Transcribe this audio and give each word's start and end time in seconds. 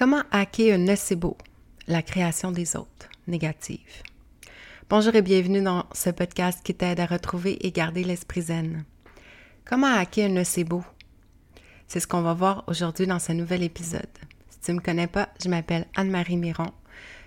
Comment 0.00 0.22
hacker 0.30 0.72
un 0.72 0.86
nocebo, 0.86 1.36
la 1.86 2.00
création 2.00 2.52
des 2.52 2.74
autres, 2.74 3.10
négative? 3.26 4.02
Bonjour 4.88 5.14
et 5.14 5.20
bienvenue 5.20 5.60
dans 5.60 5.84
ce 5.92 6.08
podcast 6.08 6.60
qui 6.64 6.74
t'aide 6.74 7.00
à 7.00 7.04
retrouver 7.04 7.66
et 7.66 7.70
garder 7.70 8.02
l'esprit 8.02 8.40
zen. 8.40 8.86
Comment 9.66 9.94
hacker 9.94 10.30
un 10.30 10.32
nocebo? 10.32 10.82
C'est 11.86 12.00
ce 12.00 12.06
qu'on 12.06 12.22
va 12.22 12.32
voir 12.32 12.64
aujourd'hui 12.66 13.06
dans 13.06 13.18
ce 13.18 13.32
nouvel 13.32 13.62
épisode. 13.62 14.08
Si 14.48 14.60
tu 14.60 14.70
ne 14.70 14.76
me 14.76 14.80
connais 14.80 15.06
pas, 15.06 15.28
je 15.44 15.50
m'appelle 15.50 15.86
Anne-Marie 15.94 16.38
Miron. 16.38 16.72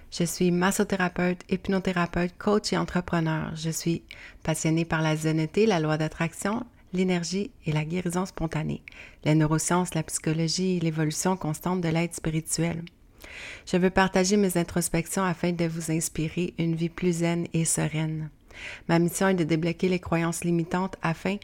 Je 0.10 0.24
suis 0.24 0.50
massothérapeute, 0.50 1.44
hypnothérapeute, 1.52 2.36
coach 2.40 2.74
et 2.74 2.78
entrepreneur. 2.80 3.56
Je 3.56 3.70
suis 3.70 4.02
passionnée 4.42 4.86
par 4.86 5.04
la 5.04 5.16
zénité, 5.16 5.68
la 5.68 5.80
loi 5.80 6.00
d'attraction, 6.00 6.66
l'énergie 6.94 7.52
et 7.66 7.72
la 7.72 7.86
guérison 7.86 8.26
spontanée, 8.26 8.82
les 9.26 9.36
neurosciences, 9.36 9.94
la 9.96 10.04
psychologie 10.04 10.78
et 10.78 10.80
l'évolution 10.80 11.36
constante 11.36 11.82
de 11.82 11.90
l'être 11.90 12.16
spirituel. 12.16 12.84
Je 13.66 13.78
veux 13.78 13.90
partager 13.90 14.38
mes 14.38 14.58
introspections 14.58 15.24
afin 15.24 15.52
de 15.52 15.66
vous 15.66 15.92
inspirer 15.92 16.54
une 16.60 16.76
vie 16.76 16.90
plus 16.90 17.20
zen 17.20 17.48
et 17.54 17.66
sereine. 17.66 18.30
Ma 18.88 19.00
mission 19.00 19.30
est 19.30 19.34
de 19.34 19.44
débloquer 19.44 19.90
les 19.90 20.00
croyances 20.00 20.44
limitantes 20.44 20.96
afin 21.02 21.38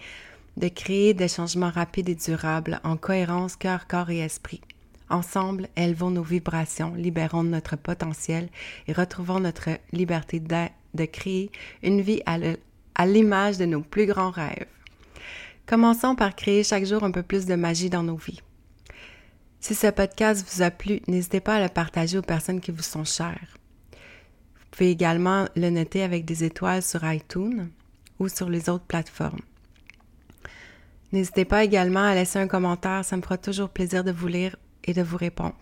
de 0.58 0.68
créer 0.68 1.14
des 1.14 1.28
changements 1.28 1.72
rapides 1.72 2.09
et 2.09 2.16
durables 2.16 2.80
en 2.84 2.98
cohérence 2.98 3.56
cœur, 3.56 3.88
corps 3.88 4.09
et 4.09 4.20
esprit. 4.20 4.62
Ensemble, 5.09 5.68
élevons 5.76 6.12
nos 6.12 6.23
vibrations, 6.23 6.94
libérons 6.94 7.44
notre 7.44 7.76
potentiel 7.76 8.50
et 8.88 8.94
retrouvons 8.94 9.40
notre 9.40 9.70
liberté 9.92 10.40
de, 10.40 10.66
de 10.94 11.06
créer 11.06 11.52
une 11.81 12.02
vie 12.02 12.22
à 12.26 13.06
l'image 13.08 13.58
de 13.58 13.66
nos 13.66 13.81
plus 13.81 14.06
grands 14.06 14.30
rêves. 14.30 14.68
Commençons 15.70 16.16
par 16.16 16.36
créer 16.36 16.64
chaque 16.64 16.86
jour 16.86 17.04
un 17.04 17.12
peu 17.12 17.22
plus 17.22 17.46
de 17.46 17.54
magie 17.54 17.91
dans 17.91 18.02
nos 18.02 18.16
vies. 18.16 18.41
Si 19.59 19.76
ce 19.76 19.86
podcast 19.86 20.44
vous 20.50 20.64
a 20.64 20.72
plu, 20.72 21.00
n'hésitez 21.08 21.42
pas 21.42 21.58
à 21.58 21.62
le 21.62 21.70
partager 21.70 22.17
aux 22.17 22.23
personnes 22.23 22.59
qui 22.59 22.72
vous 22.72 22.81
sont 22.81 23.03
chères. 23.03 23.56
Vous 23.92 24.66
pouvez 24.72 24.90
également 24.90 25.45
le 25.56 25.70
noter 25.70 26.02
avec 26.02 26.25
des 26.25 26.44
étoiles 26.44 26.81
sur 26.81 27.03
iTunes 27.03 27.70
ou 28.17 28.30
sur 28.30 28.50
les 28.50 28.67
autres 28.67 28.86
plateformes. 28.86 29.44
N'hésitez 31.12 31.45
pas 31.45 31.64
également 31.64 32.03
à 32.03 32.16
laisser 32.16 32.40
un 32.40 32.47
commentaire, 32.47 33.06
ça 33.06 33.16
me 33.16 33.22
fera 33.22 33.38
toujours 33.38 33.70
plaisir 33.70 34.03
de 34.03 34.12
vous 34.12 34.28
lire 34.28 34.56
et 34.86 34.94
de 34.94 35.03
vous 35.03 35.17
répondre. 35.17 35.53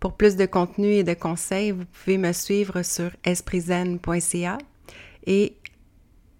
Pour 0.00 0.16
plus 0.16 0.36
de 0.36 0.46
contenu 0.46 0.86
et 0.86 1.04
de 1.04 1.12
conseils, 1.12 1.72
vous 1.72 1.84
pouvez 1.84 2.16
me 2.16 2.32
suivre 2.32 2.80
sur 2.80 3.10
espritzen.ca 3.24 4.56
et 5.26 5.54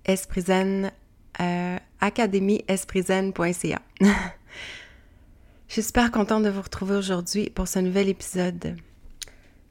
espritzen 0.06 0.90
euh. 1.40 1.78
Je 5.68 5.74
suis 5.74 5.82
super 5.82 6.10
contente 6.10 6.42
de 6.44 6.48
vous 6.48 6.62
retrouver 6.62 6.96
aujourd'hui 6.96 7.50
pour 7.50 7.68
ce 7.68 7.78
nouvel 7.78 8.08
épisode. 8.08 8.76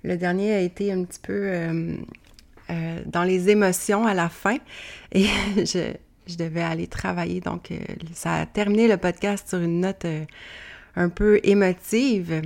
Le 0.03 0.15
dernier 0.15 0.53
a 0.53 0.59
été 0.59 0.91
un 0.91 1.03
petit 1.03 1.19
peu 1.19 1.33
euh, 1.33 1.95
euh, 2.69 3.01
dans 3.05 3.23
les 3.23 3.49
émotions 3.49 4.05
à 4.05 4.13
la 4.13 4.29
fin 4.29 4.57
et 5.11 5.25
je, 5.57 5.93
devais 6.37 6.61
aller 6.61 6.87
travailler. 6.87 7.41
Donc, 7.41 7.73
ça 8.13 8.35
a 8.35 8.45
terminé 8.45 8.87
le 8.87 8.97
podcast 8.97 9.49
sur 9.49 9.59
une 9.59 9.81
note 9.81 10.05
un 10.95 11.09
peu 11.09 11.39
émotive. 11.43 12.41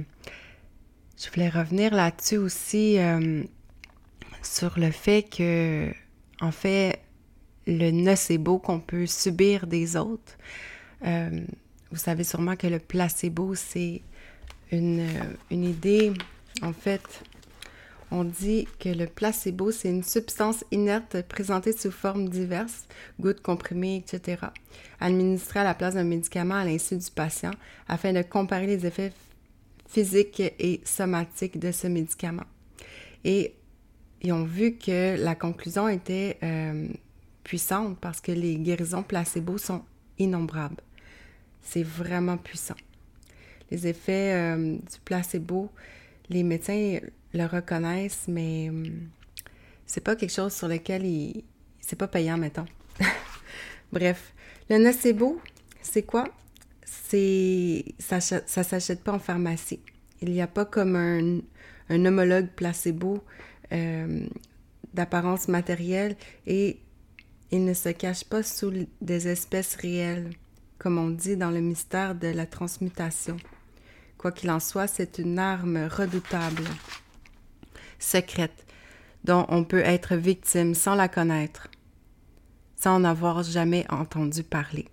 Je 1.18 1.30
voulais 1.32 1.50
revenir 1.50 1.94
là-dessus 1.94 2.38
aussi 2.38 2.98
sur 4.44 4.80
le 4.80 4.92
fait 4.92 5.24
que, 5.24 5.92
en 6.40 6.52
fait, 6.52 7.00
le 7.68 7.92
nocebo 7.92 8.60
qu'on 8.60 8.80
peut 8.80 9.06
subir 9.06 9.68
des 9.68 9.96
autres. 9.96 10.38
Euh, 11.06 11.42
vous 11.92 11.98
savez 11.98 12.24
sûrement 12.24 12.56
que 12.56 12.68
le 12.68 12.80
placebo, 12.80 13.56
c'est 13.56 14.02
une, 14.72 15.08
une, 15.50 15.64
idée, 15.64 16.14
en 16.62 16.74
fait, 16.74 17.24
on 18.12 18.24
dit 18.24 18.68
que 18.80 18.90
le 18.90 19.08
placebo, 19.08 19.72
c'est 19.72 19.90
une 19.90 20.04
substance 20.04 20.64
inerte 20.72 21.22
présentée 21.24 21.74
sous 21.74 21.92
forme 21.92 22.30
diverses, 22.30 22.86
gouttes 23.20 23.42
comprimées, 23.42 23.98
etc., 23.98 24.48
administrée 25.00 25.62
à 25.62 25.64
la 25.64 25.74
place 25.74 25.96
d'un 25.96 26.04
médicament 26.04 26.56
à 26.56 26.66
l'insu 26.66 26.98
du 26.98 27.12
patient 27.12 27.52
afin 27.88 28.14
de 28.14 28.22
comparer 28.22 28.68
les 28.68 28.86
effets 28.86 29.12
physiques 29.88 30.42
et 30.42 30.82
somatiques 30.86 31.60
de 31.60 31.72
ce 31.72 31.88
médicament. 31.88 32.46
Et 33.24 33.54
ils 34.22 34.32
ont 34.32 34.44
vu 34.44 34.78
que 34.78 35.22
la 35.22 35.36
conclusion 35.36 35.88
était 35.90 36.38
euh, 36.44 36.88
puissante 37.44 37.98
parce 38.00 38.22
que 38.22 38.32
les 38.32 38.58
guérisons 38.58 39.04
placebo 39.04 39.58
sont 39.58 39.84
innombrables. 40.18 40.82
C'est 41.62 41.84
vraiment 41.84 42.38
puissant. 42.38 42.76
Les 43.70 43.88
effets 43.88 44.34
euh, 44.34 44.76
du 44.76 45.00
placebo, 45.06 45.70
les 46.30 46.44
médecins 46.44 47.00
le 47.34 47.46
reconnaissent, 47.46 48.26
mais 48.28 48.70
euh, 48.70 48.90
c'est 49.86 50.04
pas 50.04 50.16
quelque 50.16 50.34
chose 50.34 50.54
sur 50.54 50.68
lequel 50.68 51.06
ils... 51.06 51.44
c'est 51.80 51.96
pas 51.96 52.08
payant, 52.08 52.38
mettons. 52.38 52.66
Bref, 53.92 54.34
le 54.70 54.78
nocebo, 54.78 55.42
c'est 55.82 56.04
quoi? 56.04 56.26
C'est 56.86 57.86
ça, 58.00 58.20
ça 58.20 58.64
s'achète 58.64 59.04
pas 59.04 59.14
en 59.14 59.20
pharmacie. 59.20 59.80
Il 60.22 60.32
n'y 60.32 60.42
a 60.42 60.48
pas 60.48 60.66
comme 60.66 60.96
un, 60.96 61.40
un 61.90 62.06
homologue 62.06 62.48
placebo 62.56 63.24
euh, 63.72 64.26
d'apparence 64.94 65.48
matérielle 65.48 66.16
et 66.46 66.80
il 67.52 67.66
ne 67.66 67.74
se 67.74 67.90
cache 67.90 68.24
pas 68.24 68.44
sous 68.44 68.72
des 69.02 69.28
espèces 69.28 69.76
réelles, 69.76 70.32
comme 70.78 70.98
on 70.98 71.10
dit 71.10 71.36
dans 71.36 71.52
le 71.52 71.60
mystère 71.60 72.16
de 72.16 72.28
la 72.28 72.46
transmutation. 72.46 73.38
Quoi 74.18 74.32
qu'il 74.32 74.50
en 74.50 74.60
soit, 74.60 74.88
c'est 74.88 75.18
une 75.18 75.38
arme 75.38 75.88
redoutable, 75.88 76.64
secrète, 78.00 78.66
dont 79.26 79.46
on 79.50 79.66
peut 79.66 79.82
être 79.84 80.16
victime 80.16 80.74
sans 80.74 80.96
la 80.96 81.10
connaître, 81.10 81.68
sans 82.78 82.96
en 82.96 83.04
avoir 83.04 83.44
jamais 83.44 83.86
entendu 83.90 84.44
parler. 84.44 84.88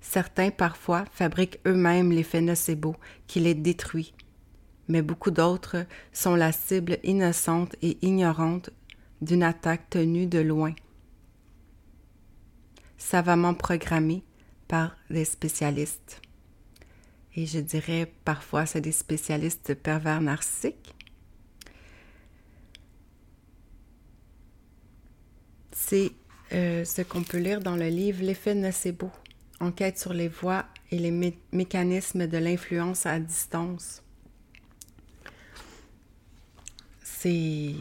Certains, 0.00 0.50
parfois, 0.50 1.04
fabriquent 1.12 1.60
eux-mêmes 1.66 2.12
l'effet 2.12 2.40
nocebo 2.40 2.94
qui 3.26 3.40
les 3.40 3.54
détruit, 3.54 4.12
mais 4.88 5.00
beaucoup 5.00 5.30
d'autres 5.30 5.86
sont 6.12 6.34
la 6.34 6.52
cible 6.52 6.98
innocente 7.04 7.74
et 7.82 7.98
ignorante 8.02 8.70
d'une 9.22 9.44
attaque 9.44 9.88
tenue 9.90 10.26
de 10.26 10.40
loin 10.40 10.74
savamment 13.02 13.54
programmés 13.54 14.22
par 14.68 14.96
des 15.10 15.24
spécialistes. 15.24 16.20
Et 17.34 17.46
je 17.46 17.58
dirais 17.58 18.10
parfois 18.24 18.64
c'est 18.64 18.80
des 18.80 18.92
spécialistes 18.92 19.74
pervers 19.74 20.20
narcissiques. 20.20 20.94
C'est 25.72 26.12
euh, 26.52 26.84
ce 26.84 27.02
qu'on 27.02 27.22
peut 27.22 27.38
lire 27.38 27.60
dans 27.60 27.76
le 27.76 27.88
livre 27.88 28.22
L'effet 28.22 28.54
nocebo, 28.54 29.10
enquête 29.60 29.98
sur 29.98 30.12
les 30.12 30.28
voies 30.28 30.64
et 30.90 30.98
les 30.98 31.34
mécanismes 31.52 32.26
de 32.26 32.38
l'influence 32.38 33.06
à 33.06 33.18
distance. 33.18 34.02
C'est 37.02 37.74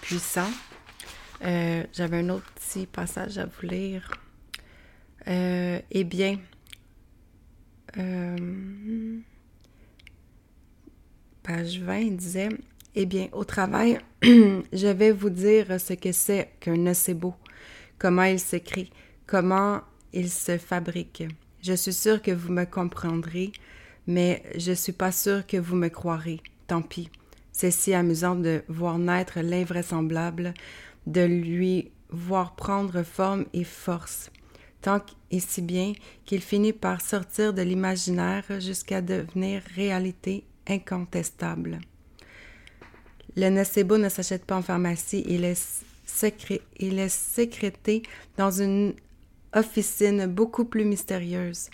puissant. 0.00 0.50
Euh, 1.44 1.82
j'avais 1.92 2.18
un 2.18 2.28
autre 2.28 2.50
petit 2.54 2.86
passage 2.86 3.38
à 3.38 3.46
vous 3.46 3.66
lire. 3.66 4.10
Euh, 5.26 5.80
eh 5.90 6.04
bien, 6.04 6.38
euh, 7.96 9.18
page 11.42 11.78
20 11.80 11.98
il 11.98 12.16
disait 12.16 12.48
Eh 12.94 13.06
bien, 13.06 13.28
au 13.32 13.44
travail, 13.44 13.98
je 14.22 14.86
vais 14.88 15.10
vous 15.10 15.30
dire 15.30 15.80
ce 15.80 15.94
que 15.94 16.12
c'est 16.12 16.50
qu'un 16.60 16.76
nocebo, 16.76 17.34
comment 17.98 18.24
il 18.24 18.38
s'écrit, 18.38 18.90
comment 19.26 19.80
il 20.12 20.30
se 20.30 20.58
fabrique. 20.58 21.24
Je 21.60 21.74
suis 21.74 21.92
sûre 21.92 22.22
que 22.22 22.32
vous 22.32 22.52
me 22.52 22.64
comprendrez, 22.64 23.52
mais 24.06 24.42
je 24.56 24.72
suis 24.72 24.92
pas 24.92 25.12
sûre 25.12 25.46
que 25.46 25.56
vous 25.56 25.76
me 25.76 25.88
croirez. 25.88 26.40
Tant 26.66 26.82
pis. 26.82 27.10
C'est 27.52 27.70
si 27.70 27.92
amusant 27.92 28.34
de 28.34 28.62
voir 28.68 28.98
naître 28.98 29.40
l'invraisemblable 29.40 30.54
de 31.06 31.22
lui 31.22 31.90
voir 32.10 32.54
prendre 32.54 33.02
forme 33.02 33.46
et 33.52 33.64
force, 33.64 34.30
tant 34.80 35.00
et 35.30 35.40
si 35.40 35.62
bien 35.62 35.92
qu'il 36.24 36.42
finit 36.42 36.72
par 36.72 37.00
sortir 37.00 37.54
de 37.54 37.62
l'imaginaire 37.62 38.44
jusqu'à 38.60 39.00
devenir 39.00 39.62
réalité 39.74 40.44
incontestable. 40.68 41.80
Le 43.36 43.48
nocebo 43.48 43.96
ne 43.96 44.08
s'achète 44.08 44.44
pas 44.44 44.56
en 44.56 44.62
pharmacie, 44.62 45.24
il 45.26 45.44
est, 45.44 45.84
il 46.78 46.98
est 46.98 47.08
sécrété 47.08 48.02
dans 48.36 48.50
une 48.50 48.94
officine 49.54 50.26
beaucoup 50.26 50.66
plus 50.66 50.84
mystérieuse. 50.84 51.70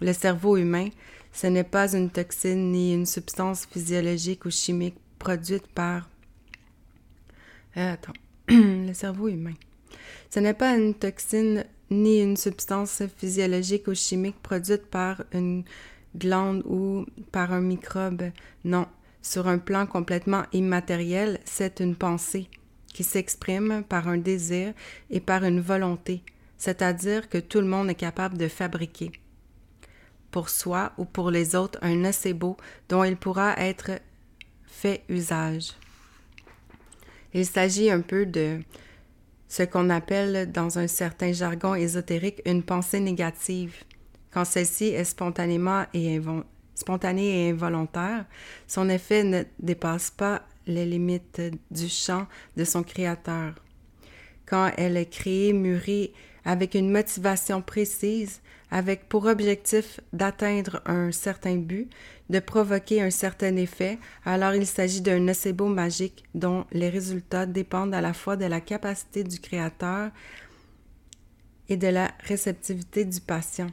Le 0.00 0.12
cerveau 0.12 0.56
humain, 0.56 0.88
ce 1.32 1.46
n'est 1.46 1.64
pas 1.64 1.94
une 1.94 2.10
toxine 2.10 2.72
ni 2.72 2.94
une 2.94 3.06
substance 3.06 3.66
physiologique 3.66 4.44
ou 4.44 4.50
chimique 4.50 4.96
produite 5.18 5.66
par... 5.68 6.08
Euh, 7.76 7.92
attends. 7.92 8.12
le 8.48 8.92
cerveau 8.92 9.28
humain. 9.28 9.54
Ce 10.30 10.40
n'est 10.40 10.54
pas 10.54 10.76
une 10.76 10.94
toxine 10.94 11.64
ni 11.90 12.22
une 12.22 12.36
substance 12.36 13.02
physiologique 13.18 13.88
ou 13.88 13.94
chimique 13.94 14.40
produite 14.42 14.86
par 14.86 15.22
une 15.32 15.64
glande 16.16 16.62
ou 16.64 17.04
par 17.30 17.52
un 17.52 17.60
microbe. 17.60 18.30
Non, 18.64 18.86
sur 19.20 19.46
un 19.46 19.58
plan 19.58 19.86
complètement 19.86 20.44
immatériel, 20.52 21.38
c'est 21.44 21.80
une 21.80 21.94
pensée 21.94 22.48
qui 22.92 23.04
s'exprime 23.04 23.84
par 23.88 24.08
un 24.08 24.18
désir 24.18 24.74
et 25.10 25.20
par 25.20 25.44
une 25.44 25.60
volonté, 25.60 26.22
c'est-à-dire 26.58 27.28
que 27.28 27.38
tout 27.38 27.60
le 27.60 27.66
monde 27.66 27.90
est 27.90 27.94
capable 27.94 28.36
de 28.36 28.48
fabriquer 28.48 29.12
pour 30.30 30.48
soi 30.48 30.92
ou 30.98 31.04
pour 31.04 31.30
les 31.30 31.54
autres 31.54 31.78
un 31.82 31.94
nocebo 31.94 32.56
dont 32.88 33.04
il 33.04 33.16
pourra 33.16 33.54
être 33.58 34.00
fait 34.64 35.04
usage. 35.08 35.72
Il 37.34 37.46
s'agit 37.46 37.90
un 37.90 38.00
peu 38.00 38.26
de 38.26 38.60
ce 39.48 39.62
qu'on 39.62 39.90
appelle 39.90 40.50
dans 40.50 40.78
un 40.78 40.86
certain 40.86 41.32
jargon 41.32 41.74
ésotérique 41.74 42.42
une 42.46 42.62
pensée 42.62 43.00
négative. 43.00 43.74
Quand 44.30 44.44
celle-ci 44.44 44.86
est 44.86 45.04
spontanément 45.04 45.84
et 45.92 46.20
spontanée 46.74 47.46
et 47.46 47.50
involontaire, 47.50 48.24
son 48.66 48.88
effet 48.88 49.24
ne 49.24 49.42
dépasse 49.58 50.10
pas 50.10 50.42
les 50.66 50.86
limites 50.86 51.40
du 51.70 51.88
champ 51.88 52.26
de 52.56 52.64
son 52.64 52.82
créateur. 52.82 53.54
Quand 54.46 54.70
elle 54.76 54.96
est 54.96 55.10
créée, 55.10 55.52
mûrie 55.52 56.12
avec 56.44 56.74
une 56.74 56.90
motivation 56.90 57.62
précise, 57.62 58.40
avec 58.70 59.08
pour 59.08 59.26
objectif 59.26 60.00
d'atteindre 60.12 60.82
un 60.86 61.12
certain 61.12 61.56
but, 61.56 61.90
de 62.32 62.40
provoquer 62.40 63.02
un 63.02 63.10
certain 63.10 63.54
effet, 63.56 63.98
alors 64.24 64.54
il 64.54 64.66
s'agit 64.66 65.02
d'un 65.02 65.18
nocebo 65.18 65.66
magique 65.66 66.24
dont 66.34 66.64
les 66.72 66.88
résultats 66.88 67.44
dépendent 67.44 67.94
à 67.94 68.00
la 68.00 68.14
fois 68.14 68.36
de 68.36 68.46
la 68.46 68.62
capacité 68.62 69.22
du 69.22 69.38
créateur 69.38 70.10
et 71.68 71.76
de 71.76 71.88
la 71.88 72.10
réceptivité 72.20 73.04
du 73.04 73.20
patient. 73.20 73.66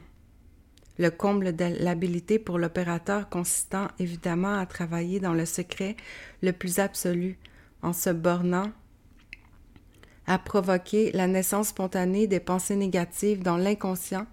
Le 0.98 1.10
comble 1.10 1.56
de 1.56 1.64
l'habilité 1.80 2.38
pour 2.38 2.58
l'opérateur 2.58 3.30
consistant 3.30 3.88
évidemment 3.98 4.58
à 4.58 4.66
travailler 4.66 5.20
dans 5.20 5.32
le 5.32 5.46
secret 5.46 5.96
le 6.42 6.52
plus 6.52 6.78
absolu, 6.80 7.38
en 7.80 7.94
se 7.94 8.10
bornant 8.10 8.70
à 10.26 10.38
provoquer 10.38 11.12
la 11.12 11.26
naissance 11.26 11.68
spontanée 11.68 12.26
des 12.26 12.40
pensées 12.40 12.76
négatives 12.76 13.42
dans 13.42 13.56
l'inconscient 13.56 14.26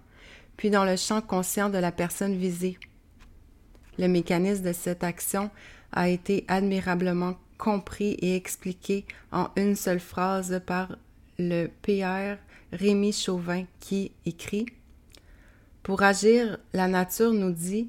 puis 0.58 0.68
dans 0.68 0.84
le 0.84 0.96
champ 0.96 1.22
conscient 1.22 1.70
de 1.70 1.78
la 1.78 1.92
personne 1.92 2.36
visée. 2.36 2.78
Le 3.98 4.08
mécanisme 4.08 4.64
de 4.64 4.72
cette 4.72 5.02
action 5.02 5.50
a 5.92 6.08
été 6.08 6.44
admirablement 6.48 7.36
compris 7.56 8.12
et 8.20 8.36
expliqué 8.36 9.04
en 9.32 9.48
une 9.56 9.74
seule 9.74 10.00
phrase 10.00 10.60
par 10.64 10.96
le 11.38 11.66
PR 11.82 12.40
Rémi 12.72 13.12
Chauvin 13.12 13.64
qui 13.80 14.12
écrit 14.24 14.66
Pour 15.82 16.02
agir, 16.02 16.58
la 16.72 16.86
nature 16.86 17.32
nous 17.32 17.52
dit 17.52 17.86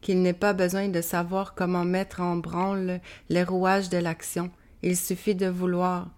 qu'il 0.00 0.22
n'est 0.22 0.32
pas 0.32 0.52
besoin 0.52 0.88
de 0.88 1.00
savoir 1.00 1.54
comment 1.54 1.84
mettre 1.84 2.20
en 2.20 2.36
branle 2.36 3.00
les 3.28 3.42
rouages 3.42 3.88
de 3.88 3.98
l'action, 3.98 4.50
il 4.82 4.96
suffit 4.96 5.34
de 5.34 5.46
vouloir. 5.46 6.10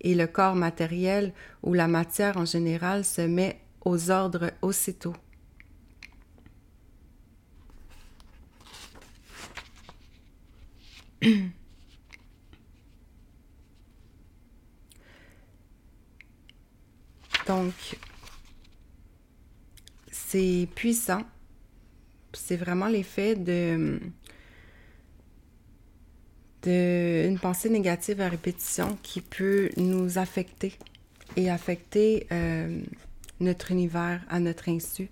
Et 0.00 0.14
le 0.14 0.26
corps 0.26 0.56
matériel 0.56 1.32
ou 1.62 1.74
la 1.74 1.86
matière 1.86 2.36
en 2.36 2.44
général 2.44 3.04
se 3.04 3.22
met 3.22 3.60
aux 3.84 4.10
ordres 4.10 4.50
aussitôt. 4.60 5.14
Donc, 17.46 17.74
c'est 20.10 20.68
puissant. 20.74 21.22
C'est 22.32 22.56
vraiment 22.56 22.86
l'effet 22.86 23.36
de, 23.36 24.00
une 26.64 27.38
pensée 27.38 27.68
négative 27.68 28.20
à 28.20 28.28
répétition 28.28 28.96
qui 29.02 29.20
peut 29.20 29.70
nous 29.76 30.18
affecter 30.18 30.72
et 31.36 31.50
affecter 31.50 32.26
euh, 32.32 32.80
notre 33.40 33.70
univers 33.72 34.22
à 34.28 34.40
notre 34.40 34.68
insu. 34.68 35.08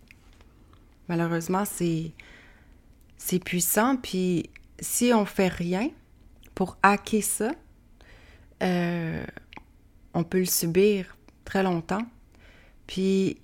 Malheureusement, 1.09 1.65
c'est 1.65 2.13
c'est 3.17 3.43
puissant. 3.43 3.97
Puis 3.97 4.49
si 4.81 5.13
on 5.13 5.27
fait 5.27 5.49
rien 5.49 5.91
pour 6.61 6.77
hacker 6.83 7.23
ça, 7.23 7.53
euh, 8.63 9.25
on 10.13 10.25
peut 10.25 10.41
le 10.41 10.45
subir 10.45 11.17
très 11.47 11.63
longtemps. 11.63 12.07
Puis 12.87 13.39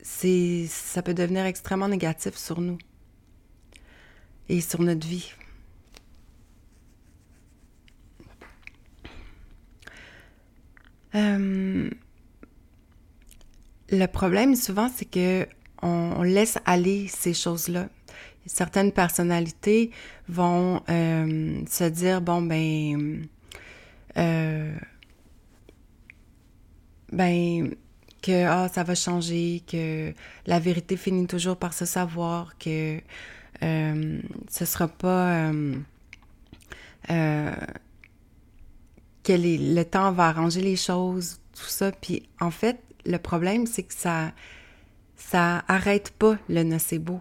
c'est 0.00 0.66
ça 0.66 1.00
peut 1.00 1.14
devenir 1.14 1.46
extrêmement 1.46 1.86
négatif 1.86 2.36
sur 2.36 2.60
nous 2.60 2.76
et 4.48 4.60
sur 4.60 4.82
notre 4.82 5.06
vie. 5.06 5.32
Euh, 11.14 11.88
le 13.90 14.06
problème 14.06 14.56
souvent, 14.56 14.88
c'est 14.92 15.08
que 15.08 15.46
on, 15.82 16.24
laisse 16.24 16.58
aller 16.66 17.06
ces 17.06 17.32
choses-là. 17.32 17.88
Certaines 18.48 18.92
personnalités 18.92 19.90
vont 20.28 20.82
euh, 20.88 21.60
se 21.68 21.84
dire 21.84 22.22
bon 22.22 22.40
ben 22.40 23.26
euh, 24.16 24.74
ben 27.12 27.74
que 28.22 28.46
ah, 28.46 28.68
ça 28.68 28.84
va 28.84 28.94
changer, 28.94 29.62
que 29.66 30.12
la 30.46 30.58
vérité 30.58 30.96
finit 30.96 31.26
toujours 31.26 31.58
par 31.58 31.74
se 31.74 31.84
savoir, 31.84 32.56
que 32.58 33.00
euh, 33.62 34.20
ce 34.50 34.64
sera 34.64 34.88
pas 34.88 35.52
que 39.24 39.32
le 39.32 39.82
temps 39.84 40.10
va 40.12 40.28
arranger 40.28 40.62
les 40.62 40.76
choses, 40.76 41.38
tout 41.54 41.68
ça. 41.68 41.92
Puis 41.92 42.22
en 42.40 42.50
fait, 42.50 42.78
le 43.04 43.18
problème, 43.18 43.66
c'est 43.66 43.82
que 43.82 43.94
ça 43.94 44.32
ça 45.16 45.64
arrête 45.68 46.12
pas 46.12 46.38
le 46.48 46.62
nocebo. 46.62 47.20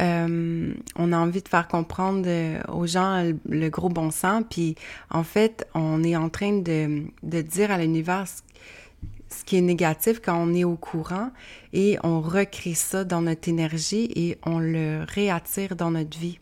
Euh, 0.00 0.74
on 0.96 1.12
a 1.12 1.16
envie 1.16 1.42
de 1.42 1.48
faire 1.48 1.68
comprendre 1.68 2.24
euh, 2.26 2.60
aux 2.68 2.86
gens 2.86 3.32
le, 3.48 3.68
gros 3.68 3.88
bon 3.88 4.10
sens, 4.10 4.42
puis 4.48 4.74
en 5.10 5.22
fait, 5.22 5.68
on 5.74 6.02
est 6.02 6.16
en 6.16 6.28
train 6.28 6.58
de, 6.58 7.04
dire 7.22 7.70
à 7.70 7.78
l'univers 7.78 8.26
ce, 8.26 9.44
qui 9.44 9.56
est 9.56 9.60
négatif 9.60 10.20
quand 10.20 10.36
on 10.36 10.54
est 10.54 10.64
au 10.64 10.76
courant 10.76 11.30
et 11.72 11.98
on 12.02 12.20
recrée 12.20 12.74
ça 12.74 13.04
dans 13.04 13.22
notre 13.22 13.48
énergie 13.48 14.10
et 14.14 14.38
on 14.44 14.58
le 14.58 15.04
réattire 15.08 15.76
dans 15.76 15.90
notre 15.90 16.18
vie. 16.18 16.38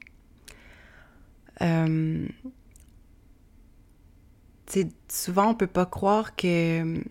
Euh, 1.61 2.27
souvent, 5.09 5.51
on 5.51 5.55
peut 5.55 5.67
pas 5.67 5.87
croire 5.87 6.35
que 6.37 7.03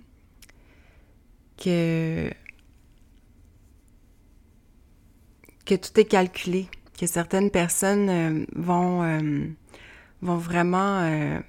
que, 1.62 2.31
tout 5.75 5.99
est 5.99 6.05
calculé, 6.05 6.67
que 6.99 7.05
certaines 7.07 7.51
personnes 7.51 8.09
euh, 8.09 8.45
vont, 8.55 9.03
euh, 9.03 9.47
vont 10.21 10.37
vraiment 10.37 10.99
euh, 11.01 11.39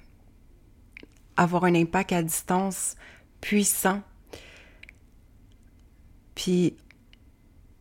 avoir 1.37 1.65
un 1.65 1.75
impact 1.75 2.11
à 2.11 2.23
distance 2.23 2.95
puissant. 3.41 4.01
Puis 6.35 6.75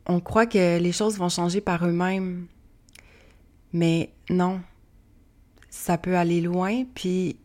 on 0.07 0.21
croit 0.21 0.47
que 0.47 0.79
les 0.79 0.93
choses 0.93 1.19
vont 1.19 1.29
changer 1.29 1.61
par 1.61 1.87
eux-mêmes. 1.87 2.47
Mais 3.73 4.13
non, 4.29 4.61
ça 5.71 5.97
peut 5.97 6.17
aller 6.17 6.41
loin. 6.41 6.85
Puis 6.95 7.37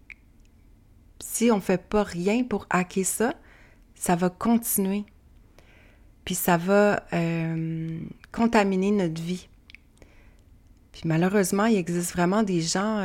si 1.19 1.51
on 1.51 1.61
fait 1.61 1.81
pas 1.81 2.03
rien 2.03 2.43
pour 2.43 2.67
hacker 2.69 3.05
ça, 3.05 3.33
ça 3.95 4.15
va 4.15 4.29
continuer. 4.29 5.05
Puis 6.27 6.35
ça 6.35 6.57
va 6.57 7.03
euh, 7.13 7.99
contaminer 8.33 8.91
notre 8.91 9.21
vie. 9.21 9.47
Puis 10.91 11.03
malheureusement, 11.05 11.67
il 11.67 11.77
existe 11.77 12.11
vraiment 12.11 12.43
des 12.43 12.59
gens, 12.59 12.99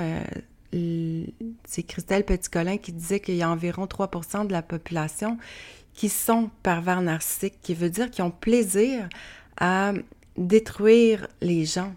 euh, 0.72 1.24
c'est 1.64 1.84
Christelle 1.84 2.24
Petitcolin 2.24 2.78
qui 2.78 2.90
disait 2.90 3.20
qu'il 3.20 3.36
y 3.36 3.42
a 3.42 3.48
environ 3.48 3.84
3% 3.84 4.48
de 4.48 4.52
la 4.52 4.60
population 4.60 5.38
qui 5.94 6.08
sont 6.08 6.50
pervers 6.64 7.00
narcissiques, 7.00 7.60
qui 7.62 7.74
veut 7.74 7.90
dire 7.90 8.10
qu'ils 8.10 8.24
ont 8.24 8.32
plaisir 8.32 9.08
à 9.56 9.92
détruire 10.36 11.28
les 11.40 11.64
gens 11.64 11.94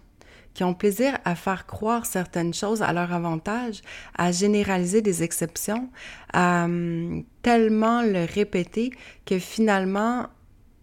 qui 0.54 0.62
ont 0.62 0.74
plaisir 0.74 1.18
à 1.24 1.34
faire 1.34 1.66
croire 1.66 2.06
certaines 2.06 2.54
choses 2.54 2.82
à 2.82 2.92
leur 2.92 3.12
avantage, 3.12 3.82
à 4.16 4.30
généraliser 4.30 5.02
des 5.02 5.24
exceptions, 5.24 5.90
à 6.32 6.66
hum, 6.66 7.24
tellement 7.42 8.00
le 8.00 8.24
répéter 8.24 8.92
que 9.26 9.40
finalement 9.40 10.28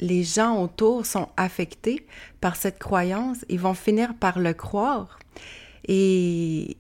les 0.03 0.23
gens 0.23 0.61
autour 0.61 1.05
sont 1.05 1.29
affectés 1.37 2.05
par 2.41 2.57
cette 2.57 2.77
croyance, 2.77 3.45
ils 3.47 3.59
vont 3.59 3.73
finir 3.73 4.13
par 4.15 4.37
le 4.37 4.53
croire. 4.53 5.17
Et 5.87 6.75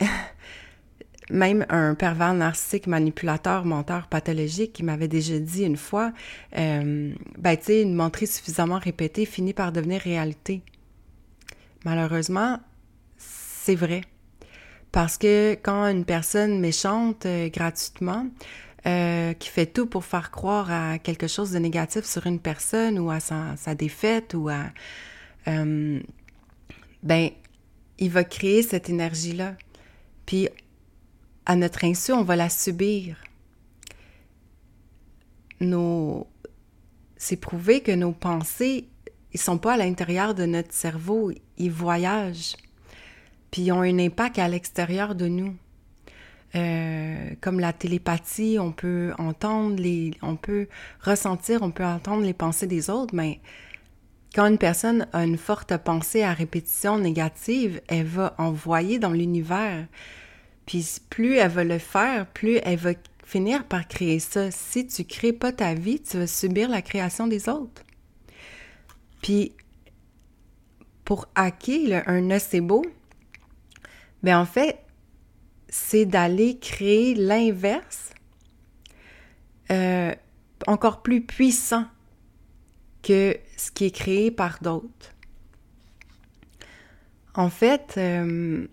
même 1.30 1.66
un 1.68 1.94
pervers 1.94 2.32
narcissique, 2.32 2.86
manipulateur, 2.86 3.66
menteur, 3.66 4.06
pathologique 4.08 4.72
qui 4.72 4.84
m'avait 4.84 5.06
déjà 5.06 5.38
dit 5.38 5.64
une 5.64 5.76
fois, 5.76 6.12
euh, 6.56 7.12
ben 7.38 7.56
tu 7.58 7.64
sais, 7.64 7.82
une 7.82 7.94
menterie 7.94 8.26
suffisamment 8.26 8.78
répétée 8.78 9.26
finit 9.26 9.52
par 9.52 9.70
devenir 9.70 10.00
réalité. 10.00 10.62
Malheureusement, 11.84 12.58
c'est 13.18 13.74
vrai. 13.74 14.00
Parce 14.92 15.18
que 15.18 15.58
quand 15.62 15.86
une 15.88 16.06
personne 16.06 16.58
méchante 16.58 17.26
euh, 17.26 17.50
gratuitement, 17.50 18.26
euh, 18.86 19.32
qui 19.34 19.48
fait 19.48 19.66
tout 19.66 19.86
pour 19.86 20.04
faire 20.04 20.30
croire 20.30 20.70
à 20.70 20.98
quelque 20.98 21.26
chose 21.26 21.50
de 21.50 21.58
négatif 21.58 22.04
sur 22.04 22.26
une 22.26 22.38
personne 22.38 22.98
ou 22.98 23.10
à 23.10 23.20
sa, 23.20 23.74
défaite 23.74 24.34
ou 24.34 24.48
à... 24.48 24.66
Euh, 25.48 26.00
ben, 27.02 27.30
il 27.98 28.10
va 28.10 28.24
créer 28.24 28.62
cette 28.62 28.88
énergie-là. 28.88 29.54
Puis, 30.24 30.48
à 31.46 31.56
notre 31.56 31.84
insu, 31.84 32.12
on 32.12 32.22
va 32.22 32.36
la 32.36 32.48
subir. 32.48 33.16
C'est 37.16 37.36
prouvé 37.36 37.80
que 37.80 37.92
nos 37.92 38.12
pensées, 38.12 38.88
ils 39.32 39.40
sont 39.40 39.58
pas 39.58 39.74
à 39.74 39.76
l'intérieur 39.76 40.34
de 40.34 40.44
notre 40.44 40.72
cerveau, 40.72 41.32
ils 41.58 41.70
voyagent. 41.70 42.56
Puis 43.50 43.62
ils 43.62 43.72
ont 43.72 43.80
un 43.80 43.98
impact 43.98 44.38
à 44.38 44.48
l'extérieur 44.48 45.14
de 45.14 45.26
nous. 45.26 45.56
Euh, 46.54 47.30
comme 47.40 47.60
la 47.60 47.72
télépathie, 47.72 48.56
on 48.58 48.72
peut 48.72 49.12
entendre 49.18 49.76
les, 49.76 50.12
on 50.22 50.36
peut 50.36 50.68
ressentir, 51.00 51.62
on 51.62 51.70
peut 51.70 51.84
entendre 51.84 52.22
les 52.22 52.32
pensées 52.32 52.66
des 52.66 52.88
autres, 52.88 53.14
mais 53.14 53.40
quand 54.34 54.46
une 54.46 54.58
personne 54.58 55.06
a 55.12 55.24
une 55.24 55.38
forte 55.38 55.76
pensée 55.78 56.22
à 56.22 56.32
répétition 56.32 56.98
négative, 56.98 57.80
elle 57.88 58.06
va 58.06 58.34
envoyer 58.38 58.98
dans 58.98 59.12
l'univers. 59.12 59.86
Puis 60.66 60.98
plus 61.10 61.36
elle 61.36 61.50
va 61.50 61.64
le 61.64 61.78
faire, 61.78 62.26
plus 62.26 62.58
elle 62.62 62.78
va 62.78 62.92
finir 63.24 63.64
par 63.64 63.88
créer 63.88 64.18
ça. 64.18 64.50
Si 64.50 64.86
tu 64.86 65.04
crées 65.04 65.32
pas 65.32 65.52
ta 65.52 65.74
vie, 65.74 66.00
tu 66.00 66.18
vas 66.18 66.26
subir 66.26 66.68
la 66.68 66.82
création 66.82 67.26
des 67.26 67.48
autres. 67.48 67.82
Puis 69.22 69.52
pour 71.04 71.28
hacker 71.34 72.02
un 72.06 72.20
nocebo, 72.20 72.84
ben 74.22 74.38
en 74.38 74.44
fait, 74.44 74.80
c'est 75.76 76.06
d'aller 76.06 76.58
créer 76.58 77.14
l'inverse 77.14 78.10
euh, 79.70 80.14
encore 80.66 81.02
plus 81.02 81.20
puissant 81.20 81.84
que 83.02 83.36
ce 83.58 83.70
qui 83.70 83.84
est 83.84 83.90
créé 83.90 84.30
par 84.30 84.58
d'autres. 84.62 85.14
En 87.34 87.50
fait, 87.50 87.94
euh, 87.98 88.66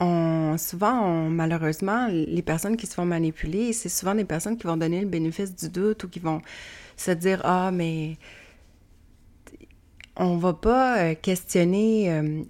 on, 0.00 0.56
souvent, 0.58 1.30
malheureusement, 1.30 2.08
les 2.08 2.42
personnes 2.42 2.76
qui 2.76 2.86
se 2.86 2.94
font 2.94 3.06
manipuler, 3.06 3.72
c'est 3.72 3.88
souvent 3.88 4.16
des 4.16 4.24
personnes 4.24 4.58
qui 4.58 4.66
vont 4.66 4.76
donner 4.76 5.00
le 5.00 5.08
bénéfice 5.08 5.54
du 5.54 5.68
doute 5.68 6.02
ou 6.04 6.08
qui 6.08 6.18
vont 6.18 6.42
se 6.96 7.12
dire 7.12 7.40
Ah, 7.44 7.70
mais 7.72 8.18
on 10.16 10.36
va 10.36 10.54
pas 10.54 10.98
euh, 10.98 11.14
questionner 11.14 12.44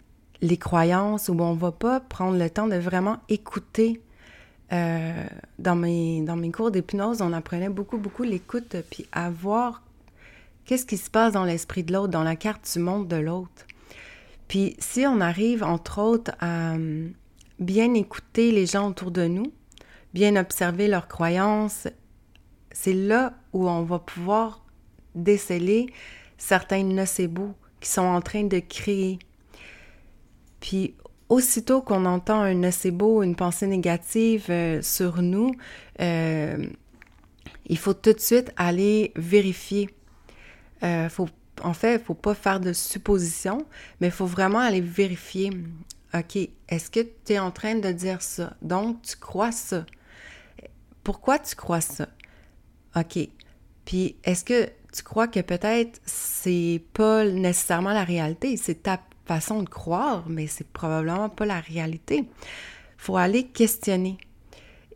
les 0.44 0.58
croyances 0.58 1.28
ou 1.30 1.40
on 1.40 1.54
va 1.54 1.72
pas 1.72 2.00
prendre 2.00 2.38
le 2.38 2.50
temps 2.50 2.68
de 2.68 2.76
vraiment 2.76 3.18
écouter. 3.28 4.00
Euh, 4.72 5.26
dans, 5.58 5.76
mes, 5.76 6.22
dans 6.22 6.36
mes 6.36 6.50
cours 6.50 6.70
d'hypnose, 6.70 7.22
on 7.22 7.32
apprenait 7.32 7.68
beaucoup, 7.68 7.98
beaucoup 7.98 8.22
l'écoute, 8.22 8.76
puis 8.90 9.06
à 9.12 9.30
voir 9.30 9.82
qu'est-ce 10.64 10.86
qui 10.86 10.96
se 10.96 11.10
passe 11.10 11.32
dans 11.34 11.44
l'esprit 11.44 11.82
de 11.82 11.92
l'autre, 11.92 12.08
dans 12.08 12.22
la 12.22 12.34
carte 12.34 12.70
du 12.72 12.78
monde 12.78 13.06
de 13.06 13.16
l'autre. 13.16 13.66
Puis 14.48 14.74
si 14.78 15.06
on 15.06 15.20
arrive, 15.20 15.62
entre 15.62 16.00
autres, 16.00 16.32
à 16.40 16.74
euh, 16.74 17.08
bien 17.58 17.94
écouter 17.94 18.52
les 18.52 18.66
gens 18.66 18.88
autour 18.88 19.10
de 19.10 19.26
nous, 19.26 19.52
bien 20.12 20.36
observer 20.36 20.88
leurs 20.88 21.08
croyances, 21.08 21.86
c'est 22.70 22.94
là 22.94 23.34
où 23.52 23.68
on 23.68 23.82
va 23.82 23.98
pouvoir 23.98 24.64
déceler 25.14 25.86
certains 26.36 26.82
nocebos 26.82 27.54
qui 27.80 27.88
sont 27.88 28.02
en 28.02 28.20
train 28.20 28.44
de 28.44 28.58
créer 28.58 29.18
puis 30.64 30.94
aussitôt 31.28 31.82
qu'on 31.82 32.06
entend 32.06 32.40
un 32.40 32.54
nocebo, 32.54 33.22
une 33.22 33.36
pensée 33.36 33.66
négative 33.66 34.46
euh, 34.48 34.80
sur 34.80 35.20
nous, 35.20 35.50
euh, 36.00 36.66
il 37.66 37.76
faut 37.76 37.92
tout 37.92 38.14
de 38.14 38.18
suite 38.18 38.50
aller 38.56 39.12
vérifier. 39.14 39.90
Euh, 40.82 41.10
faut, 41.10 41.28
en 41.62 41.74
fait, 41.74 41.96
il 41.96 41.98
ne 41.98 42.04
faut 42.04 42.14
pas 42.14 42.34
faire 42.34 42.60
de 42.60 42.72
suppositions, 42.72 43.66
mais 44.00 44.06
il 44.06 44.10
faut 44.10 44.24
vraiment 44.24 44.60
aller 44.60 44.80
vérifier. 44.80 45.50
OK, 46.14 46.38
est-ce 46.70 46.90
que 46.90 47.00
tu 47.26 47.34
es 47.34 47.38
en 47.38 47.50
train 47.50 47.74
de 47.74 47.92
dire 47.92 48.22
ça? 48.22 48.56
Donc, 48.62 49.02
tu 49.02 49.18
crois 49.18 49.52
ça. 49.52 49.84
Pourquoi 51.02 51.38
tu 51.40 51.56
crois 51.56 51.82
ça? 51.82 52.08
OK. 52.96 53.18
Puis, 53.84 54.16
est-ce 54.24 54.46
que 54.46 54.70
tu 54.94 55.02
crois 55.02 55.28
que 55.28 55.40
peut-être 55.40 56.00
c'est 56.06 56.82
pas 56.94 57.26
nécessairement 57.26 57.92
la 57.92 58.04
réalité, 58.04 58.56
c'est 58.56 58.84
ta 58.84 58.98
façon 59.26 59.62
de 59.62 59.68
croire, 59.68 60.24
mais 60.28 60.46
c'est 60.46 60.66
probablement 60.66 61.28
pas 61.28 61.46
la 61.46 61.60
réalité. 61.60 62.24
faut 62.96 63.16
aller 63.16 63.44
questionner. 63.44 64.18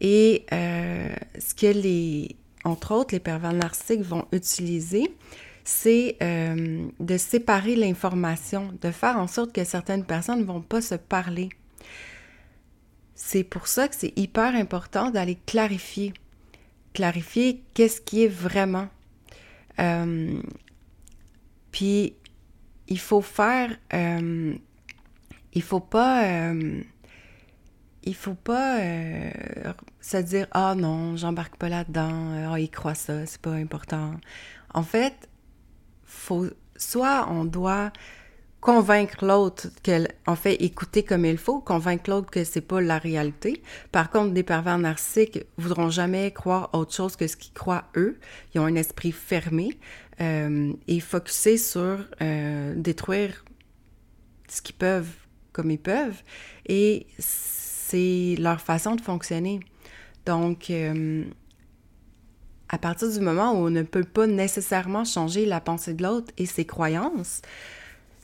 Et 0.00 0.47
euh, 0.52 1.14
ce 1.38 1.54
que 1.54 1.66
les, 1.66 2.37
entre 2.64 2.94
autres, 2.94 3.14
les 3.14 3.20
pervers 3.20 3.52
narcissiques 3.52 4.02
vont 4.02 4.26
utiliser, 4.32 5.11
c'est 5.64 6.16
euh, 6.23 6.87
de 7.00 7.16
séparer 7.16 7.76
l'information, 7.76 8.73
de 8.80 8.90
faire 8.90 9.18
en 9.18 9.26
sorte 9.26 9.52
que 9.52 9.64
certaines 9.64 10.04
personnes 10.04 10.40
ne 10.40 10.44
vont 10.44 10.62
pas 10.62 10.80
se 10.80 10.94
parler. 10.94 11.50
C'est 13.14 13.44
pour 13.44 13.66
ça 13.66 13.88
que 13.88 13.97
c'est 13.97 14.16
hyper 14.16 14.54
important 14.54 15.11
d'aller 15.11 15.37
clarifier, 15.47 16.14
clarifier 16.94 17.62
qu'est-ce 17.75 18.00
qui 18.00 18.25
est 18.25 18.28
vraiment. 18.28 18.88
Euh, 19.80 20.40
puis 21.73 22.14
il 22.88 22.99
faut 22.99 23.23
faire. 23.23 23.71
Euh, 23.95 24.54
il 25.52 25.62
faut 25.62 25.80
pas. 25.80 26.25
Euh, 26.25 26.83
il 28.04 28.14
faut 28.14 28.35
pas 28.35 28.80
euh, 28.80 29.30
se 30.00 30.16
dire 30.16 30.47
Ah 30.52 30.75
non, 30.75 31.16
j'embarque 31.16 31.57
pas 31.57 31.68
là-dedans, 31.68 32.52
ah, 32.52 32.59
il 32.59 32.71
croit 32.71 32.95
ça, 32.95 33.26
c'est 33.26 33.40
pas 33.40 33.52
important. 33.52 34.12
En 34.73 34.83
fait, 34.83 35.28
faut, 36.04 36.47
soit 36.76 37.28
on 37.30 37.45
doit 37.45 37.92
convaincre 38.61 39.25
l'autre 39.25 39.68
qu'elle 39.83 40.09
en 40.26 40.37
fait 40.37 40.54
écouter 40.54 41.02
comme 41.02 41.25
il 41.25 41.38
faut, 41.38 41.61
convaincre 41.61 42.11
l'autre 42.11 42.30
que 42.30 42.45
c'est 42.45 42.61
pas 42.61 42.80
la 42.80 42.99
réalité. 42.99 43.62
Par 43.92 44.11
contre, 44.11 44.33
des 44.33 44.42
pervers 44.42 44.78
narcissiques 44.78 45.45
voudront 45.59 45.90
jamais 45.90 46.33
croire 46.33 46.71
autre 46.73 46.95
chose 46.95 47.14
que 47.14 47.26
ce 47.26 47.37
qu'ils 47.37 47.52
croient 47.52 47.85
eux. 47.97 48.18
Ils 48.54 48.61
ont 48.61 48.64
un 48.64 48.75
esprit 48.75 49.12
fermé 49.12 49.78
euh, 50.20 50.72
et 50.88 50.98
focuser 50.98 51.58
sur 51.58 52.04
euh, 52.20 52.75
détruire 52.76 53.44
ce 54.48 54.60
qu'ils 54.60 54.75
peuvent 54.75 55.12
comme 55.52 55.70
ils 55.70 55.78
peuvent. 55.78 56.22
Et 56.66 57.06
c'est 57.18 58.34
leur 58.38 58.60
façon 58.60 58.96
de 58.96 59.00
fonctionner. 59.00 59.60
Donc, 60.26 60.70
euh, 60.70 61.25
à 62.68 62.78
partir 62.78 63.10
du 63.12 63.20
moment 63.20 63.52
où 63.52 63.66
on 63.66 63.70
ne 63.70 63.82
peut 63.82 64.04
pas 64.04 64.26
nécessairement 64.26 65.04
changer 65.04 65.46
la 65.46 65.60
pensée 65.60 65.94
de 65.94 66.02
l'autre 66.02 66.32
et 66.37 66.46
ses 66.46 66.64
croyances, 66.64 67.40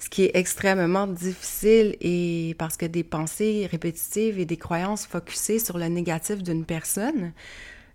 ce 0.01 0.09
qui 0.09 0.25
est 0.25 0.33
extrêmement 0.35 1.07
difficile 1.07 1.97
et 2.01 2.57
parce 2.59 2.77
que 2.77 2.87
des 2.87 3.05
pensées 3.05 3.69
répétitives 3.71 4.41
et 4.41 4.45
des 4.45 4.57
croyances 4.57 5.07
focusées 5.07 5.61
sur 5.61 5.79
le 5.79 5.87
négatif 5.87 6.43
d'une 6.43 6.65
personne, 6.65 7.33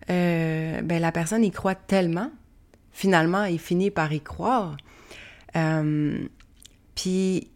ben 0.07 0.87
la 0.87 1.11
personne 1.11 1.43
y 1.43 1.51
croit 1.51 1.75
tellement 1.75 2.31
finalement, 2.91 3.45
il 3.45 3.59
finit 3.59 3.91
par 3.91 4.11
y 4.13 4.21
croire. 4.21 4.77
Euh, 5.55 6.27
puis, 6.95 7.49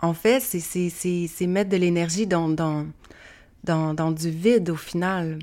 en 0.00 0.14
fait, 0.14 0.40
c'est 0.40 1.46
mettre 1.46 1.70
de 1.70 1.76
l'énergie 1.76 2.26
dans, 2.26 2.86
du 3.64 4.30
vide 4.30 4.70
au 4.70 4.76
final 4.76 5.38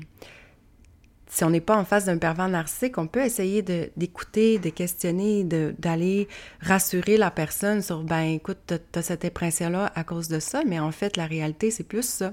si 1.30 1.44
on 1.44 1.50
n'est 1.50 1.60
pas 1.60 1.76
en 1.76 1.84
face 1.84 2.06
d'un 2.06 2.18
pervers 2.18 2.48
narcissique, 2.48 2.98
on 2.98 3.06
peut 3.06 3.24
essayer 3.24 3.62
d'écouter, 3.62 4.58
de, 4.58 4.68
questionner, 4.68 5.44
d'aller 5.44 6.28
rassurer 6.60 7.16
la 7.16 7.30
personne 7.30 7.82
sur, 7.82 8.02
ben 8.02 8.22
écoute, 8.22 8.58
tu 8.66 8.98
as 8.98 9.02
cette 9.02 9.24
impression-là 9.24 9.92
à 9.94 10.02
cause 10.02 10.26
de 10.26 10.40
ça, 10.40 10.62
mais 10.66 10.80
en 10.80 10.90
fait, 10.90 11.16
la 11.16 11.26
réalité, 11.26 11.70
c'est 11.70 11.84
plus 11.84 12.02
ça. 12.02 12.32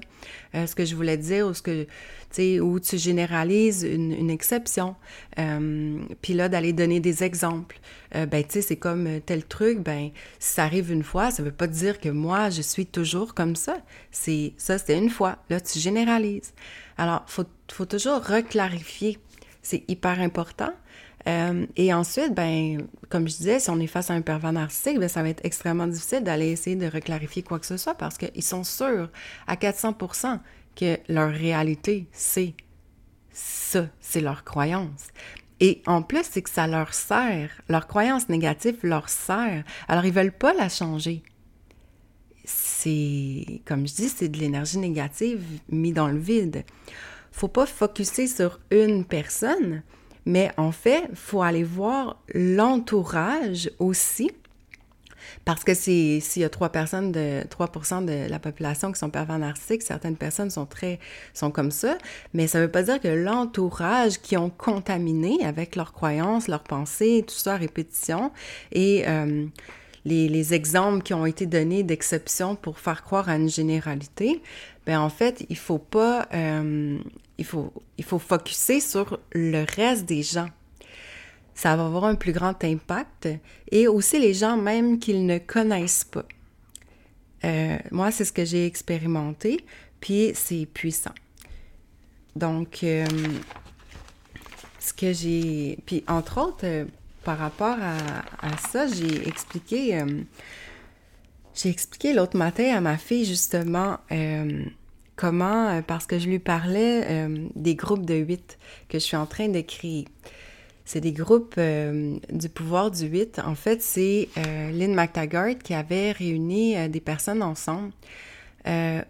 Euh, 0.54 0.66
ce 0.66 0.74
que 0.74 0.84
je 0.84 0.94
voulais 0.94 1.16
dire, 1.16 1.46
ou 1.46 1.54
ce 1.54 1.62
que, 1.62 1.86
tu 2.30 2.60
tu 2.80 2.98
généralises 2.98 3.82
une, 3.82 4.30
exception. 4.30 4.96
Euh, 5.38 5.98
puis 6.22 6.34
là, 6.34 6.48
d'aller 6.48 6.72
donner 6.72 7.00
des 7.00 7.24
exemples. 7.24 7.80
Euh, 8.14 8.26
ben, 8.26 8.42
tu 8.42 8.54
sais, 8.54 8.62
c'est 8.62 8.76
comme 8.76 9.20
tel 9.24 9.44
truc, 9.44 9.80
ben, 9.80 10.10
si 10.38 10.54
ça 10.54 10.64
arrive 10.64 10.90
une 10.90 11.02
fois, 11.02 11.30
ça 11.30 11.42
veut 11.42 11.52
pas 11.52 11.66
dire 11.66 12.00
que 12.00 12.08
moi, 12.08 12.50
je 12.50 12.62
suis 12.62 12.86
toujours 12.86 13.34
comme 13.34 13.56
ça. 13.56 13.78
C'est 14.10 14.52
ça, 14.56 14.78
c'était 14.78 14.98
une 14.98 15.10
fois. 15.10 15.38
Là, 15.50 15.60
tu 15.60 15.78
généralises. 15.78 16.52
Alors, 16.96 17.24
il 17.28 17.44
faut, 17.74 17.86
toujours 17.86 18.24
reclarifier. 18.24 19.18
C'est 19.62 19.84
hyper 19.88 20.20
important. 20.20 20.72
Euh, 21.26 21.66
et 21.76 21.92
ensuite, 21.92 22.34
ben, 22.34 22.86
comme 23.08 23.28
je 23.28 23.36
disais, 23.36 23.58
si 23.58 23.70
on 23.70 23.80
est 23.80 23.86
face 23.86 24.10
à 24.10 24.14
un 24.14 24.22
pervers 24.22 24.52
narcissique, 24.52 24.98
ben, 24.98 25.08
ça 25.08 25.22
va 25.22 25.28
être 25.28 25.44
extrêmement 25.44 25.86
difficile 25.86 26.22
d'aller 26.22 26.50
essayer 26.50 26.76
de 26.76 26.86
reclarifier 26.86 27.42
quoi 27.42 27.58
que 27.58 27.66
ce 27.66 27.76
soit 27.76 27.94
parce 27.94 28.16
qu'ils 28.18 28.42
sont 28.42 28.64
sûrs 28.64 29.10
à 29.46 29.56
400% 29.56 30.38
que 30.76 30.96
leur 31.08 31.30
réalité, 31.30 32.06
c'est 32.12 32.54
ça, 33.32 33.88
c'est 34.00 34.20
leur 34.20 34.44
croyance. 34.44 35.08
Et 35.60 35.82
en 35.86 36.02
plus, 36.02 36.24
c'est 36.30 36.42
que 36.42 36.50
ça 36.50 36.66
leur 36.66 36.94
sert, 36.94 37.50
leur 37.68 37.88
croyance 37.88 38.28
négative 38.28 38.78
leur 38.82 39.08
sert. 39.08 39.64
Alors, 39.88 40.04
ils 40.04 40.12
veulent 40.12 40.32
pas 40.32 40.54
la 40.54 40.68
changer. 40.68 41.22
C'est, 42.44 43.60
comme 43.64 43.86
je 43.86 43.94
dis, 43.94 44.08
c'est 44.08 44.28
de 44.28 44.38
l'énergie 44.38 44.78
négative 44.78 45.42
mise 45.68 45.94
dans 45.94 46.08
le 46.08 46.18
vide. 46.18 46.64
Faut 47.32 47.48
pas 47.48 47.66
focuser 47.66 48.28
sur 48.28 48.60
une 48.70 49.04
personne, 49.04 49.82
mais 50.28 50.50
en 50.58 50.72
fait, 50.72 51.08
faut 51.14 51.40
aller 51.40 51.64
voir 51.64 52.22
l'entourage 52.34 53.70
aussi. 53.78 54.30
Parce 55.46 55.64
que 55.64 55.72
s'il 55.72 56.20
y 56.36 56.44
a 56.44 56.50
3 56.50 56.68
personnes 56.68 57.12
de 57.12 57.42
3 57.48 58.02
de 58.02 58.28
la 58.28 58.38
population 58.38 58.92
qui 58.92 58.98
sont 58.98 59.08
pervers 59.08 59.38
narcissiques, 59.38 59.82
certaines 59.82 60.16
personnes 60.16 60.50
sont 60.50 60.66
très 60.66 61.00
sont 61.32 61.50
comme 61.50 61.70
ça, 61.70 61.96
mais 62.34 62.46
ça 62.46 62.58
ne 62.58 62.64
veut 62.64 62.70
pas 62.70 62.82
dire 62.82 63.00
que 63.00 63.08
l'entourage 63.08 64.18
qui 64.20 64.36
ont 64.36 64.50
contaminé 64.50 65.44
avec 65.46 65.76
leurs 65.76 65.94
croyances, 65.94 66.46
leurs 66.46 66.62
pensées, 66.62 67.24
tout 67.26 67.34
ça 67.34 67.56
répétition 67.56 68.30
et 68.72 69.04
euh, 69.08 69.46
les, 70.04 70.28
les, 70.28 70.52
exemples 70.52 71.02
qui 71.02 71.14
ont 71.14 71.26
été 71.26 71.46
donnés 71.46 71.82
d'exception 71.82 72.54
pour 72.54 72.78
faire 72.78 73.02
croire 73.02 73.30
à 73.30 73.36
une 73.36 73.48
généralité, 73.48 74.42
ben 74.86 75.00
en 75.00 75.10
fait, 75.10 75.46
il 75.48 75.56
faut 75.56 75.78
pas 75.78 76.28
euh, 76.34 76.98
il 77.38 77.44
faut, 77.44 77.72
il 77.96 78.04
faut 78.04 78.18
focuser 78.18 78.80
sur 78.80 79.18
le 79.32 79.64
reste 79.76 80.04
des 80.04 80.22
gens. 80.22 80.48
Ça 81.54 81.76
va 81.76 81.86
avoir 81.86 82.04
un 82.04 82.14
plus 82.14 82.32
grand 82.32 82.62
impact 82.62 83.28
et 83.70 83.88
aussi 83.88 84.18
les 84.18 84.34
gens 84.34 84.56
même 84.56 84.98
qu'ils 84.98 85.24
ne 85.26 85.38
connaissent 85.38 86.04
pas. 86.04 86.24
Euh, 87.44 87.78
moi, 87.90 88.10
c'est 88.10 88.24
ce 88.24 88.32
que 88.32 88.44
j'ai 88.44 88.66
expérimenté, 88.66 89.64
puis 90.00 90.32
c'est 90.34 90.66
puissant. 90.66 91.14
Donc, 92.36 92.82
euh, 92.82 93.06
ce 94.78 94.92
que 94.92 95.12
j'ai... 95.12 95.78
Puis, 95.86 96.04
entre 96.08 96.40
autres, 96.40 96.64
euh, 96.64 96.84
par 97.24 97.38
rapport 97.38 97.76
à, 97.80 98.56
ça, 98.70 98.86
j'ai 98.86 99.28
expliqué... 99.28 100.04
j'ai 101.54 101.68
expliqué 101.68 102.12
l'autre 102.12 102.36
matin 102.36 102.74
à 102.76 102.80
ma 102.80 102.96
fille, 102.96 103.24
justement, 103.24 103.98
Comment? 105.18 105.68
Euh, 105.70 105.82
parce 105.84 106.06
que 106.06 106.20
je 106.20 106.28
lui 106.28 106.38
parlais 106.38 107.02
euh, 107.04 107.48
des 107.56 107.74
groupes 107.74 108.06
de 108.06 108.14
huit 108.14 108.56
que 108.88 109.00
je 109.00 109.04
suis 109.04 109.16
en 109.16 109.26
train 109.26 109.48
de 109.48 109.60
créer. 109.60 110.06
C'est 110.84 111.00
des 111.00 111.12
groupes 111.12 111.56
euh, 111.58 112.16
du 112.30 112.48
pouvoir 112.48 112.92
du 112.92 113.04
8. 113.04 113.40
En 113.44 113.56
fait, 113.56 113.82
c'est 113.82 114.28
Lynn 114.36 114.94
McTaggart 114.94 115.58
qui 115.58 115.74
avait 115.74 116.12
réuni 116.12 116.88
des 116.88 117.00
personnes 117.00 117.42
ensemble 117.42 117.90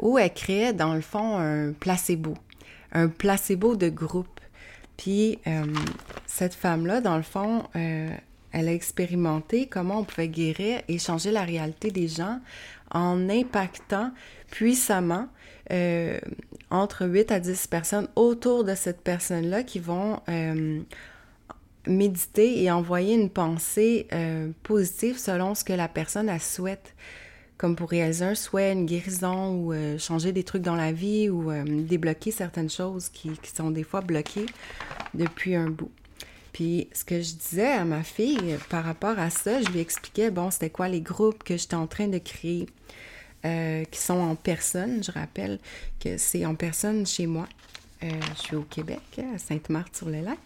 où 0.01 0.19
elle 0.19 0.33
créait, 0.33 0.73
dans 0.73 0.95
le 0.95 1.01
fond, 1.01 1.37
un 1.37 1.73
placebo. 1.73 2.35
Un 2.93 3.09
placebo 3.09 3.77
de 3.77 3.89
groupe. 3.89 4.41
Puis, 4.97 5.39
cette 6.27 6.55
femme-là, 6.55 7.01
dans 7.01 7.17
le 7.17 7.23
fond, 7.23 7.65
elle 7.75 8.69
a 8.69 8.73
expérimenté 8.73 9.67
comment 9.67 10.01
on 10.01 10.05
pouvait 10.05 10.29
guérir 10.29 10.81
et 10.89 10.99
changer 10.99 11.31
la 11.31 11.43
réalité 11.45 11.91
des 11.91 12.09
gens 12.09 12.41
en 12.93 13.29
impactant 13.29 14.11
puissamment 14.51 15.29
euh, 15.71 16.19
entre 16.71 17.07
8 17.07 17.31
à 17.33 17.41
10 17.41 17.67
personnes 17.67 18.09
autour 18.17 18.65
de 18.65 18.75
cette 18.75 19.01
personne-là 19.03 19.63
qui 19.63 19.79
vont 19.79 20.21
euh, 20.29 20.81
méditer 21.87 22.63
et 22.63 22.71
envoyer 22.71 23.15
une 23.15 23.31
pensée 23.31 24.07
euh, 24.13 24.51
positive 24.63 25.19
selon 25.19 25.55
ce 25.55 25.65
que 25.65 25.73
la 25.73 25.89
personne 25.89 26.29
a 26.29 26.39
souhaite, 26.39 26.95
comme 27.57 27.77
pour 27.77 27.91
réaliser 27.91 28.25
un 28.25 28.35
souhait, 28.35 28.73
une 28.73 28.87
guérison 28.87 29.55
ou 29.55 29.99
changer 29.99 30.33
des 30.33 30.45
trucs 30.45 30.63
dans 30.63 30.77
la 30.77 30.93
vie 30.93 31.29
ou 31.29 31.51
débloquer 31.67 32.31
certaines 32.31 32.71
choses 32.71 33.09
qui, 33.09 33.31
qui, 33.31 33.51
sont 33.51 33.71
des 33.71 33.83
fois 33.83 34.01
bloquées 34.01 34.47
depuis 35.15 35.57
un 35.57 35.69
bout. 35.69 35.91
Puis 36.53 36.89
ce 36.93 37.05
que 37.05 37.21
je 37.21 37.35
disais 37.35 37.73
à 37.73 37.85
ma 37.85 38.03
fille 38.03 38.57
par 38.71 38.85
rapport 38.85 39.19
à 39.19 39.31
ça, 39.31 39.61
je 39.61 39.69
lui 39.71 39.81
expliquais, 39.81 40.31
bon, 40.31 40.51
c'était 40.51 40.71
quoi 40.71 40.89
les 40.89 41.01
groupes 41.01 41.43
que 41.43 41.57
j'étais 41.57 41.75
en 41.75 41.87
train 41.87 42.07
de 42.07 42.19
créer? 42.19 42.67
Euh, 43.45 43.85
qui 43.85 44.01
sont 44.01 44.19
en 44.19 44.35
personne. 44.35 45.03
Je 45.05 45.13
rappelle 45.13 45.61
que 46.01 46.17
c'est 46.17 46.45
en 46.45 46.57
personne 46.57 47.07
chez 47.07 47.27
moi. 47.29 47.49
Euh, 48.03 48.11
je 48.35 48.41
suis 48.41 48.57
au 48.57 48.63
Québec, 48.63 49.01
à 49.19 49.39
Sainte-Marthe-sur-le-Lac. 49.39 50.41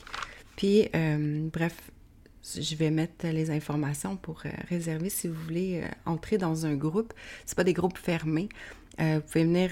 Puis, 0.57 0.91
euh, 0.95 1.49
bref, 1.51 1.75
je 2.45 2.75
vais 2.77 2.91
mettre 2.91 3.27
les 3.29 3.51
informations 3.51 4.17
pour 4.17 4.43
réserver 4.69 5.09
si 5.09 5.29
vous 5.29 5.41
voulez 5.43 5.85
entrer 6.05 6.37
dans 6.37 6.67
un 6.67 6.75
groupe. 6.75 7.15
C'est 7.47 7.57
pas 7.57 7.65
des 7.65 7.73
groupes 7.73 7.97
fermés. 7.97 8.51
vous 8.99 9.21
pouvez 9.21 9.45
venir 9.45 9.71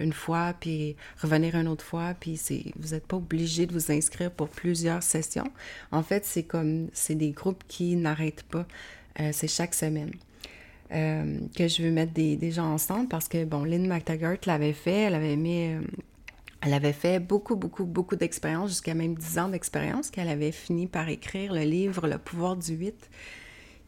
une 0.00 0.12
fois, 0.12 0.54
puis 0.60 0.94
revenir 1.18 1.56
une 1.56 1.66
autre 1.66 1.84
fois, 1.84 2.14
puis 2.20 2.38
vous 2.76 2.90
n'êtes 2.90 3.06
pas 3.06 3.16
obligé 3.16 3.66
de 3.66 3.72
vous 3.72 3.90
inscrire 3.90 4.30
pour 4.30 4.48
plusieurs 4.48 5.02
sessions. 5.02 5.50
En 5.90 6.02
fait, 6.02 6.26
c'est 6.26 6.44
comme, 6.44 6.88
c'est 6.92 7.14
des 7.14 7.30
groupes 7.30 7.64
qui 7.66 7.96
n'arrêtent 7.96 8.44
pas. 8.44 8.66
c'est 9.32 9.48
chaque 9.48 9.74
semaine. 9.74 10.12
Euh, 10.92 11.38
que 11.56 11.68
je 11.68 11.82
veux 11.82 11.90
mettre 11.90 12.12
des, 12.12 12.50
gens 12.50 12.66
ensemble 12.66 13.08
parce 13.08 13.26
que, 13.26 13.44
bon, 13.44 13.64
Lynn 13.64 13.86
McTaggart 13.86 14.36
l'avait 14.46 14.72
fait, 14.72 15.02
elle 15.02 15.14
avait 15.14 15.36
mis... 15.36 15.72
Euh, 15.72 15.80
elle 16.64 16.74
avait 16.74 16.92
fait 16.92 17.18
beaucoup, 17.18 17.56
beaucoup, 17.56 17.84
beaucoup 17.84 18.14
d'expériences, 18.14 18.70
jusqu'à 18.70 18.94
même 18.94 19.14
10 19.14 19.38
ans 19.38 19.48
d'expérience, 19.48 20.10
qu'elle 20.10 20.28
avait 20.28 20.52
fini 20.52 20.86
par 20.86 21.08
écrire 21.08 21.52
le 21.52 21.62
livre 21.62 22.06
Le 22.06 22.18
pouvoir 22.18 22.54
du 22.56 22.74
8, 22.74 22.94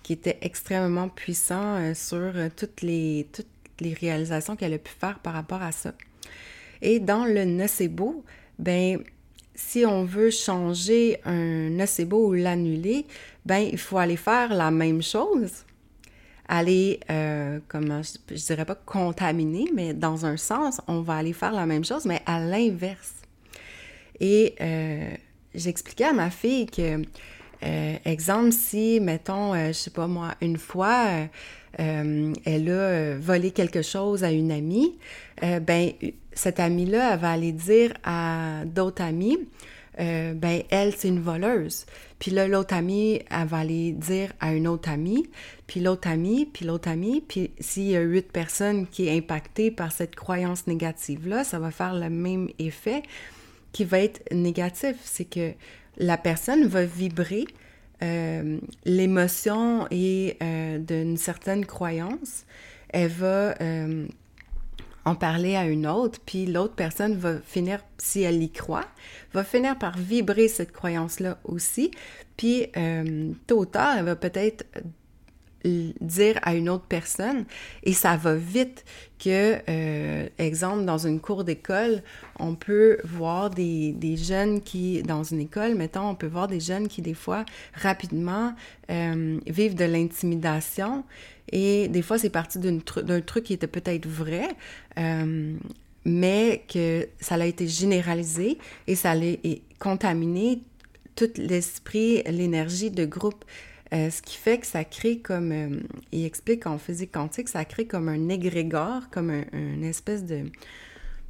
qui 0.02 0.12
était 0.12 0.38
extrêmement 0.40 1.08
puissant 1.08 1.76
euh, 1.76 1.94
sur 1.94 2.32
toutes 2.56 2.82
les, 2.82 3.28
toutes 3.32 3.46
les 3.80 3.92
réalisations 3.92 4.56
qu'elle 4.56 4.74
a 4.74 4.78
pu 4.78 4.90
faire 4.90 5.20
par 5.20 5.34
rapport 5.34 5.62
à 5.62 5.70
ça. 5.70 5.92
Et 6.82 6.98
dans 6.98 7.26
le 7.26 7.44
nocebo, 7.44 8.24
ben 8.58 8.98
si 9.54 9.86
on 9.86 10.04
veut 10.04 10.30
changer 10.30 11.20
un 11.24 11.70
nocebo 11.70 12.28
ou 12.28 12.32
l'annuler, 12.32 13.06
ben 13.46 13.58
il 13.58 13.78
faut 13.78 13.98
aller 13.98 14.16
faire 14.16 14.52
la 14.52 14.72
même 14.72 15.00
chose, 15.00 15.64
aller, 16.48 17.00
euh, 17.10 17.60
comment, 17.68 18.02
je, 18.02 18.34
je, 18.34 18.44
dirais 18.44 18.64
pas 18.64 18.74
contaminer, 18.74 19.66
mais 19.74 19.94
dans 19.94 20.26
un 20.26 20.36
sens, 20.36 20.80
on 20.88 21.00
va 21.00 21.16
aller 21.16 21.32
faire 21.32 21.52
la 21.52 21.66
même 21.66 21.84
chose, 21.84 22.04
mais 22.04 22.20
à 22.26 22.40
l'inverse. 22.40 23.14
Et 24.20 24.54
euh, 24.60 25.10
j'expliquais 25.54 26.04
à 26.04 26.12
ma 26.12 26.30
fille 26.30 26.66
que, 26.66 27.02
euh, 27.62 27.96
exemple, 28.04 28.52
si, 28.52 29.00
mettons, 29.00 29.54
je 29.54 29.72
sais 29.72 29.90
pas 29.90 30.06
moi, 30.06 30.34
une 30.40 30.58
fois, 30.58 31.06
elle 31.78 32.70
a 32.70 33.16
volé 33.16 33.50
quelque 33.50 33.82
chose 33.82 34.22
à 34.22 34.30
une 34.30 34.52
amie, 34.52 34.96
ben, 35.40 35.90
cette 36.32 36.60
amie-là, 36.60 37.14
elle 37.14 37.20
va 37.20 37.32
aller 37.32 37.52
dire 37.52 37.94
à 38.04 38.64
d'autres 38.66 39.02
amis, 39.02 39.38
euh, 40.00 40.34
ben 40.34 40.62
elle, 40.70 40.94
c'est 40.94 41.08
une 41.08 41.20
voleuse. 41.20 41.86
Puis 42.18 42.30
là, 42.30 42.48
l'autre 42.48 42.74
amie, 42.74 43.20
elle 43.30 43.46
va 43.46 43.58
aller 43.58 43.92
dire 43.92 44.32
à 44.40 44.54
une 44.54 44.66
autre 44.66 44.88
amie, 44.88 45.28
puis 45.66 45.80
l'autre 45.80 46.08
amie, 46.08 46.46
puis 46.46 46.64
l'autre 46.64 46.88
amie, 46.88 47.20
puis 47.20 47.50
s'il 47.60 47.84
y 47.84 47.96
a 47.96 48.00
huit 48.00 48.30
personnes 48.32 48.86
qui 48.86 49.08
est 49.08 49.16
impactées 49.16 49.70
par 49.70 49.92
cette 49.92 50.14
croyance 50.16 50.66
négative-là, 50.66 51.44
ça 51.44 51.58
va 51.58 51.70
faire 51.70 51.94
le 51.94 52.10
même 52.10 52.48
effet 52.58 53.02
qui 53.72 53.84
va 53.84 54.00
être 54.00 54.22
négatif. 54.32 54.96
C'est 55.04 55.24
que 55.24 55.52
la 55.96 56.16
personne 56.16 56.66
va 56.66 56.84
vibrer 56.84 57.44
euh, 58.02 58.58
l'émotion 58.84 59.86
et 59.90 60.36
euh, 60.42 60.78
d'une 60.78 61.16
certaine 61.16 61.66
croyance. 61.66 62.44
Elle 62.88 63.10
va 63.10 63.54
en 65.04 65.14
parler 65.14 65.56
à 65.56 65.66
une 65.66 65.86
autre, 65.86 66.18
puis 66.24 66.46
l'autre 66.46 66.74
personne 66.74 67.14
va 67.16 67.38
finir, 67.38 67.80
si 67.98 68.22
elle 68.22 68.42
y 68.42 68.50
croit, 68.50 68.86
va 69.32 69.44
finir 69.44 69.78
par 69.78 69.98
vibrer 69.98 70.48
cette 70.48 70.72
croyance-là 70.72 71.38
aussi, 71.44 71.90
puis 72.36 72.66
euh, 72.76 73.32
tôt 73.46 73.60
ou 73.60 73.66
tard, 73.66 73.96
elle 73.98 74.06
va 74.06 74.16
peut-être 74.16 74.64
dire 75.64 76.38
à 76.42 76.54
une 76.54 76.68
autre 76.68 76.84
personne 76.86 77.44
et 77.82 77.92
ça 77.92 78.16
va 78.16 78.34
vite 78.34 78.84
que, 79.18 79.58
euh, 79.68 80.28
exemple, 80.38 80.84
dans 80.84 80.98
une 80.98 81.20
cour 81.20 81.44
d'école, 81.44 82.02
on 82.38 82.54
peut 82.54 82.98
voir 83.04 83.48
des, 83.48 83.92
des, 83.92 84.16
jeunes 84.16 84.60
qui, 84.60 85.02
dans 85.02 85.22
une 85.22 85.40
école, 85.40 85.74
mettons, 85.74 86.08
on 86.08 86.14
peut 86.14 86.26
voir 86.26 86.48
des 86.48 86.60
jeunes 86.60 86.88
qui, 86.88 87.00
des 87.00 87.14
fois, 87.14 87.44
rapidement, 87.72 88.54
euh, 88.90 89.38
vivent 89.46 89.74
de 89.74 89.86
l'intimidation 89.86 91.04
et 91.52 91.88
des 91.88 92.02
fois, 92.02 92.18
c'est 92.18 92.30
parti 92.30 92.58
d'un 92.58 93.20
truc 93.20 93.44
qui 93.44 93.52
était 93.52 93.66
peut-être 93.66 94.06
vrai, 94.06 94.48
euh, 94.98 95.54
mais 96.04 96.64
que 96.68 97.08
ça 97.20 97.36
a 97.36 97.44
été 97.44 97.66
généralisé 97.66 98.58
et 98.86 98.94
ça 98.94 99.12
a 99.12 99.16
contaminé 99.78 100.62
tout 101.16 101.30
l'esprit, 101.36 102.22
l'énergie 102.24 102.90
de 102.90 103.04
groupe. 103.04 103.44
Euh, 103.92 104.10
ce 104.10 104.22
qui 104.22 104.36
fait 104.36 104.58
que 104.58 104.66
ça 104.66 104.84
crée 104.84 105.18
comme, 105.18 105.52
euh, 105.52 105.80
il 106.10 106.24
explique 106.24 106.66
en 106.66 106.78
physique 106.78 107.12
quantique, 107.12 107.48
ça 107.48 107.64
crée 107.64 107.86
comme 107.86 108.08
un 108.08 108.28
égrégore, 108.28 109.02
comme 109.10 109.30
un, 109.30 109.44
une 109.52 109.84
espèce 109.84 110.24
de, 110.24 110.46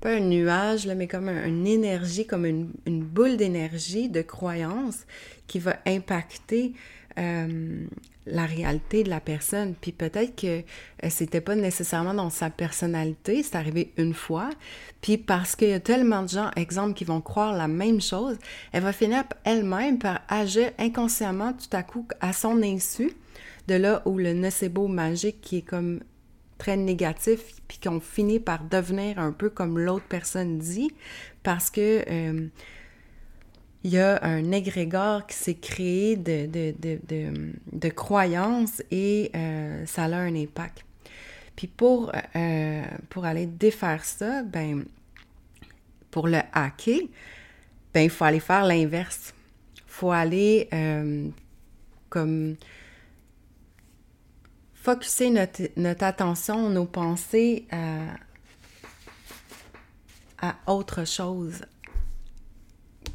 pas 0.00 0.14
un 0.14 0.20
nuage, 0.20 0.86
là, 0.86 0.94
mais 0.94 1.08
comme 1.08 1.28
une 1.28 1.66
énergie, 1.66 2.26
comme 2.26 2.46
une, 2.46 3.02
boule 3.02 3.36
d'énergie, 3.36 4.08
de 4.08 4.22
croyance 4.22 5.06
qui 5.46 5.58
va 5.58 5.76
impacter 5.86 6.72
euh, 7.18 7.86
la 8.26 8.46
réalité 8.46 9.04
de 9.04 9.10
la 9.10 9.20
personne. 9.20 9.74
Puis 9.80 9.92
peut-être 9.92 10.34
que 10.34 10.58
euh, 10.58 11.08
c'était 11.10 11.40
pas 11.40 11.54
nécessairement 11.54 12.14
dans 12.14 12.30
sa 12.30 12.50
personnalité, 12.50 13.42
c'est 13.42 13.56
arrivé 13.56 13.92
une 13.96 14.14
fois. 14.14 14.50
Puis 15.00 15.18
parce 15.18 15.56
qu'il 15.56 15.68
y 15.68 15.72
a 15.72 15.80
tellement 15.80 16.22
de 16.22 16.28
gens, 16.28 16.50
exemple, 16.56 16.94
qui 16.94 17.04
vont 17.04 17.20
croire 17.20 17.54
la 17.54 17.68
même 17.68 18.00
chose, 18.00 18.36
elle 18.72 18.82
va 18.82 18.92
finir 18.92 19.24
elle-même 19.44 19.98
par 19.98 20.22
agir 20.28 20.70
inconsciemment 20.78 21.52
tout 21.52 21.76
à 21.76 21.82
coup 21.82 22.06
à 22.20 22.32
son 22.32 22.62
insu. 22.62 23.12
De 23.68 23.74
là 23.74 24.02
où 24.04 24.18
le 24.18 24.34
nocebo 24.34 24.88
magique 24.88 25.40
qui 25.40 25.58
est 25.58 25.62
comme 25.62 26.00
très 26.58 26.76
négatif, 26.76 27.40
puis 27.68 27.78
qu'on 27.78 28.00
finit 28.00 28.40
par 28.40 28.64
devenir 28.64 29.18
un 29.18 29.32
peu 29.32 29.50
comme 29.50 29.78
l'autre 29.78 30.04
personne 30.08 30.58
dit, 30.58 30.90
parce 31.42 31.70
que 31.70 32.04
euh, 32.10 32.48
il 33.84 33.90
y 33.90 33.98
a 33.98 34.18
un 34.24 34.50
égrégore 34.50 35.26
qui 35.26 35.36
s'est 35.36 35.54
créé 35.54 36.16
de, 36.16 36.46
de, 36.46 37.88
croyances 37.90 38.82
et 38.90 39.30
euh, 39.36 39.84
ça 39.84 40.04
a 40.04 40.16
un 40.16 40.34
impact. 40.34 40.86
Puis 41.54 41.66
pour, 41.66 42.10
euh, 42.34 42.82
pour 43.10 43.26
aller 43.26 43.44
défaire 43.46 44.02
ça, 44.04 44.42
ben, 44.42 44.86
pour 46.10 46.28
le 46.28 46.40
hacker, 46.54 47.00
ben, 47.92 48.00
il 48.00 48.10
faut 48.10 48.24
aller 48.24 48.40
faire 48.40 48.64
l'inverse. 48.64 49.34
Il 49.76 49.82
faut 49.86 50.10
aller 50.10 50.66
euh, 50.72 51.28
comme 52.08 52.56
focuser 54.72 55.28
notre, 55.28 55.62
notre, 55.76 56.04
attention, 56.04 56.70
nos 56.70 56.86
pensées 56.86 57.66
à, 57.70 58.16
à 60.40 60.72
autre 60.72 61.06
chose, 61.06 61.60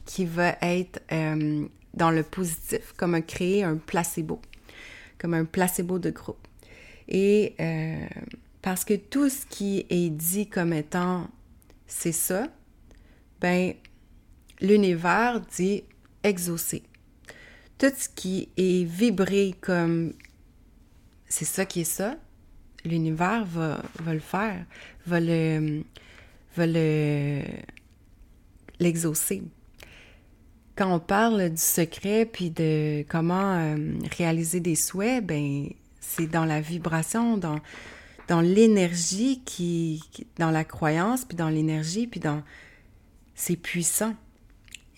qui 0.10 0.26
va 0.26 0.58
être 0.64 1.04
euh, 1.12 1.68
dans 1.94 2.10
le 2.10 2.24
positif, 2.24 2.94
comme 2.98 3.22
créer 3.22 3.64
un 3.64 3.78
placebo, 3.78 4.42
comme 5.20 5.36
un 5.36 5.46
placebo 5.46 6.00
de 6.00 6.10
groupe. 6.10 6.48
Et 7.08 7.54
euh, 7.60 8.08
parce 8.64 8.84
que 8.84 8.96
tout 8.96 9.30
ce 9.30 9.46
qui 9.46 9.86
est 9.88 10.10
dit 10.10 10.48
comme 10.48 10.74
étant 10.74 11.30
c'est 11.86 12.12
ça, 12.12 12.48
ben 13.40 13.76
l'univers 14.60 15.42
dit 15.56 15.84
exaucer. 16.24 16.82
Tout 17.78 17.94
ce 17.96 18.10
qui 18.10 18.50
est 18.58 18.86
vibré 18.86 19.54
comme 19.62 20.14
c'est 21.28 21.46
ça 21.46 21.68
qui 21.68 21.82
est 21.82 21.84
ça, 21.84 22.18
l'univers 22.84 23.46
va, 23.46 23.80
va, 24.00 24.14
le 24.16 24.20
faire, 24.20 24.66
va 25.06 25.20
le 25.20 25.84
va 26.56 26.66
le 26.66 27.44
l'exaucer 28.80 29.44
quand 30.80 30.94
on 30.94 31.00
parle 31.00 31.50
du 31.50 31.62
secret 31.62 32.26
puis 32.26 32.52
de 32.52 33.04
comment 33.10 33.54
euh, 33.58 33.76
réaliser 34.18 34.62
des 34.62 34.76
souhaits, 34.76 35.26
ben 35.26 35.68
c'est 36.00 36.28
dans 36.28 36.46
la 36.46 36.62
vibration, 36.62 37.36
dans, 37.36 37.60
dans 38.30 38.40
l'énergie 38.40 39.42
qui, 39.44 40.02
dans 40.38 40.52
la 40.52 40.64
croyance, 40.64 41.26
puis 41.26 41.36
dans 41.36 41.50
l'énergie, 41.50 42.08
puis 42.08 42.22
dans 42.22 42.44
c'est 43.36 43.58
puissant. 43.58 44.16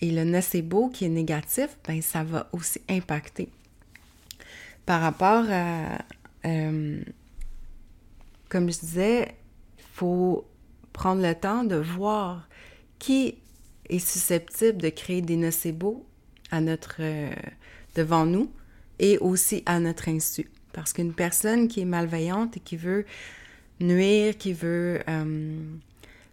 Et 0.00 0.12
le 0.12 0.22
nocebo 0.22 0.88
qui 0.88 1.04
est 1.04 1.08
négatif, 1.08 1.76
ben 1.84 2.00
ça 2.00 2.22
va 2.22 2.48
aussi 2.52 2.80
impacter. 2.88 3.48
Par 4.86 5.00
rapport 5.00 5.46
à, 5.50 5.98
euh, 6.44 7.02
comme 8.48 8.70
je 8.70 8.78
disais, 8.78 9.34
faut 9.94 10.46
prendre 10.92 11.22
le 11.22 11.34
temps 11.34 11.64
de 11.64 11.74
voir 11.74 12.46
qui 13.00 13.34
est 13.92 13.98
susceptible 13.98 14.78
de 14.78 14.88
créer 14.88 15.22
des 15.22 15.36
nocebos 15.36 16.04
à 16.50 16.60
notre, 16.60 16.96
euh, 17.00 17.30
devant 17.94 18.26
nous 18.26 18.50
et 18.98 19.18
aussi 19.18 19.62
à 19.66 19.80
notre 19.80 20.08
insu. 20.08 20.50
Parce 20.72 20.92
qu'une 20.92 21.12
personne 21.12 21.68
qui 21.68 21.80
est 21.80 21.86
malveillante 21.86 22.56
et 22.56 22.60
qui 22.60 22.76
veut 22.76 23.04
nuire, 23.80 24.36
qui 24.36 24.52
veut, 24.52 25.00
euh, 25.08 25.56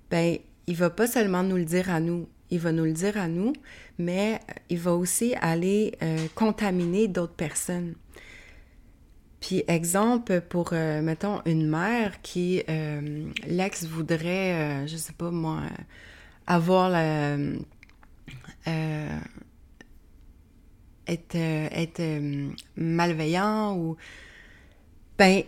ben, 0.09 0.37
il 0.67 0.75
va 0.75 0.89
pas 0.89 1.07
seulement 1.07 1.43
nous 1.43 1.57
le 1.57 1.65
dire 1.65 1.89
à 1.89 1.99
nous, 1.99 2.27
il 2.51 2.59
va 2.59 2.71
nous 2.71 2.85
le 2.85 2.93
dire 2.93 3.17
à 3.17 3.27
nous, 3.27 3.53
mais 3.97 4.39
il 4.69 4.79
va 4.79 4.93
aussi 4.93 5.33
aller 5.41 5.95
euh, 6.01 6.27
contaminer 6.35 7.07
d'autres 7.07 7.33
personnes. 7.33 7.95
Puis 9.41 9.63
exemple 9.67 10.41
pour, 10.41 10.73
mettons, 10.73 11.41
une 11.45 11.65
mère 11.65 12.21
qui, 12.21 12.61
l'ex 13.47 13.85
voudrait, 13.85 14.85
je 14.85 14.97
sais 14.97 15.13
pas 15.13 15.31
moi, 15.31 15.61
avoir 16.49 16.91
euh, 16.95 17.59
être, 21.07 21.35
être 21.35 21.99
euh, 21.99 22.49
malveillant 22.75 23.77
ou 23.77 23.95
ben 25.17 25.43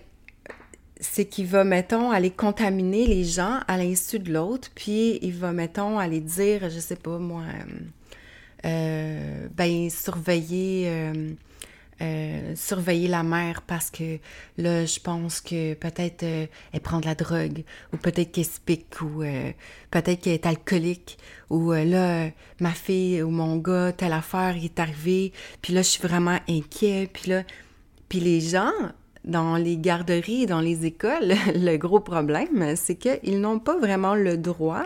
c'est 0.99 1.25
qu'il 1.25 1.47
va 1.47 1.63
mettons 1.63 2.11
aller 2.11 2.29
contaminer 2.29 3.07
les 3.07 3.23
gens 3.23 3.59
à 3.67 3.77
l'insu 3.77 4.19
de 4.19 4.31
l'autre 4.31 4.69
puis 4.75 5.17
il 5.23 5.33
va 5.33 5.51
mettons 5.51 5.97
aller 5.97 6.19
dire 6.19 6.69
je 6.69 6.79
sais 6.79 6.95
pas 6.95 7.17
moi 7.17 7.43
euh, 8.65 9.47
ben 9.55 9.89
surveiller 9.89 11.11
euh, 12.01 12.55
surveiller 12.55 13.07
la 13.07 13.23
mère 13.23 13.61
parce 13.61 13.91
que 13.91 14.17
là, 14.57 14.85
je 14.85 14.99
pense 14.99 15.39
que 15.39 15.75
peut-être 15.75 16.23
euh, 16.23 16.47
elle 16.73 16.79
prend 16.81 16.99
de 16.99 17.05
la 17.05 17.15
drogue 17.15 17.63
ou 17.93 17.97
peut-être 17.97 18.31
qu'elle 18.31 18.45
se 18.45 18.59
pique 18.59 19.01
ou 19.01 19.21
euh, 19.21 19.51
peut-être 19.91 20.21
qu'elle 20.21 20.33
est 20.33 20.45
alcoolique 20.45 21.17
ou 21.49 21.73
là, 21.73 22.29
ma 22.59 22.71
fille 22.71 23.21
ou 23.21 23.29
mon 23.29 23.57
gars, 23.57 23.91
telle 23.91 24.13
affaire 24.13 24.55
est 24.61 24.79
arrivée, 24.79 25.33
puis 25.61 25.73
là, 25.73 25.81
je 25.81 25.89
suis 25.89 26.01
vraiment 26.01 26.39
inquiet, 26.47 27.09
puis 27.11 27.29
là, 27.29 27.43
puis 28.07 28.19
les 28.19 28.39
gens 28.39 28.71
dans 29.25 29.55
les 29.57 29.77
garderies, 29.77 30.45
dans 30.45 30.61
les 30.61 30.85
écoles, 30.85 31.33
le 31.55 31.77
gros 31.77 31.99
problème, 31.99 32.75
c'est 32.75 32.95
qu'ils 32.95 33.39
n'ont 33.39 33.59
pas 33.59 33.77
vraiment 33.77 34.15
le 34.15 34.37
droit 34.37 34.85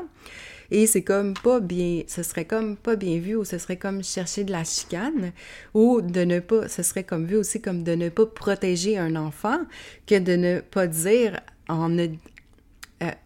et 0.71 0.87
c'est 0.87 1.03
comme 1.03 1.33
pas 1.33 1.59
bien, 1.59 2.03
ce 2.07 2.23
serait 2.23 2.45
comme 2.45 2.75
pas 2.77 2.95
bien 2.95 3.19
vu 3.19 3.35
ou 3.35 3.45
ce 3.45 3.57
serait 3.57 3.77
comme 3.77 4.03
chercher 4.03 4.43
de 4.43 4.51
la 4.51 4.63
chicane 4.63 5.31
ou 5.73 6.01
de 6.01 6.21
ne 6.21 6.39
pas, 6.39 6.67
ce 6.67 6.83
serait 6.83 7.03
comme 7.03 7.25
vu 7.25 7.35
aussi 7.35 7.61
comme 7.61 7.83
de 7.83 7.93
ne 7.93 8.09
pas 8.09 8.25
protéger 8.25 8.97
un 8.97 9.15
enfant 9.15 9.59
que 10.07 10.17
de 10.17 10.35
ne 10.35 10.59
pas 10.59 10.87
dire 10.87 11.39
en, 11.69 11.97
euh, 11.97 12.07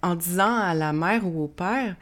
en 0.02 0.16
disant 0.16 0.56
à 0.56 0.74
la 0.74 0.94
mère 0.94 1.26
ou 1.26 1.44
au 1.44 1.48
père, 1.48 1.96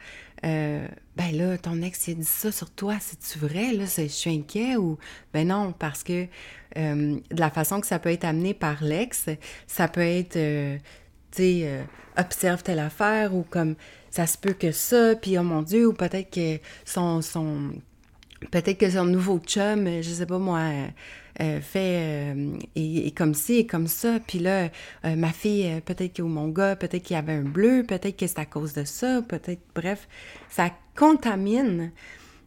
euh, 0.44 0.86
ben 1.16 1.36
là, 1.36 1.58
ton 1.58 1.82
ex 1.82 2.08
il 2.08 2.12
a 2.12 2.14
dit 2.14 2.24
ça 2.24 2.52
sur 2.52 2.70
toi, 2.70 2.94
c'est-tu 3.00 3.38
vrai? 3.38 3.72
Là, 3.72 3.84
je 3.86 4.06
suis 4.06 4.30
inquiet 4.30 4.76
ou 4.76 4.98
ben 5.32 5.48
non, 5.48 5.72
parce 5.72 6.02
que 6.04 6.26
euh, 6.76 7.16
de 7.30 7.40
la 7.40 7.50
façon 7.50 7.80
que 7.80 7.86
ça 7.86 7.98
peut 7.98 8.10
être 8.12 8.24
amené 8.24 8.54
par 8.54 8.84
l'ex, 8.84 9.26
ça 9.66 9.88
peut 9.88 10.00
être, 10.00 10.34
tu 10.34 10.80
sais, 11.32 11.84
observe 12.16 12.62
telle 12.62 12.78
affaire 12.78 13.34
ou 13.34 13.42
comme 13.42 13.74
ça 14.10 14.26
se 14.26 14.38
peut 14.38 14.54
que 14.54 14.72
ça, 14.72 15.14
puis 15.14 15.38
oh 15.38 15.42
mon 15.42 15.62
Dieu, 15.62 15.88
ou 15.88 15.92
peut-être 15.92 16.30
que 16.30 16.58
son, 16.84 17.22
son 17.22 17.72
peut-être 18.50 18.78
que 18.78 18.90
son 18.90 19.04
nouveau 19.04 19.38
chum, 19.38 19.86
je 20.00 20.08
sais 20.08 20.26
pas 20.26 20.38
moi, 20.38 20.60
euh, 21.40 21.60
fait 21.60 22.34
et, 22.74 23.06
euh, 23.06 23.10
comme 23.14 23.34
ci 23.34 23.58
et 23.58 23.66
comme 23.66 23.86
ça, 23.86 24.18
puis 24.26 24.38
là, 24.38 24.70
euh, 25.04 25.16
ma 25.16 25.30
fille, 25.30 25.80
peut-être 25.84 26.14
que 26.14 26.22
mon 26.22 26.48
gars, 26.48 26.76
peut-être 26.76 27.02
qu'il 27.02 27.14
y 27.14 27.18
avait 27.18 27.34
un 27.34 27.42
bleu, 27.42 27.84
peut-être 27.86 28.16
que 28.16 28.26
c'est 28.26 28.38
à 28.38 28.46
cause 28.46 28.72
de 28.72 28.84
ça, 28.84 29.22
peut-être, 29.22 29.62
bref, 29.74 30.08
ça 30.48 30.70
contamine 30.96 31.92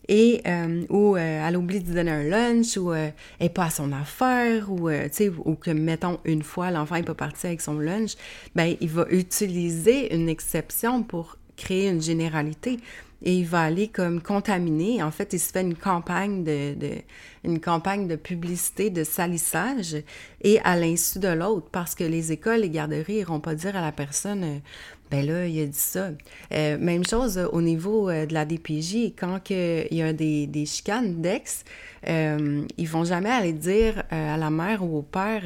et 0.09 0.41
ou 0.89 1.15
elle 1.15 1.55
oublie 1.55 1.79
de 1.79 1.93
donner 1.93 2.11
un 2.11 2.23
lunch 2.23 2.75
ou 2.75 2.91
elle 2.91 3.13
n'est 3.39 3.49
pas 3.49 3.65
à 3.65 3.69
son 3.69 3.93
affaire 3.93 4.69
ou 4.69 4.89
ou 4.89 5.55
que 5.55 5.71
mettons 5.71 6.19
une 6.25 6.41
fois 6.41 6.71
l'enfant 6.71 6.95
n'est 6.95 7.03
pas 7.03 7.13
parti 7.13 7.45
avec 7.45 7.61
son 7.61 7.77
lunch 7.77 8.15
ben 8.55 8.75
il 8.81 8.89
va 8.89 9.05
utiliser 9.11 10.13
une 10.13 10.27
exception 10.27 11.03
pour 11.03 11.37
créer 11.61 11.89
une 11.89 12.01
généralité 12.01 12.79
et 13.23 13.35
il 13.35 13.45
va 13.45 13.61
aller 13.61 13.87
comme 13.87 14.21
contaminer. 14.21 15.03
En 15.03 15.11
fait, 15.11 15.33
il 15.33 15.39
se 15.39 15.51
fait 15.51 15.61
une 15.61 15.75
campagne 15.75 16.43
de, 16.43 16.75
une 17.43 17.59
campagne 17.59 18.07
de 18.07 18.15
publicité, 18.15 18.89
de 18.89 19.03
salissage, 19.03 19.95
et 20.41 20.59
à 20.61 20.75
l'insu 20.75 21.19
de 21.19 21.27
l'autre, 21.27 21.67
parce 21.71 21.93
que 21.93 22.03
les 22.03 22.31
écoles, 22.31 22.61
les 22.61 22.69
garderies 22.69 23.19
iront 23.19 23.39
pas 23.39 23.55
dire 23.55 23.75
à 23.75 23.81
la 23.81 23.91
personne, 23.91 24.43
euh, 24.43 24.57
ben 25.11 25.25
là, 25.25 25.45
il 25.45 25.61
a 25.61 25.65
dit 25.65 25.77
ça. 25.77 26.11
Euh, 26.53 26.77
même 26.79 27.05
chose 27.05 27.37
au 27.51 27.61
niveau 27.61 28.09
euh, 28.09 28.25
de 28.25 28.33
la 28.33 28.45
DPJ, 28.45 29.13
quand 29.19 29.49
il 29.49 29.87
y 29.91 30.01
a 30.01 30.13
des, 30.13 30.47
des 30.47 30.65
chicanes 30.65 31.21
d'ex, 31.21 31.65
euh, 32.07 32.65
ils 32.77 32.87
vont 32.87 33.03
jamais 33.03 33.29
aller 33.29 33.51
dire 33.51 34.03
à 34.09 34.37
la 34.37 34.49
mère 34.49 34.85
ou 34.85 34.99
au 34.99 35.01
père, 35.01 35.43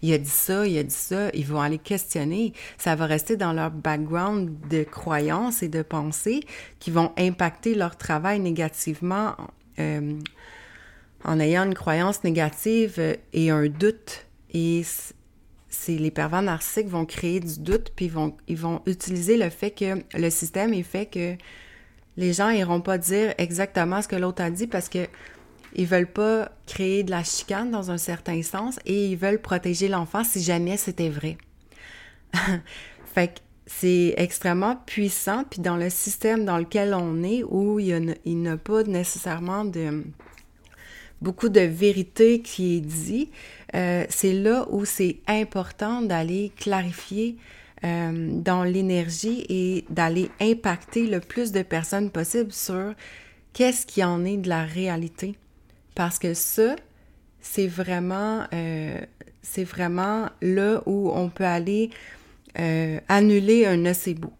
il 0.00 0.12
a 0.14 0.18
dit 0.18 0.30
ça, 0.30 0.66
il 0.66 0.78
a 0.78 0.82
dit 0.82 0.94
ça. 0.94 1.28
Ils 1.34 1.44
vont 1.44 1.60
aller 1.60 1.76
questionner. 1.76 2.54
Ça 2.78 2.96
va 2.96 3.04
rester 3.04 3.36
dans 3.36 3.52
leur 3.52 3.70
background 3.70 4.50
de 4.70 4.82
croyances 4.82 5.62
et 5.62 5.68
de 5.68 5.82
pensées 5.82 6.40
qui 6.80 6.90
vont 6.90 7.12
impacter 7.18 7.74
leur 7.74 7.96
travail 7.96 8.40
négativement 8.40 9.36
en 9.78 11.40
ayant 11.40 11.64
une 11.64 11.74
croyance 11.74 12.24
négative 12.24 13.18
et 13.32 13.50
un 13.50 13.68
doute. 13.68 14.26
Et 14.54 14.82
c'est 15.72 15.96
les 15.96 16.10
pervers 16.10 16.42
narcissiques 16.42 16.88
vont 16.88 17.06
créer 17.06 17.40
du 17.40 17.58
doute, 17.58 17.92
puis 17.96 18.08
vont, 18.08 18.36
ils 18.46 18.58
vont 18.58 18.82
utiliser 18.86 19.36
le 19.36 19.48
fait 19.50 19.70
que 19.70 20.04
le 20.14 20.30
système 20.30 20.72
fait 20.84 21.06
que 21.06 21.34
les 22.16 22.32
gens 22.34 22.52
n'iront 22.52 22.82
pas 22.82 22.98
dire 22.98 23.34
exactement 23.38 24.02
ce 24.02 24.08
que 24.08 24.16
l'autre 24.16 24.42
a 24.42 24.50
dit 24.50 24.66
parce 24.66 24.88
que 24.88 25.06
ils 25.74 25.86
veulent 25.86 26.12
pas 26.12 26.52
créer 26.66 27.02
de 27.02 27.10
la 27.10 27.24
chicane 27.24 27.70
dans 27.70 27.90
un 27.90 27.96
certain 27.96 28.42
sens 28.42 28.78
et 28.84 29.06
ils 29.06 29.16
veulent 29.16 29.40
protéger 29.40 29.88
l'enfant 29.88 30.22
si 30.22 30.42
jamais 30.42 30.76
c'était 30.76 31.08
vrai. 31.08 31.38
fait 33.14 33.28
que 33.28 33.40
c'est 33.64 34.12
extrêmement 34.18 34.76
puissant, 34.76 35.44
puis 35.48 35.60
dans 35.60 35.76
le 35.76 35.88
système 35.88 36.44
dans 36.44 36.58
lequel 36.58 36.92
on 36.92 37.22
est, 37.22 37.42
où 37.42 37.78
il 37.78 38.14
n'y 38.26 38.48
a, 38.48 38.56
pas 38.58 38.82
nécessairement 38.82 39.64
de 39.64 40.04
beaucoup 41.22 41.48
de 41.48 41.60
vérité 41.60 42.42
qui 42.42 42.76
est 42.76 42.80
dit, 42.80 43.30
euh, 43.74 44.04
c'est 44.08 44.32
là 44.32 44.66
où 44.70 44.84
c'est 44.84 45.18
important 45.26 46.02
d'aller 46.02 46.52
clarifier 46.56 47.36
euh, 47.84 48.30
dans 48.32 48.64
l'énergie 48.64 49.46
et 49.48 49.84
d'aller 49.90 50.30
impacter 50.40 51.06
le 51.06 51.20
plus 51.20 51.52
de 51.52 51.62
personnes 51.62 52.10
possible 52.10 52.52
sur 52.52 52.94
qu'est-ce 53.52 53.86
qui 53.86 54.04
en 54.04 54.24
est 54.24 54.36
de 54.36 54.48
la 54.48 54.64
réalité. 54.64 55.36
Parce 55.94 56.18
que 56.18 56.34
ça, 56.34 56.76
c'est 57.40 57.66
vraiment, 57.66 58.44
euh, 58.52 59.00
vraiment 59.56 60.28
là 60.40 60.82
où 60.86 61.10
on 61.14 61.28
peut 61.28 61.44
aller 61.44 61.90
annuler 63.08 63.66
un 63.66 63.78
nocebo. 63.78 64.30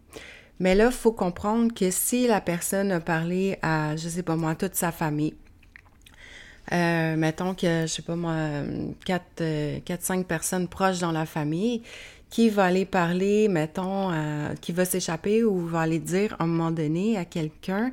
Mais 0.59 0.75
là, 0.75 0.85
il 0.85 0.91
faut 0.91 1.11
comprendre 1.11 1.73
que 1.73 1.91
si 1.91 2.27
la 2.27 2.39
personne 2.39 2.91
a 2.91 2.99
parlé 2.99 3.57
à, 3.61 3.95
je 3.95 4.07
sais 4.07 4.23
pas 4.23 4.35
moi, 4.35 4.55
toute 4.55 4.75
sa 4.75 4.91
famille, 4.91 5.33
euh, 6.71 7.15
mettons 7.15 7.53
que, 7.53 7.81
je 7.81 7.87
sais 7.87 8.01
pas 8.01 8.15
moi, 8.15 8.35
4-5 9.05 9.19
euh, 9.41 10.23
personnes 10.23 10.67
proches 10.67 10.99
dans 10.99 11.11
la 11.11 11.25
famille, 11.25 11.81
qui 12.29 12.49
va 12.49 12.65
aller 12.65 12.85
parler, 12.85 13.47
mettons, 13.47 14.11
euh, 14.11 14.53
qui 14.61 14.71
va 14.71 14.85
s'échapper 14.85 15.43
ou 15.43 15.65
va 15.65 15.81
aller 15.81 15.99
dire 15.99 16.35
à 16.39 16.43
un 16.43 16.47
moment 16.47 16.71
donné 16.71 17.17
à 17.17 17.25
quelqu'un, 17.25 17.91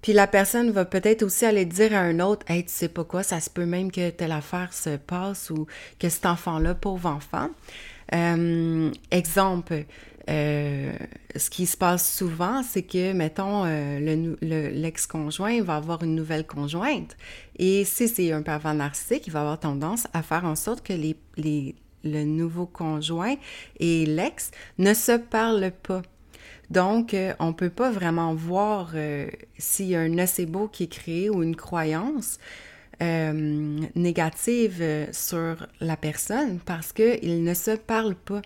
puis 0.00 0.12
la 0.12 0.26
personne 0.26 0.70
va 0.70 0.84
peut-être 0.84 1.22
aussi 1.22 1.44
aller 1.44 1.64
dire 1.64 1.94
à 1.94 2.00
un 2.00 2.18
autre, 2.20 2.44
hey, 2.48 2.64
tu 2.64 2.72
sais 2.72 2.88
pas 2.88 3.04
quoi, 3.04 3.22
ça 3.22 3.40
se 3.40 3.50
peut 3.50 3.66
même 3.66 3.92
que 3.92 4.10
telle 4.10 4.32
affaire 4.32 4.72
se 4.72 4.96
passe 4.96 5.50
ou 5.50 5.66
que 5.98 6.08
cet 6.08 6.26
enfant-là, 6.26 6.74
pauvre 6.74 7.08
enfant. 7.08 7.50
exemple, 9.10 9.84
euh, 10.28 10.92
ce 11.34 11.50
qui 11.50 11.66
se 11.66 11.76
passe 11.76 12.16
souvent, 12.16 12.62
c'est 12.62 12.82
que, 12.82 13.12
mettons, 13.12 13.64
euh, 13.64 14.34
l'ex-conjoint 14.40 15.62
va 15.62 15.76
avoir 15.76 16.02
une 16.02 16.14
nouvelle 16.14 16.46
conjointe. 16.46 17.16
Et 17.58 17.84
si 17.84 18.08
c'est 18.08 18.32
un 18.32 18.42
pervers 18.42 18.74
narcissique, 18.74 19.26
il 19.26 19.32
va 19.32 19.40
avoir 19.40 19.58
tendance 19.58 20.06
à 20.12 20.22
faire 20.22 20.44
en 20.44 20.54
sorte 20.54 20.84
que 20.84 20.92
les, 20.92 21.16
les, 21.36 21.74
le 22.04 22.24
nouveau 22.24 22.66
conjoint 22.66 23.34
et 23.80 24.06
l'ex 24.06 24.50
ne 24.78 24.94
se 24.94 25.16
parlent 25.16 25.72
pas. 25.82 26.02
Donc, 26.70 27.14
euh, 27.14 27.34
on 27.38 27.48
ne 27.48 27.52
peut 27.52 27.70
pas 27.70 27.90
vraiment 27.90 28.34
voir 28.34 28.94
s'il 29.58 29.86
y 29.86 29.96
a 29.96 30.00
un 30.00 30.08
nocebo 30.08 30.68
qui 30.68 30.84
est 30.84 30.92
créé 30.92 31.30
ou 31.30 31.42
une 31.42 31.56
croyance 31.56 32.38
négative 33.00 35.08
sur 35.10 35.66
la 35.80 35.96
personne 35.96 36.60
parce 36.64 36.92
qu'ils 36.92 37.42
ne 37.42 37.52
se 37.52 37.72
parlent 37.72 38.14
pas. 38.14 38.42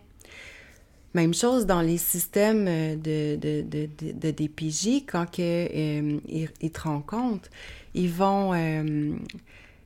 Même 1.16 1.32
chose 1.32 1.64
dans 1.64 1.80
les 1.80 1.96
systèmes 1.96 2.66
euh, 2.68 2.94
de, 2.94 3.36
de, 3.36 3.62
de, 3.62 4.12
de 4.12 4.30
DPJ, 4.30 5.06
quand 5.06 5.24
que, 5.24 5.40
euh, 5.40 6.20
ils, 6.28 6.70
te 6.70 6.80
rencontrent, 6.82 7.48
ils 7.94 8.10
vont, 8.10 8.52
euh, 8.52 9.16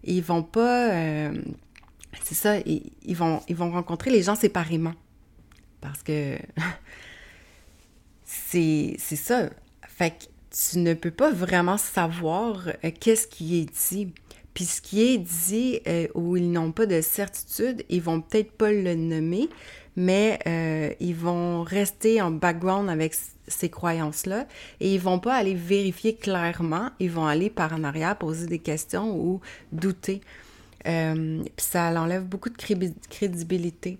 ils 0.02 0.24
vont 0.24 0.42
pas, 0.42 0.90
c'est 2.24 2.34
ça, 2.34 2.58
ils, 2.66 3.14
vont, 3.14 3.42
ils 3.48 3.54
vont 3.54 3.70
rencontrer 3.70 4.10
les 4.10 4.24
gens 4.24 4.34
séparément. 4.34 4.94
Parce 5.80 6.02
que 6.02 6.36
c'est 8.24 8.96
ça. 8.98 9.50
Fait 9.86 10.10
que 10.10 10.24
tu 10.50 10.78
ne 10.80 10.94
peux 10.94 11.12
pas 11.12 11.30
vraiment 11.30 11.76
savoir 11.76 12.70
qu'est-ce 12.98 13.28
qui 13.28 13.60
est 13.60 13.88
dit. 13.88 14.12
Puis 14.52 14.64
ce 14.64 14.80
qui 14.80 15.02
est 15.02 15.18
dit 15.18 15.78
où 16.16 16.36
ils 16.36 16.50
n'ont 16.50 16.72
pas 16.72 16.86
de 16.86 17.00
certitude, 17.00 17.84
ils 17.88 18.02
vont 18.02 18.20
peut-être 18.20 18.50
pas 18.50 18.72
le 18.72 18.96
nommer, 18.96 19.48
mais 20.00 20.38
euh, 20.46 20.94
ils 20.98 21.14
vont 21.14 21.62
rester 21.62 22.22
en 22.22 22.30
background 22.30 22.88
avec 22.88 23.14
ces 23.46 23.68
croyances-là 23.68 24.46
et 24.80 24.94
ils 24.94 25.00
vont 25.00 25.18
pas 25.18 25.34
aller 25.34 25.52
vérifier 25.52 26.14
clairement, 26.14 26.88
ils 27.00 27.10
vont 27.10 27.26
aller 27.26 27.50
par 27.50 27.74
en 27.74 27.84
arrière 27.84 28.16
poser 28.16 28.46
des 28.46 28.60
questions 28.60 29.14
ou 29.14 29.42
douter. 29.72 30.22
Euh, 30.86 31.42
puis 31.42 31.66
ça 31.66 31.88
enlève 32.00 32.24
beaucoup 32.24 32.48
de 32.48 32.56
crédibilité. 33.10 33.98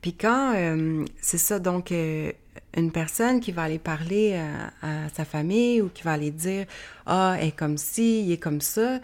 Puis 0.00 0.12
quand 0.12 0.52
euh, 0.54 1.04
c'est 1.20 1.38
ça, 1.38 1.58
donc 1.58 1.90
une 1.90 2.92
personne 2.92 3.40
qui 3.40 3.50
va 3.50 3.62
aller 3.64 3.80
parler 3.80 4.40
à, 4.80 5.08
sa 5.12 5.24
famille 5.24 5.82
ou 5.82 5.88
qui 5.88 6.04
va 6.04 6.12
aller 6.12 6.30
dire 6.30 6.66
Ah, 7.06 7.36
elle 7.40 7.48
est 7.48 7.56
comme 7.56 7.78
ci, 7.78 8.22
il 8.22 8.30
est 8.30 8.38
comme 8.38 8.60
ça, 8.60 9.00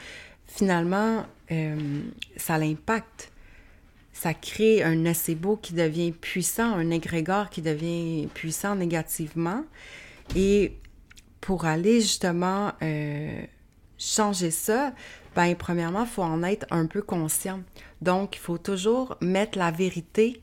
finalement, 0.46 1.26
ça 2.37 2.58
l'impacte 2.58 3.31
ça 4.22 4.35
crée 4.35 4.85
un 4.85 4.94
nocebo 4.94 5.56
qui 5.56 5.72
devient 5.72 6.12
puissant, 6.12 6.74
un 6.74 6.90
égrégore 6.90 7.50
qui 7.50 7.61
devient 7.61 8.28
puissant 8.32 8.76
négativement. 8.76 9.64
Et 10.37 10.78
pour 11.40 11.64
aller 11.64 12.00
justement 12.00 12.70
euh, 12.82 13.42
changer 13.98 14.52
ça, 14.52 14.92
ben 15.35 15.56
premièrement, 15.56 16.02
il 16.04 16.08
faut 16.08 16.22
en 16.22 16.44
être 16.44 16.66
un 16.70 16.87
peu 16.87 17.02
conscient. 17.02 17.62
Donc, 18.00 18.37
il 18.37 18.38
faut 18.38 18.58
toujours 18.58 19.16
mettre 19.20 19.58
la 19.58 19.72
vérité 19.72 20.40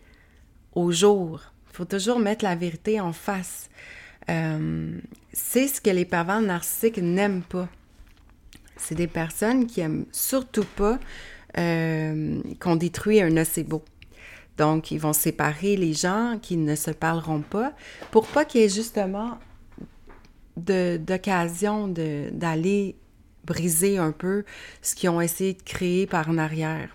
au 0.73 0.91
jour. 0.91 1.39
Il 1.71 1.77
faut 1.77 1.85
toujours 1.85 2.19
mettre 2.19 2.43
la 2.43 2.55
vérité 2.55 2.99
en 2.99 3.13
face. 3.13 3.69
Euh, 4.29 4.99
c'est 5.31 5.69
ce 5.69 5.79
que 5.79 5.89
les 5.89 6.03
pervers 6.03 6.41
narcissiques 6.41 6.97
n'aiment 6.97 7.43
pas. 7.43 7.69
C'est 8.75 8.95
des 8.95 9.07
personnes 9.07 9.67
qui 9.67 9.79
aiment 9.79 10.05
surtout 10.11 10.65
pas 10.65 10.99
euh, 11.57 12.41
qu'on 12.59 12.75
détruit 12.75 13.21
un 13.21 13.29
nocebo. 13.29 13.83
Donc, 14.57 14.91
ils 14.91 14.99
vont 14.99 15.13
séparer 15.13 15.77
les 15.77 15.93
gens 15.93 16.37
qui 16.41 16.57
ne 16.57 16.75
se 16.75 16.91
parleront 16.91 17.41
pas 17.41 17.73
pour 18.11 18.27
pas 18.27 18.43
qu'il 18.45 18.61
y 18.61 18.63
ait 18.65 18.69
justement 18.69 19.37
d'occasion 20.57 21.87
d'aller 21.87 22.97
briser 23.45 23.97
un 23.97 24.11
peu 24.11 24.43
ce 24.81 24.95
qu'ils 24.95 25.09
ont 25.09 25.21
essayé 25.21 25.53
de 25.53 25.61
créer 25.61 26.05
par 26.05 26.29
en 26.29 26.37
arrière. 26.37 26.89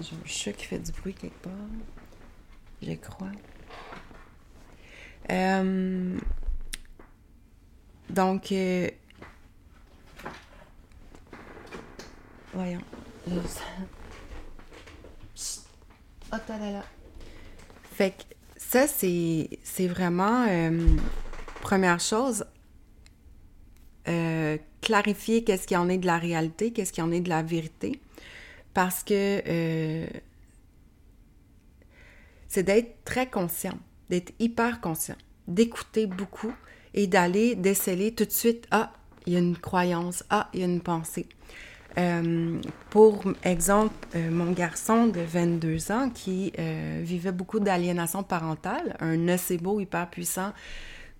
J'ai 0.00 0.14
un 0.14 0.26
chat 0.26 0.52
qui 0.52 0.66
fait 0.66 0.78
du 0.78 0.92
bruit 0.92 1.14
quelque 1.14 1.42
part. 1.42 1.52
Je 2.82 2.92
crois. 2.94 3.32
Euh, 5.30 6.16
donc, 8.10 8.52
euh, 8.52 8.88
voyons. 12.54 12.80
Oh, 13.30 13.40
fait 17.92 18.10
que 18.10 18.34
ça, 18.56 18.86
c'est 18.88 19.86
vraiment, 19.86 20.46
euh, 20.48 20.96
première 21.60 22.00
chose, 22.00 22.44
euh, 24.08 24.58
clarifier 24.80 25.44
qu'est-ce 25.44 25.66
qui 25.66 25.76
en 25.76 25.88
est 25.88 25.98
de 25.98 26.06
la 26.06 26.18
réalité, 26.18 26.72
qu'est-ce 26.72 26.92
qui 26.92 27.02
en 27.02 27.12
est 27.12 27.20
de 27.20 27.28
la 27.28 27.42
vérité, 27.42 28.00
parce 28.74 29.02
que 29.02 29.42
euh, 29.46 30.06
c'est 32.48 32.64
d'être 32.64 33.04
très 33.04 33.30
conscient, 33.30 33.78
d'être 34.10 34.32
hyper 34.38 34.80
conscient, 34.80 35.16
d'écouter 35.46 36.06
beaucoup 36.06 36.52
et 36.94 37.06
d'aller 37.06 37.54
déceler 37.54 38.12
tout 38.12 38.24
de 38.24 38.32
suite, 38.32 38.66
ah, 38.70 38.92
il 39.26 39.32
y 39.32 39.36
a 39.36 39.38
une 39.38 39.56
croyance, 39.56 40.24
ah, 40.30 40.50
il 40.52 40.60
y 40.60 40.62
a 40.62 40.66
une 40.66 40.82
pensée. 40.82 41.26
Euh, 41.96 42.60
pour 42.90 43.22
exemple, 43.44 43.94
euh, 44.16 44.30
mon 44.30 44.50
garçon 44.52 45.06
de 45.06 45.20
22 45.20 45.92
ans 45.92 46.10
qui 46.10 46.52
euh, 46.58 47.00
vivait 47.04 47.30
beaucoup 47.32 47.60
d'aliénation 47.60 48.24
parentale, 48.24 48.96
un 49.00 49.16
nocebo 49.16 49.80
hyper 49.80 50.10
puissant 50.10 50.52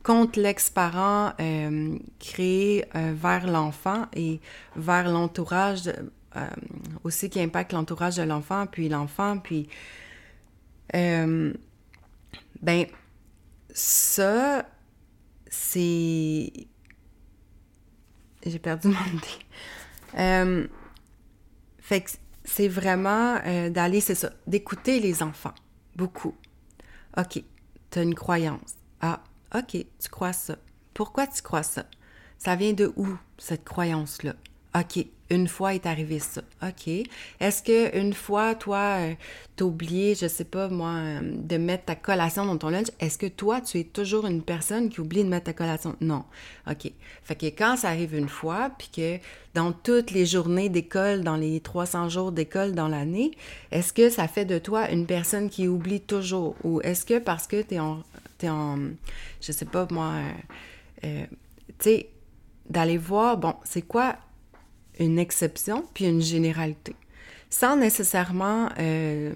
contre 0.02 0.38
l'ex-parent 0.38 1.32
créé 2.18 2.84
vers 2.92 3.46
l'enfant 3.46 4.04
et 4.14 4.38
vers 4.76 5.08
l'entourage 5.10 5.90
aussi 7.04 7.30
qui 7.30 7.40
impacte 7.40 7.72
l'entourage 7.72 8.16
de 8.16 8.22
l'enfant, 8.22 8.66
puis 8.66 8.90
l'enfant, 8.90 9.38
puis... 9.38 9.66
ben, 10.92 12.86
ça, 13.72 14.66
c'est... 15.48 16.52
J'ai 18.44 18.58
perdu 18.58 18.88
mon 18.88 18.94
idée. 19.14 19.44
Euh, 20.16 20.66
fait 21.78 22.02
que 22.02 22.10
c'est 22.44 22.68
vraiment 22.68 23.38
euh, 23.44 23.70
d'aller, 23.70 24.00
c'est 24.00 24.14
ça, 24.14 24.30
d'écouter 24.46 25.00
les 25.00 25.22
enfants, 25.22 25.54
beaucoup. 25.96 26.34
OK, 27.16 27.42
tu 27.90 27.98
as 27.98 28.02
une 28.02 28.14
croyance. 28.14 28.74
Ah, 29.00 29.22
OK, 29.54 29.70
tu 29.72 30.08
crois 30.10 30.32
ça. 30.32 30.56
Pourquoi 30.94 31.26
tu 31.26 31.42
crois 31.42 31.62
ça? 31.62 31.84
Ça 32.38 32.56
vient 32.56 32.72
de 32.72 32.92
où, 32.96 33.08
cette 33.38 33.64
croyance-là? 33.64 34.34
OK, 34.76 35.06
une 35.30 35.46
fois 35.46 35.74
est 35.74 35.86
arrivé 35.86 36.18
ça. 36.18 36.42
OK. 36.62 36.88
Est-ce 37.40 37.62
que 37.62 37.96
une 37.96 38.12
fois, 38.12 38.54
toi, 38.54 38.98
euh, 38.98 39.14
t'as 39.56 39.64
oublié, 39.64 40.14
je 40.14 40.26
sais 40.26 40.44
pas 40.44 40.68
moi, 40.68 40.90
euh, 40.90 41.20
de 41.22 41.56
mettre 41.56 41.84
ta 41.84 41.94
collation 41.94 42.44
dans 42.44 42.58
ton 42.58 42.70
lunch, 42.70 42.88
est-ce 42.98 43.16
que 43.16 43.26
toi, 43.26 43.60
tu 43.60 43.78
es 43.78 43.84
toujours 43.84 44.26
une 44.26 44.42
personne 44.42 44.88
qui 44.88 45.00
oublie 45.00 45.22
de 45.22 45.28
mettre 45.28 45.44
ta 45.44 45.52
collation? 45.52 45.96
Non. 46.00 46.24
OK. 46.68 46.90
Fait 47.22 47.36
que 47.36 47.46
quand 47.46 47.76
ça 47.76 47.88
arrive 47.88 48.14
une 48.14 48.28
fois, 48.28 48.70
puis 48.76 48.90
que 48.94 49.18
dans 49.54 49.72
toutes 49.72 50.10
les 50.10 50.26
journées 50.26 50.68
d'école, 50.68 51.22
dans 51.22 51.36
les 51.36 51.60
300 51.60 52.08
jours 52.08 52.32
d'école 52.32 52.72
dans 52.72 52.88
l'année, 52.88 53.30
est-ce 53.70 53.92
que 53.92 54.10
ça 54.10 54.26
fait 54.26 54.44
de 54.44 54.58
toi 54.58 54.90
une 54.90 55.06
personne 55.06 55.48
qui 55.50 55.68
oublie 55.68 56.00
toujours? 56.00 56.56
Ou 56.64 56.80
est-ce 56.82 57.04
que 57.04 57.18
parce 57.18 57.46
que 57.46 57.62
t'es 57.62 57.78
en, 57.78 58.02
es 58.42 58.48
en, 58.48 58.78
je 59.40 59.52
sais 59.52 59.64
pas 59.64 59.86
moi, 59.90 60.14
euh, 61.04 61.24
tu 61.78 61.84
sais, 61.84 62.08
d'aller 62.68 62.98
voir, 62.98 63.36
bon, 63.36 63.54
c'est 63.64 63.82
quoi 63.82 64.16
une 64.98 65.18
exception 65.18 65.84
puis 65.94 66.06
une 66.06 66.22
généralité. 66.22 66.94
Sans 67.50 67.76
nécessairement, 67.76 68.68
euh, 68.78 69.32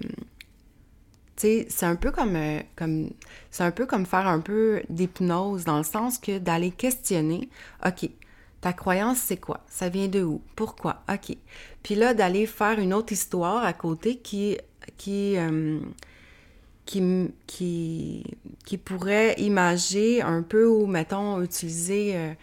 c'est 1.37 1.83
un 1.83 1.95
peu 1.95 2.11
comme, 2.11 2.35
euh, 2.35 2.59
comme 2.75 3.09
c'est 3.49 3.63
un 3.63 3.71
peu 3.71 3.85
comme 3.85 4.05
faire 4.05 4.27
un 4.27 4.39
peu 4.39 4.81
d'hypnose 4.89 5.63
dans 5.63 5.77
le 5.77 5.83
sens 5.83 6.17
que 6.17 6.37
d'aller 6.37 6.71
questionner, 6.71 7.49
ok, 7.85 8.09
ta 8.61 8.73
croyance 8.73 9.19
c'est 9.19 9.37
quoi? 9.37 9.61
Ça 9.67 9.87
vient 9.87 10.09
de 10.09 10.21
où? 10.21 10.41
Pourquoi? 10.55 11.01
Ok. 11.09 11.35
Puis 11.81 11.95
là 11.95 12.13
d'aller 12.13 12.45
faire 12.45 12.79
une 12.79 12.93
autre 12.93 13.13
histoire 13.13 13.63
à 13.63 13.71
côté 13.71 14.17
qui 14.17 14.57
qui 14.97 15.37
euh, 15.37 15.79
qui, 16.85 17.03
qui, 17.45 18.23
qui, 18.65 18.77
pourrait 18.77 19.35
imager 19.37 20.23
un 20.23 20.41
peu 20.41 20.65
ou, 20.65 20.87
mettons, 20.87 21.39
utiliser 21.39 22.35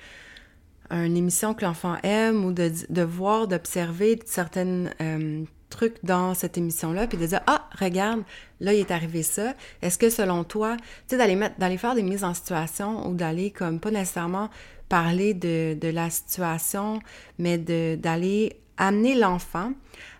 une 0.90 1.16
émission 1.16 1.54
que 1.54 1.64
l'enfant 1.64 1.96
aime 2.02 2.44
ou 2.44 2.52
de, 2.52 2.70
de 2.88 3.02
voir, 3.02 3.48
d'observer 3.48 4.18
certains 4.24 4.86
euh, 5.00 5.44
trucs 5.70 6.04
dans 6.04 6.34
cette 6.34 6.58
émission-là, 6.58 7.06
puis 7.06 7.18
de 7.18 7.26
dire 7.26 7.40
Ah, 7.46 7.68
regarde, 7.78 8.22
là, 8.60 8.72
il 8.72 8.80
est 8.80 8.90
arrivé 8.90 9.22
ça. 9.22 9.54
Est-ce 9.82 9.98
que 9.98 10.10
selon 10.10 10.44
toi, 10.44 10.76
tu 10.76 10.84
sais, 11.08 11.16
d'aller 11.16 11.36
mettre, 11.36 11.58
d'aller 11.58 11.78
faire 11.78 11.94
des 11.94 12.02
mises 12.02 12.24
en 12.24 12.34
situation 12.34 13.08
ou 13.08 13.14
d'aller 13.14 13.50
comme 13.50 13.80
pas 13.80 13.90
nécessairement 13.90 14.50
parler 14.88 15.34
de, 15.34 15.76
la 15.82 16.10
situation, 16.10 17.00
mais 17.38 17.58
d'aller 17.58 18.60
amener 18.76 19.14
l'enfant 19.14 19.72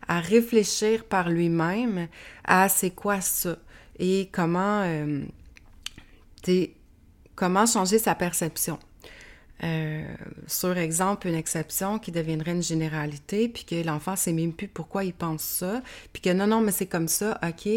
à 0.08 0.20
réfléchir 0.20 1.04
par 1.04 1.28
lui-même 1.28 2.08
à 2.44 2.68
c'est 2.68 2.90
quoi 2.90 3.20
ça 3.20 3.56
et 3.98 4.28
comment, 4.32 4.82
euh, 4.84 5.24
comment 7.34 7.66
changer 7.66 7.98
sa 7.98 8.14
perception. 8.14 8.78
Euh, 9.64 10.04
sur 10.46 10.76
exemple, 10.76 11.28
une 11.28 11.34
exception 11.34 11.98
qui 11.98 12.12
deviendrait 12.12 12.52
une 12.52 12.62
généralité, 12.62 13.48
puis 13.48 13.64
que 13.64 13.86
l'enfant 13.86 14.14
sait 14.14 14.32
même 14.32 14.52
plus 14.52 14.68
pourquoi 14.68 15.04
il 15.04 15.14
pense 15.14 15.42
ça, 15.42 15.82
puis 16.12 16.20
que 16.20 16.30
non, 16.30 16.46
non, 16.46 16.60
mais 16.60 16.72
c'est 16.72 16.86
comme 16.86 17.08
ça, 17.08 17.40
ok, 17.42 17.68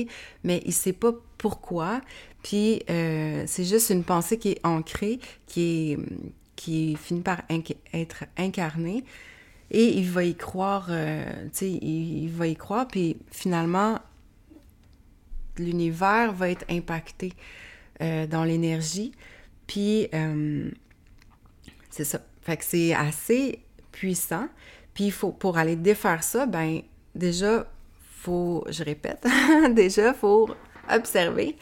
mais 0.44 0.62
il 0.66 0.74
sait 0.74 0.94
pas 0.94 1.14
pourquoi, 1.38 2.02
puis 2.44 2.84
euh, 2.90 3.44
c'est 3.48 3.64
juste 3.64 3.92
une 3.92 4.04
pensée 4.04 4.38
qui 4.38 4.50
est 4.50 4.66
ancrée, 4.66 5.20
qui, 5.48 5.94
est, 5.94 5.98
qui 6.58 6.98
finit 6.98 7.22
par 7.22 7.44
être 7.94 8.26
incarnée, 8.38 9.06
et 9.72 9.86
il 9.86 10.10
va 10.10 10.26
y 10.26 10.36
croire, 10.36 10.88
euh, 10.90 11.24
tu 11.44 11.50
sais, 11.54 11.72
il, 11.72 12.24
il, 12.24 12.30
va 12.30 12.48
y 12.48 12.58
croire, 12.58 12.90
puis 12.90 13.16
finalement, 13.32 14.00
l'univers 15.58 16.34
va 16.34 16.50
être 16.50 16.66
impacté 16.70 17.34
dans 18.00 18.46
l'énergie, 18.46 19.12
puis 19.68 20.08
c'est 21.90 22.04
ça. 22.04 22.20
Fait 22.42 22.58
que 22.58 22.64
c'est 22.64 22.94
assez 22.94 23.60
puissant. 23.92 24.48
Puis 24.94 25.12
faut, 25.12 25.32
pour 25.32 25.58
aller 25.58 25.76
défaire 25.76 26.24
ça, 26.24 26.46
ben 26.46 26.82
déjà, 27.16 27.66
faut, 28.22 28.64
je 28.70 28.84
répète, 28.84 29.26
déjà, 29.72 30.14
faut 30.14 30.50
observer. 30.90 31.56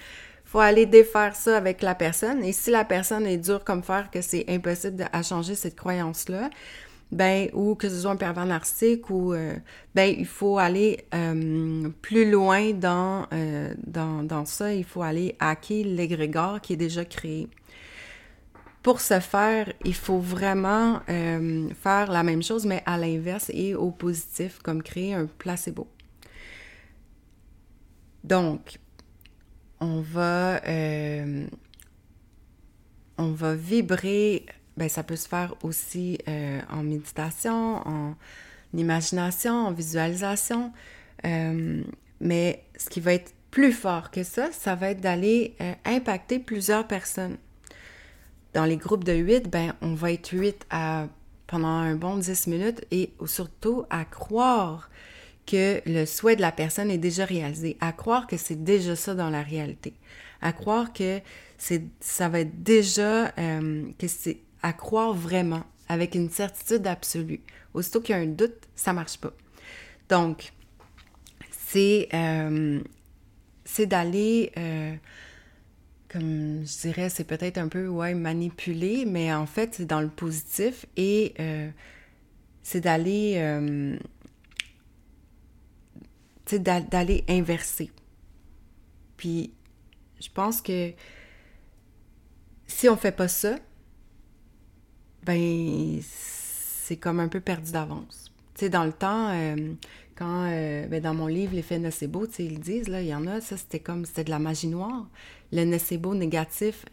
faut 0.46 0.60
aller 0.60 0.86
défaire 0.86 1.36
ça 1.36 1.58
avec 1.58 1.82
la 1.82 1.96
personne. 1.96 2.44
Et 2.44 2.54
si 2.54 2.72
la 2.72 2.86
personne 2.86 3.26
est 3.26 3.38
dure 3.38 3.64
comme 3.64 3.84
faire 3.84 4.10
que 4.10 4.22
c'est 4.22 4.46
impossible 4.50 5.08
à 5.12 5.22
changer 5.24 5.56
cette 5.56 5.76
croyance-là, 5.76 6.50
ben, 7.12 7.50
ou 7.54 7.76
que 7.76 7.90
ce 7.90 8.02
soit 8.02 8.12
un 8.12 8.18
pervers 8.18 8.46
narcissique, 8.46 9.10
ou, 9.10 9.34
euh, 9.34 9.54
ben, 9.96 10.14
il 10.18 10.26
faut 10.26 10.58
aller 10.58 11.06
euh, 11.14 11.90
plus 12.02 12.30
loin 12.30 12.72
dans, 12.72 13.28
euh, 13.34 13.74
dans, 13.86 14.24
dans, 14.24 14.46
ça. 14.46 14.74
Il 14.74 14.84
faut 14.84 15.02
aller 15.02 15.36
hacker 15.40 15.86
l'égrégore 15.86 16.60
qui 16.62 16.74
est 16.74 16.78
déjà 16.78 17.06
créé. 17.06 17.48
Pour 18.88 19.02
ce 19.02 19.20
faire, 19.20 19.74
il 19.84 19.94
faut 19.94 20.20
vraiment 20.20 21.02
euh, 21.10 21.68
faire 21.74 22.10
la 22.10 22.24
même 22.24 22.42
chose, 22.42 22.66
mais 22.66 22.84
à 22.86 22.98
l'inverse 22.98 23.52
et 23.54 23.76
au 23.76 23.92
positif, 23.92 24.60
comme 24.64 24.82
créer 24.82 25.14
un 25.14 25.26
placebo. 25.26 25.90
Donc, 28.24 28.80
on 29.82 30.00
va, 30.00 30.64
euh, 30.66 31.48
on 33.18 33.32
va 33.34 33.56
vibrer, 33.56 34.46
ben, 34.78 34.88
ça 34.88 35.04
peut 35.04 35.18
se 35.18 35.28
faire 35.28 35.54
aussi 35.64 36.20
euh, 36.30 36.62
en 36.70 36.82
méditation, 36.82 37.86
en 37.86 38.16
imagination, 38.74 39.68
en 39.68 39.74
visualisation, 39.74 40.72
mais 42.22 42.64
ce 42.78 42.90
qui 42.90 43.02
va 43.02 43.16
être 43.16 43.34
plus 43.52 43.74
fort 43.74 44.12
que 44.12 44.24
ça, 44.24 44.54
ça 44.54 44.76
va 44.76 44.92
être 44.92 45.02
d'aller 45.02 45.58
impacter 45.84 46.40
plusieurs 46.40 46.88
personnes. 46.88 47.36
Dans 48.54 48.66
les 48.66 48.78
groupes 48.78 49.04
de 49.04 49.14
8, 49.14 49.50
ben, 49.50 49.74
on 49.82 49.94
va 49.94 50.12
être 50.12 50.32
8 50.32 50.66
à, 50.70 51.08
pendant 51.48 51.68
un 51.68 51.96
bon 51.96 52.18
10 52.18 52.48
minutes 52.48 52.86
et 52.92 53.12
surtout 53.26 53.86
à 53.90 54.06
croire 54.06 54.90
que 55.46 55.82
le 55.86 56.06
souhait 56.06 56.36
de 56.36 56.42
la 56.42 56.52
personne 56.52 56.92
est 56.92 56.98
déjà 56.98 57.26
réalisé, 57.26 57.78
à 57.80 57.94
croire 57.94 58.28
que 58.28 58.38
c'est 58.38 58.64
déjà 58.64 58.96
ça 58.96 59.16
dans 59.16 59.30
la 59.30 59.42
réalité, 59.42 59.94
à 60.42 60.52
croire 60.52 60.92
que 60.92 61.22
c'est, 61.58 61.84
ça 62.00 62.30
va 62.30 62.42
être 62.42 62.64
déjà, 62.64 63.34
euh, 63.38 63.86
que 63.98 64.08
c'est 64.08 64.40
à 64.62 64.74
croire 64.74 65.14
vraiment, 65.14 65.64
avec 65.88 66.16
une 66.16 66.30
certitude 66.30 66.86
absolue. 66.86 67.42
Aussitôt 67.74 68.02
qu'il 68.02 68.16
y 68.16 68.20
a 68.20 68.22
un 68.22 68.28
doute, 68.28 68.68
ça 68.76 68.92
marche 68.92 69.18
pas. 69.18 69.32
Donc, 70.10 70.52
c'est, 71.52 72.10
euh, 72.14 72.82
c'est 73.64 73.86
d'aller 73.86 74.52
euh, 74.58 74.96
comme 76.10 76.66
je 76.66 76.82
dirais, 76.82 77.10
c'est 77.10 77.26
peut-être 77.26 77.58
un 77.58 77.68
peu, 77.68 77.88
ouais, 77.88 78.14
manipulé, 78.14 79.06
mais 79.06 79.34
en 79.34 79.46
fait, 79.46 79.76
c'est 79.76 79.86
dans 79.86 80.02
le 80.02 80.10
positif 80.10 80.86
et 80.96 81.34
euh, 81.40 81.70
c'est 82.64 82.82
d'aller, 82.82 83.34
euh, 83.38 83.98
d'aller 86.90 87.26
inverser. 87.28 87.92
Puis, 89.18 89.54
je 90.20 90.30
pense 90.30 90.62
que 90.62 90.94
si 92.68 92.88
on 92.88 92.96
fait 92.96 93.12
pas 93.12 93.28
ça, 93.28 93.58
ben, 95.24 96.00
c'est 96.02 96.98
comme 96.98 97.20
un 97.20 97.28
peu 97.28 97.42
perdu 97.42 97.72
d'avance. 97.74 98.32
Tu 98.56 98.70
dans 98.70 98.86
le 98.86 98.94
temps, 98.94 99.30
euh, 99.34 99.74
quand, 100.18 100.50
ben, 100.90 101.02
dans 101.02 101.14
mon 101.14 101.28
livre, 101.28 101.54
L'effet 101.56 101.80
nocebo, 101.80 102.26
ils 102.40 102.60
disent, 102.60 102.88
là, 102.88 103.02
il 103.02 103.08
y 103.08 103.16
en 103.16 103.28
a, 103.28 103.42
ça, 103.42 103.58
c'était 103.58 103.80
comme, 103.80 104.06
c'était 104.06 104.24
de 104.24 104.30
la 104.30 104.40
magie 104.40 104.68
noire 104.68 105.06
le 105.52 105.64
nocebo 105.64 106.14
négatif, 106.16 106.86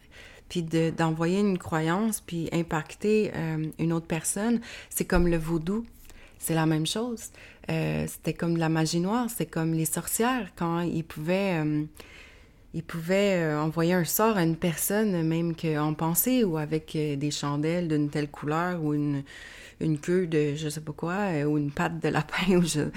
puis 0.49 0.63
d'envoyer 0.63 1.39
une 1.39 1.57
croyance, 1.57 2.21
puis 2.21 2.49
impacter 2.51 3.31
euh, 3.35 3.67
une 3.79 3.93
autre 3.93 4.07
personne, 4.07 4.61
c'est 4.89 5.05
comme 5.05 5.27
le 5.27 5.37
vaudou. 5.37 5.85
C'est 6.37 6.53
la 6.53 6.65
même 6.65 6.85
chose. 6.85 7.31
Euh, 7.71 8.05
c'était 8.07 8.33
comme 8.33 8.55
de 8.55 8.59
la 8.59 8.69
magie 8.69 8.99
noire, 8.99 9.27
c'est 9.35 9.47
comme 9.47 9.73
les 9.73 9.85
sorcières, 9.85 10.51
quand 10.55 10.81
ils 10.81 11.03
pouvaient, 11.03 11.63
euh, 11.63 11.83
ils 12.73 12.83
pouvaient 12.83 13.55
envoyer 13.55 13.93
un 13.93 14.03
sort 14.03 14.37
à 14.37 14.43
une 14.43 14.57
personne, 14.57 15.23
même 15.23 15.55
qu'en 15.55 15.93
pensée, 15.93 16.43
ou 16.43 16.57
avec 16.57 16.91
des 16.93 17.31
chandelles 17.31 17.87
d'une 17.87 18.09
telle 18.09 18.29
couleur, 18.29 18.83
ou 18.83 18.93
une, 18.93 19.23
une 19.79 19.99
queue 19.99 20.27
de 20.27 20.55
je 20.55 20.69
sais 20.69 20.81
pas 20.81 20.93
quoi, 20.93 21.31
ou 21.45 21.57
une 21.57 21.71
patte 21.71 21.99
de 21.99 22.09
lapin, 22.09 22.57
ou 22.57 22.63
je... 22.63 22.89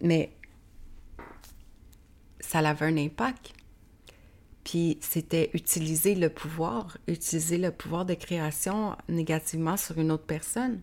Mais 0.00 0.32
ça 2.40 2.60
avait 2.60 2.86
un 2.86 2.96
impact. 2.96 3.52
Puis 4.64 4.98
c'était 5.00 5.50
utiliser 5.54 6.14
le 6.14 6.28
pouvoir, 6.28 6.98
utiliser 7.06 7.58
le 7.58 7.70
pouvoir 7.70 8.04
de 8.04 8.14
création 8.14 8.96
négativement 9.08 9.76
sur 9.76 9.98
une 9.98 10.10
autre 10.10 10.26
personne. 10.26 10.80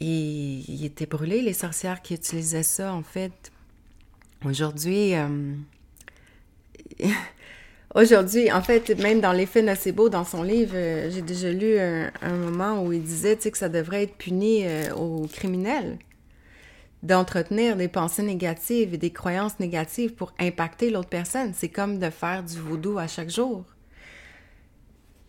Et 0.00 0.62
il 0.66 0.84
était 0.84 1.06
brûlé, 1.06 1.42
les 1.42 1.52
sorcières 1.52 2.02
qui 2.02 2.14
utilisaient 2.14 2.62
ça, 2.62 2.94
en 2.94 3.02
fait. 3.02 3.52
Aujourd'hui, 4.44 5.14
euh, 5.14 5.54
aujourd'hui, 7.94 8.52
en 8.52 8.62
fait, 8.62 8.90
même 8.98 9.20
dans 9.20 9.32
l'effet 9.32 9.62
nocebo, 9.62 10.08
dans 10.08 10.24
son 10.24 10.42
livre, 10.42 10.74
euh, 10.74 11.10
j'ai 11.10 11.22
déjà 11.22 11.50
lu 11.50 11.78
un, 11.78 12.36
moment 12.36 12.82
où 12.82 12.92
il 12.92 13.02
disait 13.02 13.36
que 13.36 13.58
ça 13.58 13.68
devrait 13.68 14.04
être 14.04 14.16
puni 14.16 14.62
euh, 14.64 14.94
aux 14.94 15.26
criminels 15.26 15.98
d'entretenir 17.02 17.76
des 17.76 17.86
pensées 17.86 18.24
négatives 18.24 18.92
et 18.92 18.98
des 18.98 19.12
croyances 19.12 19.60
négatives 19.60 20.14
pour 20.14 20.32
impacter 20.38 20.90
l'autre 20.90 21.08
personne. 21.08 21.52
C'est 21.54 21.68
comme 21.68 21.98
de 21.98 22.10
faire 22.10 22.42
du 22.42 22.58
vaudou 22.58 22.98
à 22.98 23.06
chaque 23.06 23.30
jour. 23.30 23.64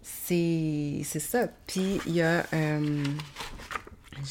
C'est 0.01 1.03
ça. 1.03 1.47
Puis 1.67 1.99
il 2.07 2.15
y 2.15 2.21
a... 2.21 2.45
Euh, 2.53 3.03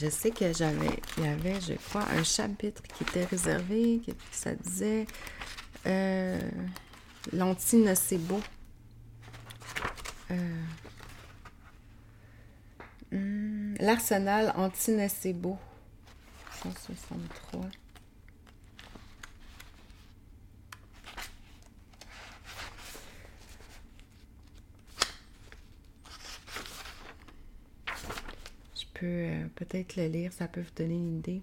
Je 0.00 0.08
sais 0.10 0.30
que 0.30 0.52
j'avais, 0.52 1.00
il 1.16 1.24
y 1.24 1.28
avait, 1.28 1.60
je 1.60 1.74
crois, 1.88 2.04
un 2.16 2.22
chapitre 2.22 2.82
qui 2.82 3.04
était 3.04 3.24
réservé, 3.24 4.00
qui 4.04 4.12
ça 4.32 4.54
disait 4.54 5.06
l'anti-nocebo. 7.32 8.40
Euh, 10.30 10.64
hmm, 13.12 13.74
L'arsenal 13.80 14.52
anti-nocebo. 14.56 15.58
163. 16.62 17.68
Euh, 29.02 29.44
peut-être 29.54 29.96
le 29.96 30.06
lire, 30.06 30.32
ça 30.32 30.48
peut 30.48 30.60
vous 30.60 30.74
donner 30.76 30.94
une 30.94 31.18
idée. 31.18 31.40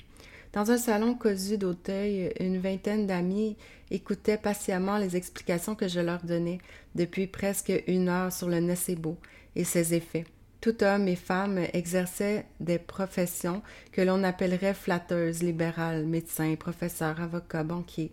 Dans 0.54 0.72
un 0.72 0.78
salon 0.78 1.16
cosu 1.16 1.58
d'Auteuil, 1.58 2.34
une 2.40 2.60
vingtaine 2.60 3.08
d'amis 3.08 3.58
écoutaient 3.92 4.38
patiemment 4.38 4.98
les 4.98 5.16
explications 5.16 5.76
que 5.76 5.88
je 5.88 6.00
leur 6.00 6.24
donnais 6.24 6.60
depuis 6.96 7.28
presque 7.28 7.72
une 7.88 8.10
heure 8.10 8.32
sur 8.32 8.50
le 8.50 8.60
nocebo 8.60 9.18
et 9.56 9.64
ses 9.64 9.94
effets. 9.94 10.26
Tout 10.62 10.84
homme 10.84 11.08
et 11.08 11.16
femme 11.16 11.60
exerçaient 11.74 12.46
des 12.60 12.80
professions 12.80 13.62
que 13.92 14.02
l'on 14.02 14.24
appellerait 14.24 14.74
flatteuses, 14.74 15.44
libérales, 15.44 16.06
médecins, 16.06 16.56
professeurs, 16.56 17.22
avocats, 17.22 17.64
banquiers. 17.64 18.12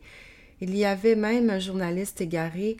Il 0.61 0.77
y 0.77 0.85
avait 0.85 1.17
même 1.17 1.49
un 1.49 1.59
journaliste 1.59 2.21
égaré 2.21 2.77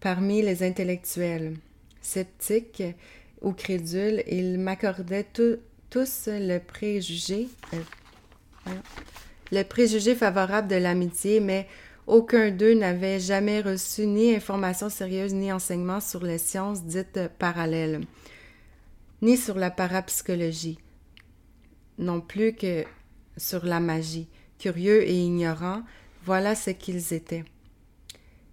parmi 0.00 0.40
les 0.40 0.62
intellectuels. 0.62 1.56
Sceptiques 2.00 2.84
ou 3.42 3.52
crédules, 3.52 4.22
ils 4.28 4.58
m'accordaient 4.58 5.26
tous 5.34 5.58
le 6.28 6.58
préjugé, 6.58 7.48
euh, 7.74 8.70
le 9.50 9.62
préjugé 9.64 10.14
favorable 10.14 10.68
de 10.68 10.76
l'amitié, 10.76 11.40
mais 11.40 11.66
aucun 12.08 12.50
d'eux 12.50 12.74
n'avait 12.74 13.20
jamais 13.20 13.60
reçu 13.60 14.06
ni 14.06 14.34
information 14.34 14.88
sérieuse 14.88 15.34
ni 15.34 15.52
enseignement 15.52 16.00
sur 16.00 16.24
les 16.24 16.38
sciences 16.38 16.84
dites 16.84 17.20
parallèles, 17.38 18.00
ni 19.20 19.36
sur 19.36 19.56
la 19.56 19.70
parapsychologie, 19.70 20.78
non 21.98 22.20
plus 22.20 22.54
que 22.54 22.84
sur 23.36 23.64
la 23.64 23.78
magie. 23.78 24.28
Curieux 24.58 25.06
et 25.06 25.14
ignorants, 25.14 25.82
voilà 26.24 26.56
ce 26.56 26.70
qu'ils 26.70 27.12
étaient. 27.12 27.44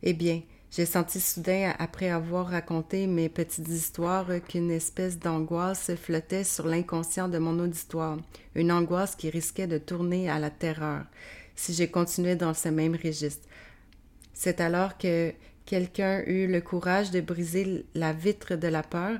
Eh 0.03 0.13
bien, 0.13 0.41
j'ai 0.69 0.85
senti 0.85 1.19
soudain, 1.19 1.73
après 1.79 2.09
avoir 2.09 2.47
raconté 2.47 3.07
mes 3.07 3.29
petites 3.29 3.69
histoires, 3.69 4.27
qu'une 4.47 4.69
espèce 4.69 5.17
d'angoisse 5.17 5.95
flottait 5.95 6.43
sur 6.43 6.67
l'inconscient 6.67 7.29
de 7.29 7.39
mon 7.39 7.57
auditoire, 7.59 8.17
une 8.53 8.71
angoisse 8.71 9.15
qui 9.15 9.29
risquait 9.29 9.65
de 9.65 9.79
tourner 9.79 10.29
à 10.29 10.37
la 10.37 10.51
terreur 10.51 11.05
si 11.55 11.73
j'ai 11.73 11.89
continué 11.89 12.35
dans 12.35 12.53
ce 12.53 12.69
même 12.69 12.95
registre. 12.95 13.47
C'est 14.33 14.59
alors 14.61 14.97
que 14.97 15.33
quelqu'un 15.65 16.23
eut 16.27 16.47
le 16.47 16.61
courage 16.61 17.11
de 17.11 17.21
briser 17.21 17.85
la 17.93 18.13
vitre 18.13 18.55
de 18.55 18.67
la 18.67 18.83
peur 18.83 19.19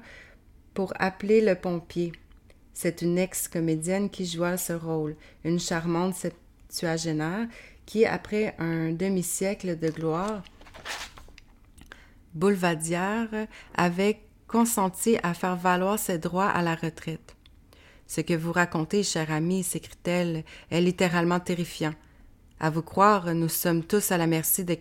pour 0.73 0.93
appeler 0.99 1.41
le 1.41 1.55
pompier. 1.55 2.11
C'est 2.73 3.01
une 3.01 3.17
ex-comédienne 3.17 4.09
qui 4.09 4.25
joua 4.25 4.57
ce 4.57 4.73
rôle, 4.73 5.15
une 5.45 5.59
charmante 5.59 6.15
septuagénaire 6.15 7.47
qui, 7.85 8.05
après 8.05 8.55
un 8.59 8.91
demi-siècle 8.91 9.79
de 9.79 9.89
gloire, 9.89 10.43
Boulevadière 12.33 13.29
avait 13.75 14.19
consenti 14.47 15.17
à 15.23 15.33
faire 15.33 15.55
valoir 15.55 15.97
ses 15.97 16.17
droits 16.17 16.49
à 16.49 16.61
la 16.61 16.75
retraite. 16.75 17.35
Ce 18.07 18.21
que 18.21 18.33
vous 18.33 18.51
racontez, 18.51 19.03
cher 19.03 19.31
ami, 19.31 19.63
s'écrie-t-elle, 19.63 20.43
est 20.69 20.81
littéralement 20.81 21.39
terrifiant. 21.39 21.93
À 22.59 22.69
vous 22.69 22.81
croire, 22.81 23.33
nous 23.35 23.49
sommes 23.49 23.83
tous 23.83 24.11
à 24.11 24.17
la 24.17 24.27
merci 24.27 24.63
de, 24.63 24.77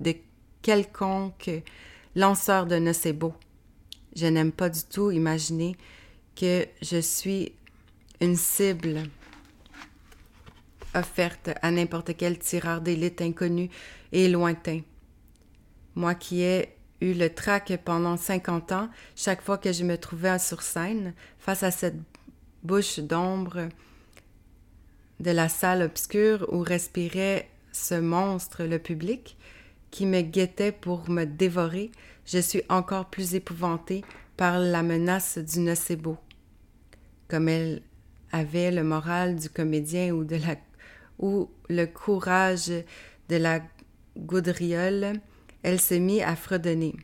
de 0.00 0.14
quelconque 0.62 1.50
lanceur 2.16 2.66
de 2.66 2.76
nocebo. 2.76 3.34
Je 4.16 4.26
n'aime 4.26 4.50
pas 4.50 4.68
du 4.68 4.82
tout 4.82 5.12
imaginer 5.12 5.76
que 6.34 6.66
je 6.82 7.00
suis 7.00 7.52
une 8.20 8.36
cible 8.36 9.04
offerte 10.94 11.50
à 11.62 11.70
n'importe 11.70 12.16
quel 12.16 12.38
tireur 12.38 12.80
d'élite 12.80 13.20
inconnu 13.20 13.70
et 14.10 14.28
lointain. 14.28 14.80
Moi 15.94 16.16
qui 16.16 16.42
ai 16.42 16.76
eu 17.00 17.14
le 17.14 17.32
trac 17.32 17.72
pendant 17.84 18.16
50 18.16 18.72
ans, 18.72 18.88
chaque 19.14 19.42
fois 19.42 19.58
que 19.58 19.72
je 19.72 19.84
me 19.84 19.98
trouvais 19.98 20.38
sur 20.40 20.62
scène, 20.62 21.14
face 21.38 21.62
à 21.62 21.70
cette 21.70 21.98
bouche 22.64 22.98
d'ombre 22.98 23.68
de 25.20 25.30
la 25.30 25.48
salle 25.48 25.82
obscure 25.82 26.46
où 26.52 26.60
respirait 26.60 27.48
ce 27.72 27.94
monstre, 27.94 28.64
le 28.64 28.78
public, 28.78 29.36
qui 29.90 30.06
me 30.06 30.22
guettait 30.22 30.72
pour 30.72 31.08
me 31.08 31.24
dévorer, 31.24 31.92
je 32.26 32.38
suis 32.38 32.62
encore 32.68 33.06
plus 33.10 33.34
épouvantée 33.34 34.04
par 34.36 34.58
la 34.58 34.82
menace 34.82 35.38
du 35.38 35.60
nocebo. 35.60 36.16
Comme 37.28 37.48
elle 37.48 37.82
avait 38.32 38.70
le 38.70 38.82
moral 38.82 39.36
du 39.36 39.48
comédien 39.48 40.12
ou, 41.18 41.48
le 41.68 41.84
courage 41.86 42.72
de 43.28 43.36
la 43.36 43.60
gaudriole, 44.16 45.12
elle 45.62 45.80
se 45.80 45.94
mit 45.94 46.22
à 46.22 46.34
fredonner. 46.34 46.94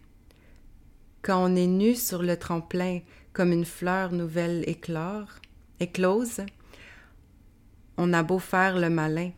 Quand 1.23 1.45
on 1.45 1.55
est 1.55 1.67
nu 1.67 1.95
sur 1.95 2.23
le 2.23 2.37
tremplin 2.37 3.01
comme 3.33 3.53
une 3.53 3.65
fleur 3.65 4.13
nouvelle 4.13 4.69
éclore, 4.69 5.29
éclose, 5.79 6.41
on 8.01 8.15
a 8.15 8.23
beau 8.23 8.39
faire 8.39 8.79
le 8.79 8.89
malin, 8.89 9.31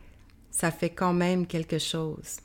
ça 0.52 0.70
fait 0.70 0.90
quand 0.90 1.12
même 1.12 1.48
quelque 1.48 1.80
chose. 1.80 2.36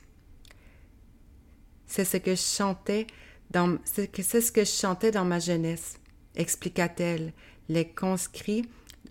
C'est 1.86 2.06
ce 2.06 2.18
que 2.18 2.32
je 2.32 2.42
chantais 2.42 3.06
dans, 3.52 3.78
c'est 3.86 4.42
ce 4.42 4.52
que 4.52 4.66
je 4.66 4.72
chantais 4.72 5.12
dans 5.12 5.26
ma 5.26 5.38
jeunesse, 5.38 6.00
expliqua-t-elle. 6.36 7.34
Les 7.70 7.88
conscrits 7.88 8.66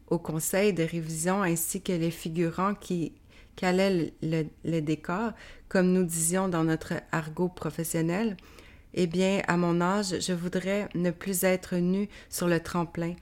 au 0.08 0.18
conseil 0.18 0.72
de 0.72 0.82
révision 0.82 1.42
ainsi 1.42 1.80
que 1.80 1.92
les 1.92 2.10
figurants 2.10 2.74
qui 2.74 3.12
calaient 3.54 4.12
le, 4.22 4.46
le 4.64 4.80
décor 4.80 5.30
comme 5.68 5.92
nous 5.92 6.04
disions 6.04 6.48
dans 6.48 6.64
notre 6.64 6.94
argot 7.12 7.48
professionnel, 7.48 8.36
eh 8.94 9.06
bien, 9.06 9.42
à 9.46 9.56
mon 9.56 9.80
âge, 9.80 10.20
je 10.20 10.32
voudrais 10.32 10.88
ne 10.94 11.12
plus 11.12 11.44
être 11.44 11.76
nu 11.76 12.08
sur 12.30 12.48
le 12.48 12.60
tremplin, 12.60 13.14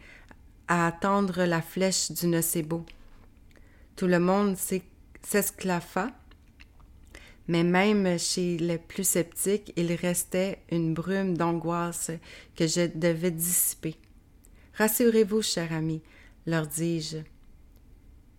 à 0.68 0.87
attendre 0.87 1.45
la 1.45 1.61
flèche 1.61 2.12
du 2.12 2.28
nocebo. 2.28 2.87
Tout 3.97 4.07
le 4.07 4.18
monde 4.18 4.57
s'esclaffa, 5.22 6.11
mais 7.47 7.62
même 7.62 8.18
chez 8.18 8.57
les 8.59 8.78
plus 8.78 9.05
sceptiques, 9.07 9.72
il 9.76 9.92
restait 9.92 10.59
une 10.70 10.95
brume 10.95 11.36
d'angoisse 11.36 12.11
que 12.57 12.66
je 12.66 12.86
devais 12.95 13.30
dissiper. 13.30 13.97
Rassurez-vous, 14.74 15.42
cher 15.42 15.72
ami, 15.72 16.03
leur 16.47 16.66
dis-je, 16.66 17.18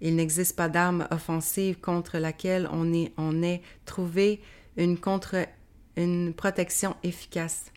il 0.02 0.18
n'existe 0.18 0.58
pas 0.58 0.68
d'arme 0.68 1.08
offensive 1.10 1.80
contre 1.80 2.18
laquelle 2.18 2.68
on 2.72 2.94
ait, 3.42 3.62
trouvé 3.86 4.42
une 4.76 4.98
protection 6.34 6.96
efficace. 7.04 7.72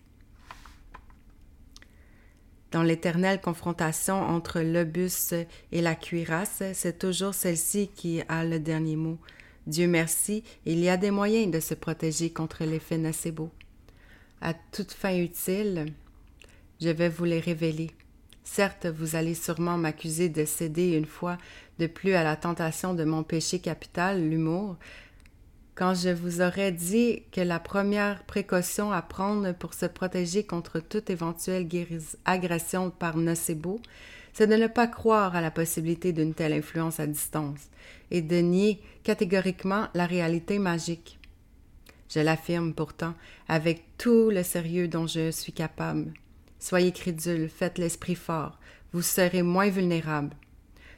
Dans 2.70 2.82
l'éternelle 2.82 3.40
confrontation 3.40 4.20
entre 4.20 4.60
l'obus 4.60 5.32
et 5.72 5.80
la 5.80 5.94
cuirasse, 5.94 6.62
c'est 6.74 6.98
toujours 6.98 7.34
celle-ci 7.34 7.88
qui 7.94 8.20
a 8.28 8.44
le 8.44 8.60
dernier 8.60 8.96
mot. 8.96 9.18
Dieu 9.66 9.86
merci, 9.86 10.44
il 10.66 10.78
y 10.78 10.88
a 10.88 10.98
des 10.98 11.10
moyens 11.10 11.50
de 11.50 11.60
se 11.60 11.74
protéger 11.74 12.30
contre 12.30 12.64
l'effet 12.64 12.98
nocebo. 12.98 13.50
À 14.40 14.54
toute 14.54 14.92
fin 14.92 15.16
utile, 15.16 15.86
je 16.80 16.90
vais 16.90 17.08
vous 17.08 17.24
les 17.24 17.40
révéler. 17.40 17.90
Certes, 18.44 18.86
vous 18.86 19.16
allez 19.16 19.34
sûrement 19.34 19.76
m'accuser 19.76 20.28
de 20.28 20.44
céder 20.44 20.92
une 20.92 21.06
fois 21.06 21.38
de 21.78 21.86
plus 21.86 22.14
à 22.14 22.22
la 22.22 22.36
tentation 22.36 22.94
de 22.94 23.04
mon 23.04 23.22
péché 23.22 23.58
capital, 23.58 24.26
l'humour, 24.26 24.76
quand 25.78 25.94
je 25.94 26.08
vous 26.08 26.40
aurais 26.40 26.72
dit 26.72 27.22
que 27.30 27.40
la 27.40 27.60
première 27.60 28.24
précaution 28.24 28.90
à 28.90 29.00
prendre 29.00 29.52
pour 29.52 29.74
se 29.74 29.86
protéger 29.86 30.42
contre 30.42 30.80
toute 30.80 31.08
éventuelle 31.08 31.68
agression 32.24 32.90
par 32.90 33.16
nocebo, 33.16 33.80
c'est 34.32 34.48
de 34.48 34.56
ne 34.56 34.66
pas 34.66 34.88
croire 34.88 35.36
à 35.36 35.40
la 35.40 35.52
possibilité 35.52 36.12
d'une 36.12 36.34
telle 36.34 36.52
influence 36.52 36.98
à 36.98 37.06
distance 37.06 37.60
et 38.10 38.22
de 38.22 38.38
nier 38.38 38.82
catégoriquement 39.04 39.86
la 39.94 40.06
réalité 40.06 40.58
magique. 40.58 41.20
Je 42.08 42.18
l'affirme 42.18 42.74
pourtant 42.74 43.14
avec 43.46 43.84
tout 43.98 44.30
le 44.30 44.42
sérieux 44.42 44.88
dont 44.88 45.06
je 45.06 45.30
suis 45.30 45.52
capable. 45.52 46.12
Soyez 46.58 46.90
crédule, 46.90 47.48
faites 47.48 47.78
l'esprit 47.78 48.16
fort, 48.16 48.58
vous 48.92 49.02
serez 49.02 49.42
moins 49.42 49.68
vulnérable. 49.68 50.34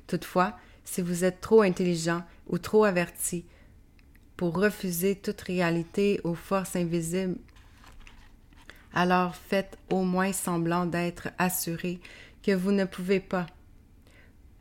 Toutefois, 0.06 0.56
si 0.84 1.02
vous 1.02 1.22
êtes 1.24 1.42
trop 1.42 1.60
intelligent 1.60 2.22
ou 2.48 2.56
trop 2.56 2.84
averti 2.84 3.44
pour 4.40 4.58
refuser 4.58 5.16
toute 5.16 5.42
réalité 5.42 6.18
aux 6.24 6.34
forces 6.34 6.74
invisibles, 6.74 7.36
alors 8.94 9.36
faites 9.36 9.76
au 9.90 10.02
moins 10.02 10.32
semblant 10.32 10.86
d'être 10.86 11.28
assuré 11.36 12.00
que 12.42 12.52
vous 12.52 12.72
ne 12.72 12.86
pouvez 12.86 13.20
pas. 13.20 13.46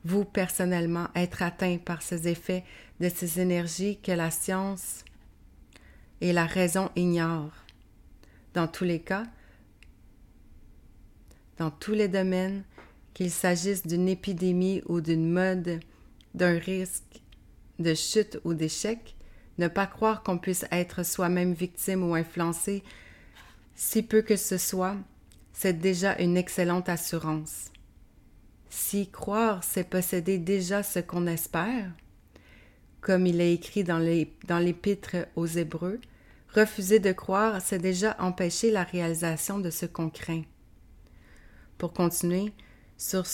vous 0.03 0.25
personnellement 0.25 1.07
être 1.15 1.43
atteint 1.43 1.77
par 1.77 2.01
ces 2.01 2.27
effets 2.27 2.65
de 2.99 3.07
ces 3.07 3.39
énergies 3.39 3.97
que 4.03 4.11
la 4.11 4.31
science 4.31 5.05
et 6.19 6.33
la 6.33 6.45
raison 6.45 6.91
ignorent. 6.97 7.63
Dans 8.53 8.67
tous 8.67 8.83
les 8.83 8.99
cas, 8.99 9.23
dans 11.57 11.71
tous 11.71 11.93
les 11.93 12.09
domaines, 12.09 12.65
qu'il 13.13 13.31
s'agisse 13.31 13.87
d'une 13.87 14.09
épidémie 14.09 14.81
ou 14.87 14.99
d'une 14.99 15.31
mode, 15.31 15.79
d'un 16.33 16.59
risque 16.59 17.21
de 17.79 17.93
chute 17.93 18.41
ou 18.43 18.53
d'échec, 18.53 19.15
ne 19.59 19.67
pas 19.67 19.85
croire 19.85 20.23
qu'on 20.23 20.37
puisse 20.37 20.65
être 20.71 21.03
soi-même 21.03 21.53
victime 21.53 22.03
ou 22.03 22.15
influencé, 22.15 22.83
si 23.75 24.01
peu 24.01 24.21
que 24.21 24.35
ce 24.35 24.57
soit, 24.57 24.95
c'est 25.53 25.79
déjà 25.79 26.17
une 26.19 26.37
excellente 26.37 26.89
assurance. 26.89 27.65
Si 28.69 29.09
croire, 29.09 29.63
c'est 29.63 29.83
posséder 29.83 30.37
déjà 30.37 30.81
ce 30.83 30.99
qu'on 30.99 31.27
espère, 31.27 31.91
comme 33.01 33.25
il 33.25 33.41
est 33.41 33.53
écrit 33.53 33.83
dans 33.83 34.59
l'épître 34.59 35.15
aux 35.35 35.47
Hébreux, 35.47 35.99
refuser 36.53 36.99
de 36.99 37.11
croire, 37.11 37.61
c'est 37.61 37.79
déjà 37.79 38.15
empêcher 38.19 38.71
la 38.71 38.83
réalisation 38.83 39.59
de 39.59 39.69
ce 39.69 39.85
qu'on 39.85 40.09
craint. 40.09 40.43
Pour 41.77 41.93
continuer, 41.93 42.53
sur, 42.97 43.25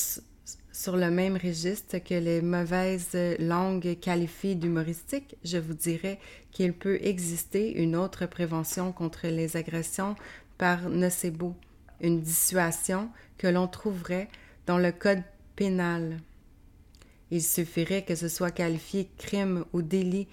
sur 0.75 0.97
le 0.97 1.09
même 1.09 1.37
registre 1.37 1.99
que 1.99 2.15
les 2.15 2.41
mauvaises 2.41 3.15
langues 3.39 3.97
qualifient 4.01 4.57
d'humoristique, 4.57 5.37
je 5.45 5.57
vous 5.57 5.73
dirais 5.73 6.19
qu'il 6.51 6.73
peut 6.73 6.99
exister 7.01 7.81
une 7.81 7.95
autre 7.95 8.25
prévention 8.25 8.91
contre 8.91 9.27
les 9.27 9.55
agressions 9.55 10.15
par 10.57 10.89
nocebo, 10.89 11.55
une 12.01 12.19
dissuasion 12.19 13.09
que 13.37 13.47
l'on 13.47 13.69
trouverait 13.69 14.27
dans 14.67 14.77
le 14.77 14.91
code 14.91 15.23
pénal. 15.55 16.17
Il 17.31 17.41
suffirait 17.41 18.03
que 18.03 18.15
ce 18.15 18.27
soit 18.27 18.51
qualifié 18.51 19.09
crime 19.17 19.63
ou 19.71 19.81
délit 19.81 20.27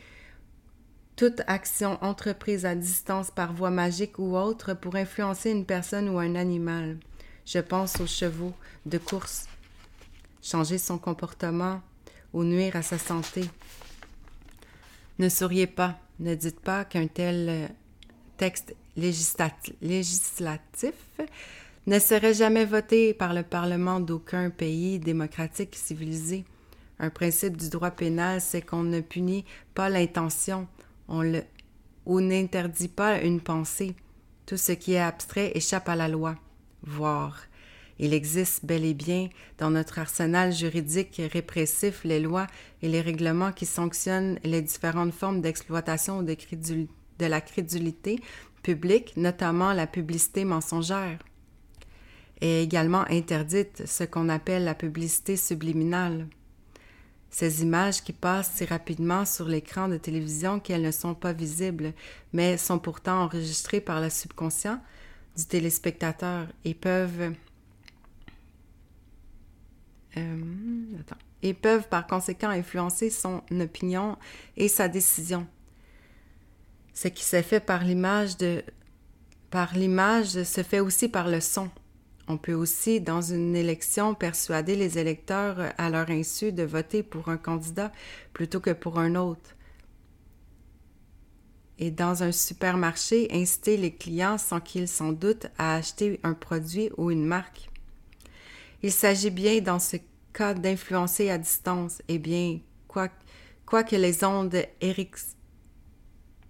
toute 1.14 1.40
action 1.46 2.02
entreprise 2.02 2.66
à 2.66 2.74
distance 2.74 3.30
par 3.30 3.52
voie 3.52 3.70
magique 3.70 4.18
ou 4.18 4.36
autre 4.36 4.74
pour 4.74 4.96
influencer 4.96 5.52
une 5.52 5.66
personne 5.66 6.08
ou 6.08 6.18
un 6.18 6.34
animal. 6.34 6.98
Je 7.46 7.60
pense 7.60 8.00
aux 8.00 8.08
chevaux 8.08 8.54
de 8.86 8.98
course. 8.98 9.46
Changer 10.42 10.78
son 10.78 10.98
comportement 10.98 11.80
ou 12.32 12.44
nuire 12.44 12.76
à 12.76 12.82
sa 12.82 12.98
santé. 12.98 13.44
Ne 15.18 15.28
souriez 15.28 15.66
pas, 15.66 15.98
ne 16.18 16.34
dites 16.34 16.60
pas 16.60 16.84
qu'un 16.84 17.06
tel 17.06 17.48
euh, 17.48 17.68
texte 18.36 18.74
législatif 18.96 20.94
ne 21.86 21.98
serait 21.98 22.34
jamais 22.34 22.64
voté 22.64 23.14
par 23.14 23.34
le 23.34 23.42
Parlement 23.42 24.00
d'aucun 24.00 24.50
pays 24.50 24.98
démocratique 24.98 25.76
civilisé. 25.76 26.44
Un 26.98 27.10
principe 27.10 27.56
du 27.56 27.68
droit 27.68 27.90
pénal, 27.90 28.40
c'est 28.40 28.62
qu'on 28.62 28.82
ne 28.82 29.00
punit 29.00 29.44
pas 29.74 29.88
l'intention, 29.88 30.68
on 31.08 31.40
ou 32.04 32.20
n'interdit 32.20 32.88
pas 32.88 33.20
une 33.20 33.40
pensée. 33.40 33.94
Tout 34.46 34.56
ce 34.56 34.72
qui 34.72 34.94
est 34.94 35.00
abstrait 35.00 35.52
échappe 35.54 35.88
à 35.88 35.96
la 35.96 36.08
loi. 36.08 36.36
Voir. 36.82 37.38
Il 37.98 38.14
existe 38.14 38.64
bel 38.64 38.84
et 38.84 38.94
bien 38.94 39.28
dans 39.58 39.70
notre 39.70 39.98
arsenal 39.98 40.52
juridique 40.52 41.20
répressif 41.32 42.04
les 42.04 42.20
lois 42.20 42.46
et 42.82 42.88
les 42.88 43.00
règlements 43.00 43.52
qui 43.52 43.66
sanctionnent 43.66 44.38
les 44.44 44.62
différentes 44.62 45.14
formes 45.14 45.40
d'exploitation 45.40 46.22
de 46.22 47.26
la 47.26 47.40
crédulité 47.40 48.20
publique, 48.62 49.16
notamment 49.16 49.72
la 49.72 49.86
publicité 49.86 50.44
mensongère 50.44 51.18
est 52.42 52.62
également 52.62 53.04
interdite 53.08 53.84
ce 53.86 54.04
qu'on 54.04 54.28
appelle 54.28 54.64
la 54.64 54.74
publicité 54.74 55.36
subliminale. 55.36 56.26
Ces 57.30 57.62
images 57.62 58.02
qui 58.02 58.12
passent 58.12 58.52
si 58.56 58.64
rapidement 58.64 59.24
sur 59.24 59.46
l'écran 59.46 59.88
de 59.88 59.96
télévision 59.96 60.60
qu'elles 60.60 60.82
ne 60.82 60.90
sont 60.90 61.14
pas 61.14 61.32
visibles, 61.32 61.94
mais 62.32 62.58
sont 62.58 62.78
pourtant 62.78 63.22
enregistrées 63.22 63.80
par 63.80 64.00
le 64.00 64.10
subconscient 64.10 64.80
du 65.36 65.46
téléspectateur 65.46 66.48
et 66.64 66.74
peuvent 66.74 67.32
euh, 70.16 70.36
et 71.42 71.54
peuvent 71.54 71.88
par 71.88 72.06
conséquent 72.06 72.50
influencer 72.50 73.10
son 73.10 73.42
opinion 73.60 74.16
et 74.56 74.68
sa 74.68 74.88
décision. 74.88 75.46
Ce 76.94 77.08
qui 77.08 77.24
se 77.24 77.42
fait 77.42 77.60
par 77.60 77.84
l'image 77.84 78.36
de 78.36 78.62
par 79.50 79.74
l'image 79.74 80.42
se 80.44 80.62
fait 80.62 80.80
aussi 80.80 81.08
par 81.08 81.28
le 81.28 81.40
son. 81.40 81.68
On 82.28 82.38
peut 82.38 82.54
aussi, 82.54 83.00
dans 83.00 83.20
une 83.20 83.54
élection, 83.54 84.14
persuader 84.14 84.76
les 84.76 84.98
électeurs 84.98 85.74
à 85.76 85.90
leur 85.90 86.08
insu 86.08 86.52
de 86.52 86.62
voter 86.62 87.02
pour 87.02 87.28
un 87.28 87.36
candidat 87.36 87.92
plutôt 88.32 88.60
que 88.60 88.70
pour 88.70 88.98
un 88.98 89.14
autre. 89.14 89.56
Et 91.78 91.90
dans 91.90 92.22
un 92.22 92.32
supermarché, 92.32 93.28
inciter 93.32 93.76
les 93.76 93.92
clients 93.92 94.38
sans 94.38 94.60
qu'ils 94.60 94.88
s'en 94.88 95.12
doutent 95.12 95.48
à 95.58 95.74
acheter 95.74 96.20
un 96.22 96.32
produit 96.32 96.90
ou 96.96 97.10
une 97.10 97.26
marque. 97.26 97.71
Il 98.82 98.92
s'agit 98.92 99.30
bien 99.30 99.60
dans 99.60 99.78
ce 99.78 99.96
cas 100.32 100.54
d'influencer 100.54 101.30
à 101.30 101.38
distance. 101.38 102.02
Eh 102.08 102.18
bien, 102.18 102.60
quoi, 102.88 103.08
que 103.08 103.96
les 103.96 104.24
ondes 104.24 104.64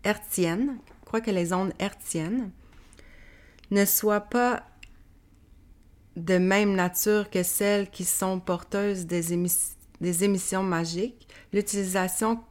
hertziennes, 0.03 0.79
les 1.27 1.53
ondes 1.53 1.73
ne 3.71 3.85
soient 3.85 4.21
pas 4.21 4.65
de 6.17 6.39
même 6.39 6.75
nature 6.75 7.31
que 7.31 7.43
celles 7.43 7.91
qui 7.91 8.05
sont 8.05 8.41
porteuses 8.41 9.07
des, 9.07 9.33
émissions 10.25 10.63
magiques, 10.63 11.29
l'utilisation 11.53 12.43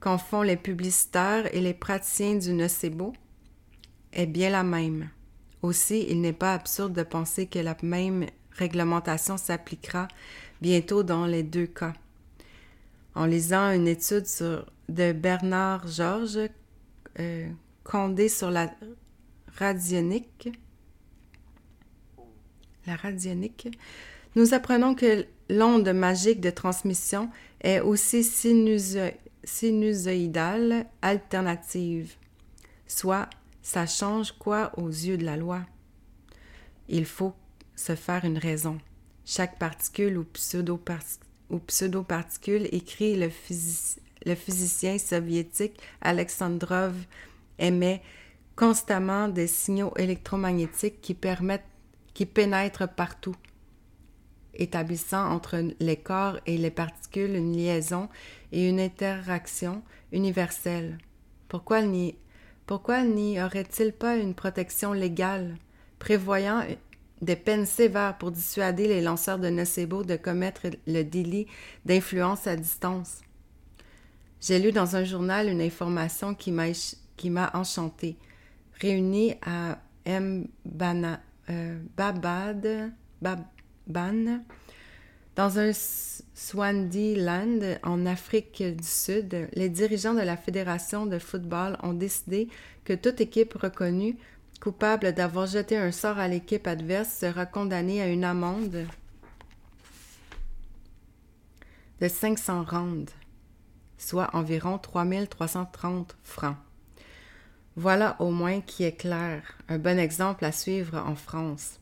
qu'en 0.00 0.18
font 0.18 0.42
les 0.42 0.56
publicitaires 0.56 1.54
et 1.54 1.60
les 1.60 1.72
praticiens 1.72 2.34
du 2.34 2.52
nocebo 2.52 3.14
est 4.12 4.26
bien 4.26 4.50
la 4.50 4.62
même. 4.62 5.08
Aussi, 5.62 6.04
il 6.10 6.20
n'est 6.20 6.34
pas 6.34 6.52
absurde 6.52 6.92
de 6.92 7.02
penser 7.02 7.46
que 7.46 7.58
la 7.58 7.76
même 7.82 8.26
réglementation 8.54 9.36
s'appliquera 9.36 10.08
bientôt 10.60 11.02
dans 11.02 11.26
les 11.26 11.42
deux 11.42 11.66
cas. 11.66 11.92
En 13.14 13.26
lisant 13.26 13.70
une 13.70 13.86
étude 13.88 14.26
de 14.88 15.12
Bernard 15.12 15.86
Georges 15.86 16.48
euh, 17.20 17.48
Condé 17.84 18.28
sur 18.30 18.50
la 18.50 18.72
radionique, 19.58 20.48
la 22.86 22.96
radionique, 22.96 23.68
nous 24.36 24.54
apprenons 24.54 24.94
que 24.94 25.26
l'onde 25.50 25.88
magique 25.90 26.40
de 26.40 26.48
transmission 26.50 27.30
est 27.60 27.80
aussi 27.80 28.24
sinusoïdale 29.44 30.86
alternative, 31.02 32.14
soit 32.86 33.28
ça 33.62 33.86
change 33.86 34.32
quoi 34.32 34.72
aux 34.78 34.88
yeux 34.88 35.18
de 35.18 35.24
la 35.24 35.36
loi? 35.36 35.60
Il 36.88 37.04
faut 37.04 37.34
se 37.76 37.94
faire 37.94 38.24
une 38.24 38.38
raison. 38.38 38.78
Chaque 39.24 39.58
particule 39.58 40.18
ou 40.18 40.24
pseudo-particule, 41.58 42.68
écrit 42.72 43.16
le, 43.16 43.30
le 44.26 44.34
physicien 44.34 44.98
soviétique 44.98 45.80
Alexandrov, 46.00 46.94
émet 47.58 48.02
constamment 48.56 49.28
des 49.28 49.46
signaux 49.46 49.92
électromagnétiques 49.96 51.00
qui 51.00 51.14
permettent 51.14 51.64
qui 52.14 52.26
pénètre 52.26 52.88
partout, 52.88 53.34
établissant 54.54 55.30
entre 55.32 55.62
les 55.80 55.96
corps 55.96 56.38
et 56.46 56.56
les 56.56 56.70
particules 56.70 57.34
une 57.34 57.56
liaison 57.56 58.08
et 58.52 58.68
une 58.68 58.80
interaction 58.80 59.82
universelle. 60.12 60.98
Pourquoi 61.48 61.82
n'y, 61.82 62.16
pourquoi 62.66 63.02
n'y 63.02 63.42
aurait-il 63.42 63.92
pas 63.92 64.16
une 64.16 64.34
protection 64.34 64.92
légale 64.92 65.56
prévoyant 65.98 66.62
des 67.24 67.36
peines 67.36 67.66
sévères 67.66 68.18
pour 68.18 68.30
dissuader 68.30 68.88
les 68.88 69.00
lanceurs 69.00 69.38
de 69.38 69.48
nocebo 69.48 70.04
de 70.04 70.16
commettre 70.16 70.66
le 70.86 71.02
délit 71.02 71.46
d'influence 71.84 72.46
à 72.46 72.56
distance? 72.56 73.20
J'ai 74.40 74.58
lu 74.58 74.72
dans 74.72 74.96
un 74.96 75.04
journal 75.04 75.48
une 75.48 75.62
information 75.62 76.34
qui 76.34 76.52
m'a, 76.52 77.50
enchantée. 77.54 78.16
Réunie 78.80 79.34
à 79.46 79.78
M. 80.04 80.48
Bana, 80.66 81.20
euh, 81.48 81.78
Babad, 81.96 82.92
Baban, 83.22 84.40
dans 85.36 85.58
un 85.58 85.72
Swaziland 85.72 87.58
en 87.82 88.06
Afrique 88.06 88.62
du 88.62 88.86
Sud, 88.86 89.48
les 89.54 89.68
dirigeants 89.68 90.14
de 90.14 90.20
la 90.20 90.36
Fédération 90.36 91.06
de 91.06 91.18
football 91.18 91.76
ont 91.82 91.92
décidé 91.92 92.48
que 92.84 92.92
toute 92.92 93.20
équipe 93.20 93.54
reconnue 93.54 94.16
coupable 94.64 95.12
d'avoir 95.12 95.46
jeté 95.46 95.76
un 95.76 95.92
sort 95.92 96.16
à 96.16 96.26
l'équipe 96.26 96.66
adverse 96.66 97.12
sera 97.12 97.44
condamnée 97.44 98.00
à 98.00 98.08
une 98.08 98.24
amende 98.24 98.86
de 102.00 102.08
500 102.08 102.64
rands, 102.64 103.04
soit 103.98 104.30
environ 104.34 104.78
3330 104.78 106.16
francs. 106.22 106.56
Voilà 107.76 108.16
au 108.20 108.30
moins 108.30 108.62
qui 108.62 108.84
est 108.84 108.96
clair, 108.96 109.42
un 109.68 109.76
bon 109.76 109.98
exemple 109.98 110.46
à 110.46 110.52
suivre 110.52 110.96
en 110.96 111.14
France, 111.14 111.78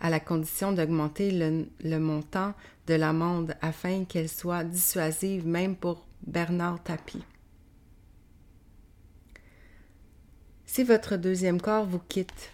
à 0.00 0.10
la 0.10 0.18
condition 0.18 0.72
d'augmenter 0.72 1.30
le, 1.30 1.98
montant 2.00 2.54
de 2.88 2.94
l'amende 2.94 3.54
afin 3.62 4.04
qu'elle 4.04 4.28
soit 4.28 4.64
dissuasive 4.64 5.46
même 5.46 5.76
pour 5.76 6.08
Bernard 6.26 6.82
Tapie. 6.82 7.22
Si 10.72 10.84
votre 10.84 11.16
deuxième 11.16 11.60
corps 11.60 11.84
vous 11.84 11.98
quitte, 11.98 12.52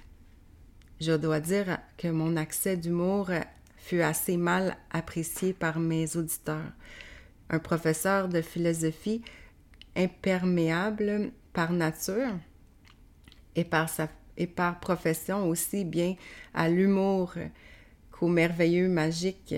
je 1.02 1.12
dois 1.12 1.38
dire 1.38 1.76
que 1.98 2.08
mon 2.08 2.38
accès 2.38 2.74
d'humour 2.74 3.28
fut 3.76 4.00
assez 4.00 4.38
mal 4.38 4.78
apprécié 4.90 5.52
par 5.52 5.78
mes 5.78 6.16
auditeurs. 6.16 6.72
Un 7.50 7.58
professeur 7.58 8.30
de 8.30 8.40
philosophie 8.40 9.20
imperméable 9.94 11.30
par 11.52 11.72
nature 11.72 12.32
et 13.54 13.64
par, 13.64 13.90
sa, 13.90 14.08
et 14.38 14.46
par 14.46 14.80
profession 14.80 15.46
aussi 15.50 15.84
bien 15.84 16.16
à 16.54 16.70
l'humour 16.70 17.34
qu'au 18.12 18.28
merveilleux 18.28 18.88
magique 18.88 19.54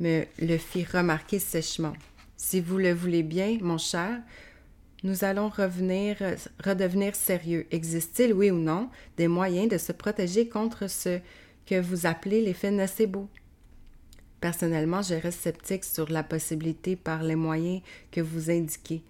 me 0.00 0.24
le 0.38 0.58
fit 0.58 0.84
remarquer 0.84 1.38
sèchement. 1.38 1.94
Si 2.36 2.60
vous 2.60 2.76
le 2.76 2.92
voulez 2.92 3.22
bien, 3.22 3.56
mon 3.62 3.78
cher, 3.78 4.20
nous 5.02 5.24
allons 5.24 5.48
revenir, 5.48 6.16
redevenir 6.64 7.14
sérieux. 7.14 7.66
Existe-t-il, 7.70 8.32
oui 8.32 8.50
ou 8.50 8.58
non, 8.58 8.88
des 9.16 9.28
moyens 9.28 9.68
de 9.68 9.78
se 9.78 9.92
protéger 9.92 10.48
contre 10.48 10.88
ce 10.88 11.20
que 11.66 11.80
vous 11.80 12.06
appelez 12.06 12.42
l'effet 12.42 12.70
nocebo? 12.70 13.28
Personnellement, 14.40 15.02
je 15.02 15.14
reste 15.14 15.40
sceptique 15.40 15.84
sur 15.84 16.10
la 16.10 16.22
possibilité, 16.22 16.96
par 16.96 17.22
les 17.22 17.36
moyens 17.36 17.82
que 18.10 18.20
vous 18.20 18.50
indiquez, 18.50 19.02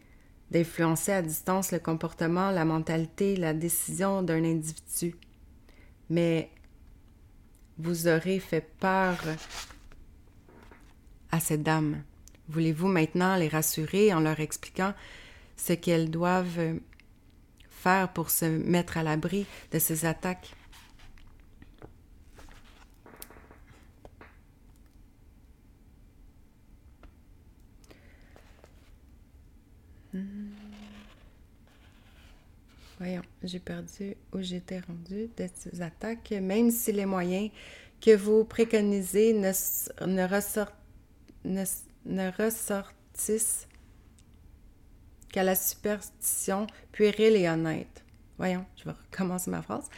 d'influencer 0.51 1.13
à 1.13 1.23
distance 1.23 1.73
le 1.73 1.79
comportement, 1.79 2.51
la 2.51 2.65
mentalité, 2.65 3.37
la 3.37 3.53
décision 3.53 4.23
d'un 4.23 4.45
individu. 4.45 5.15
Mais 6.09 6.51
vous 7.79 8.09
aurez 8.09 8.39
fait 8.39 8.67
peur 8.81 9.19
à 11.31 11.41
cette 11.41 11.63
dame. 11.63 12.03
Voulez-vous 12.49 12.89
maintenant 12.89 13.37
les 13.37 13.49
rassurer 13.49 14.15
en 14.15 14.21
leur 14.21 14.39
expliquant 14.41 14.95
ce 15.57 15.73
qu'elles 15.73 16.11
doivent 16.11 16.79
faire 17.69 18.13
pour 18.13 18.31
se 18.31 18.45
mettre 18.45 18.97
à 18.99 19.03
l'abri 19.03 19.47
de 19.73 19.79
ces 19.79 20.05
attaques. 20.05 20.53
Voyons, 32.99 33.23
j'ai 33.43 33.59
perdu 33.59 34.17
où 34.33 34.41
j'étais 34.41 34.81
rendu 34.81 35.29
de 35.37 35.47
ces 35.55 35.83
attaques, 35.83 36.31
même 36.31 36.71
si 36.71 36.93
les 36.93 37.05
moyens 37.05 37.51
que 38.01 38.17
vous 38.17 38.45
préconisez 38.45 39.35
ne 39.35 40.23
ressortissent 42.31 43.69
qu'à 45.33 45.43
la 45.43 45.55
superstition 45.55 46.67
puérile 46.93 47.37
et 47.37 47.49
honnête. 47.49 48.05
Voyons, 48.39 48.65
je 48.77 48.85
vais 48.85 48.93
recommencer 49.11 49.51
ma 49.51 49.63
phrase. 49.63 49.89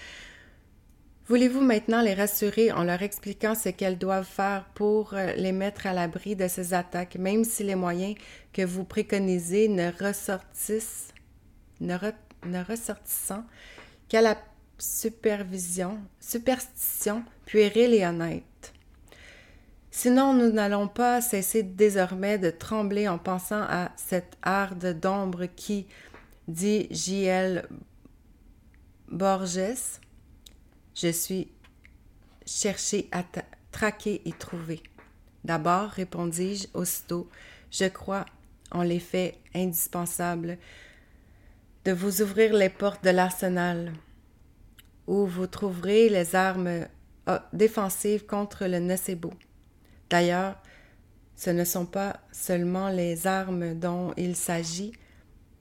Voulez-vous 1.29 1.61
maintenant 1.61 2.01
les 2.01 2.15
rassurer 2.15 2.73
en 2.73 2.85
leur 2.85 3.03
expliquant 3.03 3.55
ce 3.55 3.69
qu'elles 3.69 3.99
doivent 3.99 4.25
faire 4.25 4.65
pour 4.75 5.13
euh, 5.13 5.33
les 5.35 5.53
mettre 5.53 5.87
à 5.87 5.93
l'abri 5.93 6.37
de 6.37 6.49
ces 6.49 6.73
attaques, 6.73 7.17
même 7.17 7.45
si 7.45 7.65
les 7.65 7.75
moyens 7.75 8.15
que 8.55 8.63
vous 8.63 8.85
préconisez 8.85 9.69
ne 9.69 9.91
ressortissent, 10.03 11.13
ne, 11.81 11.99
ressortissant 12.67 13.45
qu'à 14.09 14.23
la 14.23 14.39
supervision, 14.79 15.99
superstition 16.19 17.23
puérile 17.45 17.93
et 17.93 18.07
honnête? 18.07 18.73
Sinon, 19.91 20.35
nous 20.35 20.51
n'allons 20.51 20.87
pas 20.87 21.21
cesser 21.21 21.63
désormais 21.63 22.39
de 22.39 22.51
trembler 22.51 23.09
en 23.09 23.19
pensant 23.19 23.63
à 23.63 23.91
cette 23.97 24.37
harde 24.43 24.99
d'ombre 25.01 25.47
qui, 25.47 25.87
dit 26.47 26.89
J.L. 26.91 27.67
Borges, 29.09 29.99
je 30.95 31.09
suis 31.09 31.49
cherché 32.45 33.09
à 33.13 33.25
traquer 33.73 34.21
et 34.25 34.33
trouver. 34.33 34.83
D'abord, 35.45 35.91
répondis-je 35.91 36.69
aussitôt, 36.75 37.29
je 37.71 37.87
crois 37.87 38.27
en 38.71 38.83
l'effet 38.83 39.39
indispensable 39.55 40.59
de 41.85 41.93
vous 41.93 42.21
ouvrir 42.21 42.53
les 42.53 42.69
portes 42.69 43.03
de 43.05 43.11
l'arsenal, 43.11 43.93
où 45.07 45.25
vous 45.25 45.47
trouverez 45.47 46.11
les 46.11 46.35
armes 46.35 46.87
euh, 47.29 47.39
défensives 47.55 48.27
contre 48.27 48.67
le 48.67 48.79
nocebo. 48.79 49.33
D'ailleurs, 50.11 50.57
ce 51.37 51.51
ne 51.51 51.65
sont 51.65 51.87
pas 51.87 52.21
seulement 52.33 52.89
les 52.89 53.27
armes 53.27 53.75
dont 53.75 54.13
il 54.17 54.35
s'agit, 54.35 54.93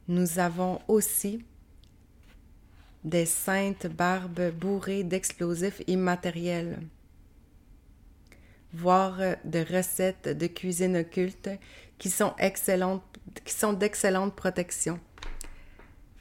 nous 0.07 0.39
avons 0.39 0.79
aussi 0.87 1.43
des 3.03 3.25
saintes 3.25 3.87
barbes 3.87 4.51
bourrées 4.51 5.03
d'explosifs 5.03 5.81
immatériels, 5.87 6.79
voire 8.73 9.17
de 9.43 9.59
recettes 9.59 10.29
de 10.29 10.47
cuisine 10.47 10.97
occulte 10.97 11.49
qui 11.97 12.09
sont 12.09 12.33
qui 13.43 13.53
sont 13.53 13.73
d'excellente 13.73 14.35
protection. 14.35 14.99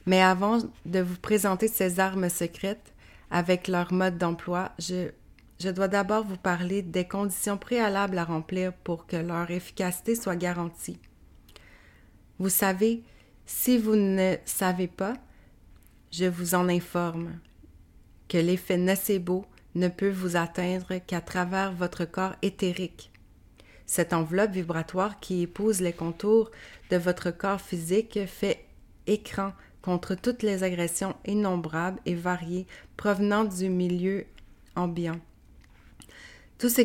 Mais 0.05 0.21
avant 0.21 0.59
de 0.85 0.99
vous 0.99 1.17
présenter 1.17 1.67
ces 1.67 1.99
armes 1.99 2.29
secrètes 2.29 2.93
avec 3.31 3.67
leur 3.67 3.91
mode 3.91 4.17
d'emploi, 4.17 4.71
je 4.79 5.09
je 5.59 5.69
dois 5.69 5.87
d'abord 5.87 6.23
vous 6.23 6.37
parler 6.37 6.81
des 6.81 7.07
conditions 7.07 7.57
préalables 7.57 8.17
à 8.17 8.25
remplir 8.25 8.73
pour 8.73 9.07
que 9.07 9.17
leur 9.17 9.49
efficacité 9.49 10.15
soit 10.15 10.35
garantie. 10.35 10.99
Vous 12.39 12.49
savez, 12.49 13.03
si 13.45 13.77
vous 13.77 13.95
ne 13.95 14.35
savez 14.45 14.87
pas, 14.87 15.13
je 16.11 16.25
vous 16.25 16.53
en 16.53 16.69
informe 16.69 17.39
que 18.27 18.37
l'effet 18.37 18.77
nocebo 18.77 19.45
ne 19.75 19.87
peut 19.87 20.09
vous 20.09 20.35
atteindre 20.35 20.97
qu'à 21.05 21.21
travers 21.21 21.71
votre 21.71 22.05
corps 22.05 22.35
éthérique. 22.41 23.11
Cette 23.85 24.13
enveloppe 24.13 24.51
vibratoire 24.51 25.19
qui 25.19 25.43
épouse 25.43 25.81
les 25.81 25.93
contours 25.93 26.51
de 26.89 26.97
votre 26.97 27.31
corps 27.31 27.61
physique 27.61 28.19
fait 28.27 28.65
écran 29.07 29.53
contre 29.81 30.15
toutes 30.15 30.43
les 30.43 30.63
agressions 30.63 31.15
innombrables 31.25 31.99
et 32.05 32.15
variées 32.15 32.67
provenant 32.97 33.45
du 33.45 33.69
milieu 33.69 34.25
ambiant. 34.75 35.19
Tout 36.57 36.69
ce 36.69 36.81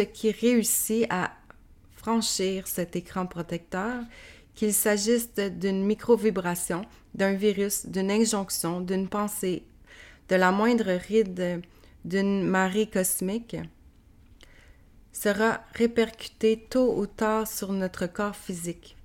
qui, 0.00 0.30
réussit 0.30 1.06
à 1.08 1.32
franchir 1.96 2.66
cet 2.66 2.96
écran 2.96 3.26
protecteur, 3.26 4.02
qu'il 4.54 4.74
s'agisse 4.74 5.30
d'une 5.34 5.84
micro-vibration, 5.84 6.84
d'un 7.14 7.32
virus, 7.32 7.86
d'une 7.86 8.10
injonction, 8.10 8.80
d'une 8.80 9.08
pensée, 9.08 9.64
de 10.28 10.36
la 10.36 10.52
moindre 10.52 10.92
ride 11.08 11.62
d'une 12.04 12.44
marée 12.44 12.86
cosmique, 12.86 13.56
sera 15.12 15.60
répercuté 15.74 16.66
tôt 16.68 16.94
ou 16.98 17.06
tard 17.06 17.46
sur 17.46 17.72
notre 17.72 18.06
corps 18.06 18.36
physique. 18.36 18.96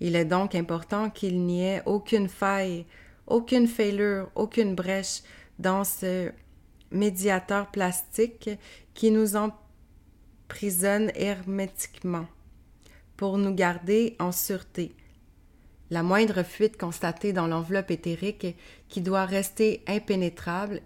Il 0.00 0.16
est 0.16 0.24
donc 0.24 0.54
important 0.54 1.10
qu'il 1.10 1.44
n'y 1.44 1.64
ait 1.64 1.82
aucune 1.86 2.28
faille, 2.28 2.84
aucune 3.26 3.66
failure, 3.66 4.28
aucune 4.34 4.74
brèche 4.74 5.22
dans 5.58 5.84
ce 5.84 6.30
médiateur 6.94 7.70
plastique 7.70 8.50
qui 8.94 9.10
nous 9.10 9.36
emprisonne 9.36 11.10
hermétiquement 11.14 12.26
pour 13.16 13.36
nous 13.38 13.54
garder 13.54 14.16
en 14.18 14.32
sûreté. 14.32 14.94
La 15.90 16.02
moindre 16.02 16.42
fuite 16.42 16.78
constatée 16.78 17.32
dans 17.32 17.46
l'enveloppe 17.46 17.90
éthérique 17.90 18.56
qui 18.88 19.00
doit 19.00 19.26
rester 19.26 19.82
impénétrable, 19.86 20.80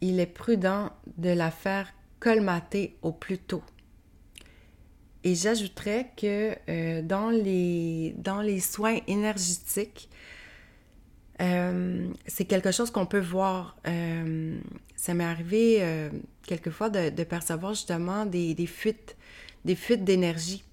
il 0.00 0.18
est 0.20 0.26
prudent 0.26 0.90
de 1.18 1.30
la 1.30 1.50
faire 1.50 1.92
colmater 2.18 2.96
au 3.02 3.12
plus 3.12 3.38
tôt. 3.38 3.62
Et 5.24 5.34
j'ajouterais 5.34 6.12
que 6.16 6.54
euh, 6.68 7.02
dans, 7.02 7.30
les, 7.30 8.14
dans 8.16 8.40
les 8.40 8.60
soins 8.60 8.98
énergétiques, 9.06 10.08
euh, 11.40 12.08
c'est 12.26 12.44
quelque 12.46 12.72
chose 12.72 12.90
qu'on 12.90 13.06
peut 13.06 13.20
voir. 13.20 13.76
Euh, 13.86 14.58
ça 14.94 15.14
m'est 15.14 15.24
arrivé 15.24 15.78
euh, 15.80 16.10
quelquefois 16.46 16.88
de, 16.88 17.24
percevoir 17.24 17.74
justement 17.74 18.26
des, 18.26 18.54
des 18.54 18.66
fuites, 18.66 19.16
des 19.64 19.76
fuites 19.76 20.04
d'énergie, 20.04 20.64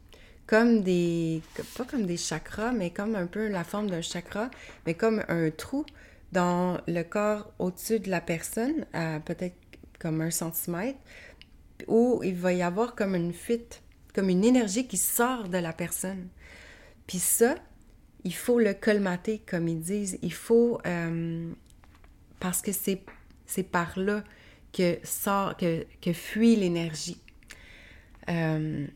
comme 0.47 0.81
des, 0.81 1.41
pas 1.77 1.83
comme 1.85 2.05
des 2.05 2.17
chakras, 2.17 2.71
mais 2.71 2.91
comme 2.91 3.15
un 3.15 3.27
peu 3.27 3.47
la 3.49 3.63
forme 3.63 3.89
d'un 3.89 4.01
chakra, 4.01 4.49
mais 4.85 4.93
comme 4.93 5.23
un 5.27 5.49
trou 5.51 5.85
dans 6.31 6.79
le 6.87 7.03
corps 7.03 7.51
au-dessus 7.59 7.99
de 7.99 8.09
la 8.09 8.21
personne, 8.21 8.85
peut-être 9.25 9.55
comme 9.99 10.21
un 10.21 10.31
centimètre, 10.31 10.97
où 11.87 12.21
il 12.23 12.35
va 12.35 12.53
y 12.53 12.63
avoir 12.63 12.95
comme 12.95 13.15
une 13.15 13.33
fuite, 13.33 13.83
comme 14.15 14.29
une 14.29 14.43
énergie 14.43 14.87
qui 14.87 14.97
sort 14.97 15.47
de 15.47 15.57
la 15.57 15.73
personne. 15.73 16.27
Puis 17.05 17.19
ça, 17.19 17.55
il 18.23 18.33
faut 18.33 18.59
le 18.59 18.73
colmater, 18.73 19.39
comme 19.39 19.67
ils 19.67 19.79
disent. 19.79 20.17
Il 20.21 20.33
faut, 20.33 20.79
euh, 20.85 21.51
parce 22.39 22.61
que 22.61 22.71
c'est, 22.71 23.03
par 23.63 23.97
là 23.99 24.23
que 24.71 24.97
sort, 25.03 25.55
que, 25.57 25.85
que 26.01 26.13
fuit 26.13 26.55
l'énergie. 26.55 27.21
Euh, 28.29 28.87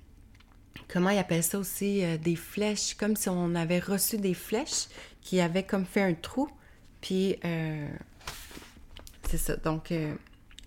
comment 0.87 1.09
il 1.09 1.17
appelle 1.17 1.43
ça 1.43 1.59
aussi? 1.59 2.03
Euh, 2.03 2.17
des 2.17 2.35
flèches, 2.35 2.95
comme 2.95 3.15
si 3.15 3.29
on 3.29 3.53
avait 3.55 3.79
reçu 3.79 4.17
des 4.17 4.33
flèches 4.33 4.87
qui 5.21 5.41
avaient 5.41 5.63
comme 5.63 5.85
fait 5.85 6.01
un 6.01 6.13
trou. 6.13 6.49
Puis, 7.01 7.37
euh, 7.45 7.87
c'est 9.29 9.37
ça. 9.37 9.55
Donc, 9.57 9.93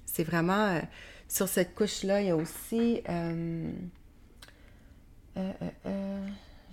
c'est 0.04 0.24
vraiment 0.24 0.80
sur 1.28 1.48
cette 1.48 1.74
couche-là, 1.74 2.20
il 2.20 2.28
y 2.28 2.30
a 2.30 2.36
aussi. 2.36 3.02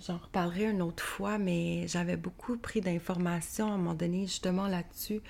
J'en 0.06 0.18
reparlerai 0.18 0.70
une 0.70 0.82
autre 0.82 1.02
fois, 1.02 1.38
mais 1.38 1.88
j'avais 1.88 2.16
beaucoup 2.16 2.56
pris 2.56 2.80
d'informations 2.80 3.66
à 3.66 3.74
un 3.74 3.76
moment 3.78 3.94
donné, 3.94 4.22
justement 4.26 4.68
là-dessus. 4.68 5.20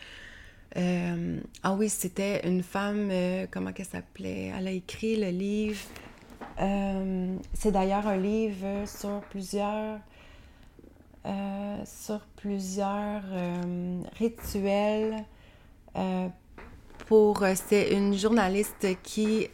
Euh, 0.76 1.40
ah 1.62 1.72
oui, 1.72 1.88
c'était 1.88 2.46
une 2.46 2.62
femme, 2.62 3.08
euh, 3.10 3.46
comment 3.50 3.72
qu'elle 3.72 3.86
s'appelait? 3.86 4.52
Elle 4.56 4.68
a 4.68 4.70
écrit 4.70 5.16
le 5.16 5.30
livre. 5.30 5.80
Euh, 6.60 7.36
c'est 7.54 7.72
d'ailleurs 7.72 8.06
un 8.06 8.16
livre 8.16 8.86
sur 8.86 9.20
plusieurs, 9.30 10.00
sur 11.84 12.20
plusieurs 12.36 13.22
rituels. 14.18 15.24
pour, 17.06 17.44
c'est 17.54 17.90
une 17.92 18.14
journaliste 18.14 18.86
qui 19.02 19.48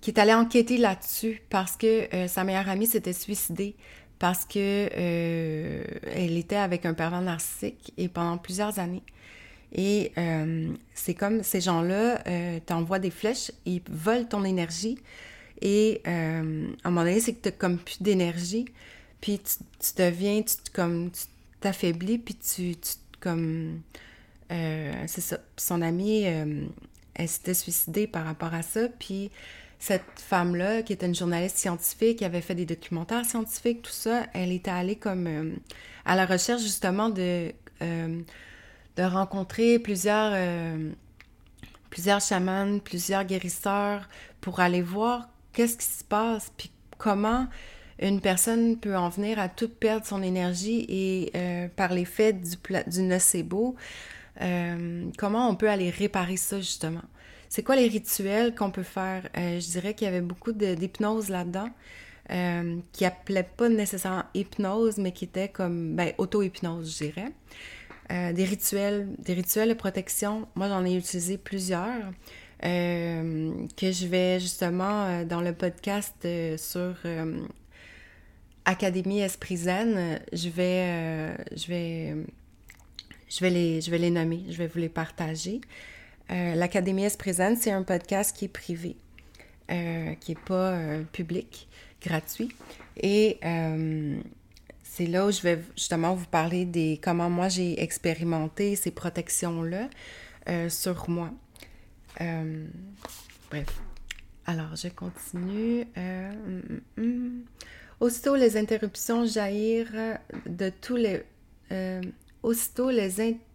qui 0.00 0.10
est 0.10 0.18
allée 0.18 0.34
enquêter 0.34 0.76
là-dessus 0.76 1.42
parce 1.50 1.76
que 1.76 2.08
sa 2.26 2.44
meilleure 2.44 2.68
amie 2.68 2.86
s'était 2.86 3.12
suicidée 3.12 3.76
parce 4.18 4.44
que 4.44 4.88
elle 4.94 6.36
était 6.36 6.56
avec 6.56 6.86
un 6.86 6.94
pervers 6.94 7.22
narcissique 7.22 7.92
et 7.98 8.08
pendant 8.08 8.38
plusieurs 8.38 8.78
années. 8.78 9.02
Et 9.72 10.12
euh, 10.18 10.72
c'est 10.94 11.14
comme 11.14 11.42
ces 11.42 11.60
gens-là 11.60 12.22
euh, 12.26 12.58
t'envoient 12.64 12.98
des 12.98 13.10
flèches, 13.10 13.52
ils 13.66 13.82
volent 13.88 14.24
ton 14.24 14.44
énergie. 14.44 14.98
Et 15.62 16.00
euh, 16.06 16.68
à 16.82 16.88
un 16.88 16.90
moment 16.90 17.04
donné, 17.04 17.20
c'est 17.20 17.34
que 17.34 17.42
tu 17.42 17.48
n'as 17.48 17.52
comme 17.52 17.78
plus 17.78 17.98
d'énergie. 18.02 18.64
Puis 19.20 19.38
tu, 19.38 20.02
deviens, 20.02 20.42
tu, 20.42 20.56
comme, 20.72 21.10
t'affaiblis, 21.60 22.18
puis 22.18 22.34
tu, 22.34 22.74
tu 22.76 22.94
comme. 23.20 23.82
c'est 24.48 25.20
ça. 25.20 25.38
Son 25.56 25.82
amie, 25.82 26.22
elle 26.22 27.28
s'était 27.28 27.54
suicidée 27.54 28.06
par 28.06 28.24
rapport 28.24 28.54
à 28.54 28.62
ça. 28.62 28.88
Puis 28.98 29.30
cette 29.80 30.04
femme-là, 30.16 30.82
qui 30.82 30.92
était 30.92 31.06
une 31.06 31.14
journaliste 31.14 31.56
scientifique, 31.56 32.18
qui 32.18 32.24
avait 32.24 32.42
fait 32.42 32.54
des 32.54 32.66
documentaires 32.66 33.24
scientifiques, 33.24 33.82
tout 33.82 33.90
ça, 33.90 34.26
elle 34.34 34.52
était 34.52 34.70
allée 34.70 34.96
comme 34.96 35.56
à 36.04 36.14
la 36.14 36.26
recherche 36.26 36.62
justement 36.62 37.08
de 37.08 37.52
de 38.96 39.02
rencontrer 39.02 39.78
plusieurs, 39.78 40.32
euh, 40.34 40.90
plusieurs 41.88 42.20
chamans, 42.20 42.78
plusieurs 42.78 43.24
guérisseurs 43.24 44.08
pour 44.40 44.60
aller 44.60 44.82
voir 44.82 45.28
qu'est-ce 45.52 45.76
qui 45.76 45.86
se 45.86 46.04
passe, 46.04 46.52
puis 46.56 46.70
comment 46.98 47.46
une 48.00 48.20
personne 48.20 48.78
peut 48.78 48.96
en 48.96 49.08
venir 49.10 49.38
à 49.38 49.48
tout 49.48 49.68
perdre 49.68 50.06
son 50.06 50.22
énergie 50.22 50.86
et 50.88 51.30
euh, 51.34 51.68
par 51.74 51.92
l'effet 51.92 52.32
du, 52.32 52.56
du 52.86 53.02
nocebo, 53.02 53.76
euh, 54.40 55.04
comment 55.18 55.48
on 55.48 55.54
peut 55.54 55.68
aller 55.68 55.90
réparer 55.90 56.36
ça 56.36 56.58
justement. 56.58 57.02
C'est 57.50 57.62
quoi 57.62 57.76
les 57.76 57.88
rituels 57.88 58.54
qu'on 58.54 58.70
peut 58.70 58.82
faire? 58.82 59.28
je 59.34 59.70
dirais 59.72 59.92
qu'il 59.92 60.06
y 60.06 60.08
avait 60.08 60.22
beaucoup 60.22 60.52
d'hypnose 60.52 61.28
là-dedans. 61.28 61.68
qui 62.92 63.04
appelait 63.04 63.42
pas 63.42 63.68
nécessairement 63.68 64.24
hypnose, 64.32 64.96
mais 64.96 65.12
qui 65.12 65.26
était 65.26 65.48
comme 65.48 65.94
ben, 65.94 66.14
auto-hypnose, 66.16 66.90
je 66.90 67.04
dirais. 67.04 67.32
Euh, 68.10 68.32
des 68.32 68.44
rituels, 68.44 69.08
des 69.18 69.34
rituels 69.34 69.68
de 69.68 69.74
protection. 69.74 70.48
Moi, 70.56 70.68
j'en 70.68 70.84
ai 70.84 70.96
utilisé 70.96 71.38
plusieurs 71.38 72.10
euh, 72.64 73.52
que 73.76 73.92
je 73.92 74.06
vais 74.06 74.40
justement 74.40 75.04
euh, 75.04 75.24
dans 75.24 75.40
le 75.40 75.52
podcast 75.52 76.26
sur 76.56 76.96
Académie 78.64 79.20
Esprit 79.20 79.58
Zen, 79.58 80.18
je 80.32 80.48
vais 80.48 81.36
les, 83.42 83.80
je 83.80 83.90
vais 83.90 83.98
les 83.98 84.10
nommer, 84.10 84.44
je 84.48 84.58
vais 84.58 84.66
vous 84.66 84.80
les 84.80 84.88
partager. 84.88 85.60
L'Académie 86.30 87.04
Esprit 87.04 87.34
Zen, 87.34 87.56
c'est 87.56 87.72
un 87.72 87.82
podcast 87.82 88.36
qui 88.36 88.44
est 88.44 88.48
privé, 88.48 88.96
qui 89.68 90.30
n'est 90.30 90.40
pas 90.46 90.78
public, 91.12 91.68
gratuit. 92.00 92.50
Et 92.96 93.40
c'est 94.90 95.06
là 95.06 95.26
où 95.26 95.30
je 95.30 95.40
vais 95.42 95.62
justement 95.76 96.14
vous 96.14 96.26
parler 96.26 96.64
des 96.64 96.98
comment 97.02 97.30
moi 97.30 97.48
j'ai 97.48 97.80
expérimenté 97.80 98.74
ces 98.74 98.90
protections-là 98.90 99.88
euh, 100.48 100.68
sur 100.68 101.08
moi. 101.08 101.30
Euh, 102.20 102.66
bref. 103.50 103.80
Alors, 104.46 104.74
je 104.74 104.88
continue. 104.88 105.86
Euh, 105.96 106.30
hum, 106.32 106.62
hum, 106.68 107.04
hum. 107.04 107.44
Aussitôt 108.00 108.34
les 108.34 108.56
interruptions 108.56 109.26
jaillirent 109.26 110.18
de 110.46 110.72
tous 110.80 110.96
les 110.96 111.22
aussitôt 112.42 112.90
les 112.90 113.20
interruptions 113.20 113.49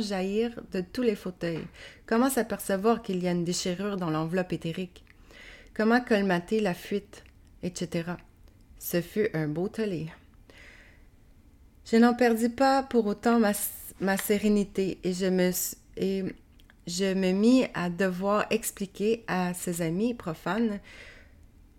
jaillirent 0.00 0.60
de 0.72 0.80
tous 0.80 1.02
les 1.02 1.14
fauteuils. 1.14 1.66
Comment 2.06 2.30
s'apercevoir 2.30 3.02
qu'il 3.02 3.22
y 3.22 3.28
a 3.28 3.32
une 3.32 3.44
déchirure 3.44 3.96
dans 3.96 4.10
l'enveloppe 4.10 4.52
éthérique? 4.52 5.04
Comment 5.74 6.00
colmater 6.00 6.60
la 6.60 6.74
fuite, 6.74 7.24
etc. 7.62 8.12
Ce 8.78 9.00
fut 9.00 9.28
un 9.34 9.48
beau 9.48 9.68
tollé. 9.68 10.06
Je 11.84 11.96
n'en 11.96 12.14
perdis 12.14 12.48
pas 12.48 12.82
pour 12.82 13.06
autant 13.06 13.38
ma, 13.38 14.16
sérénité 14.16 14.98
et 15.04 15.12
je, 15.12 15.26
me, 15.26 15.50
et 15.96 16.24
je 16.86 17.14
me 17.14 17.32
mis 17.32 17.66
à 17.74 17.90
devoir 17.90 18.46
expliquer 18.50 19.24
à 19.28 19.54
ses 19.54 19.82
amis 19.82 20.14
profanes 20.14 20.80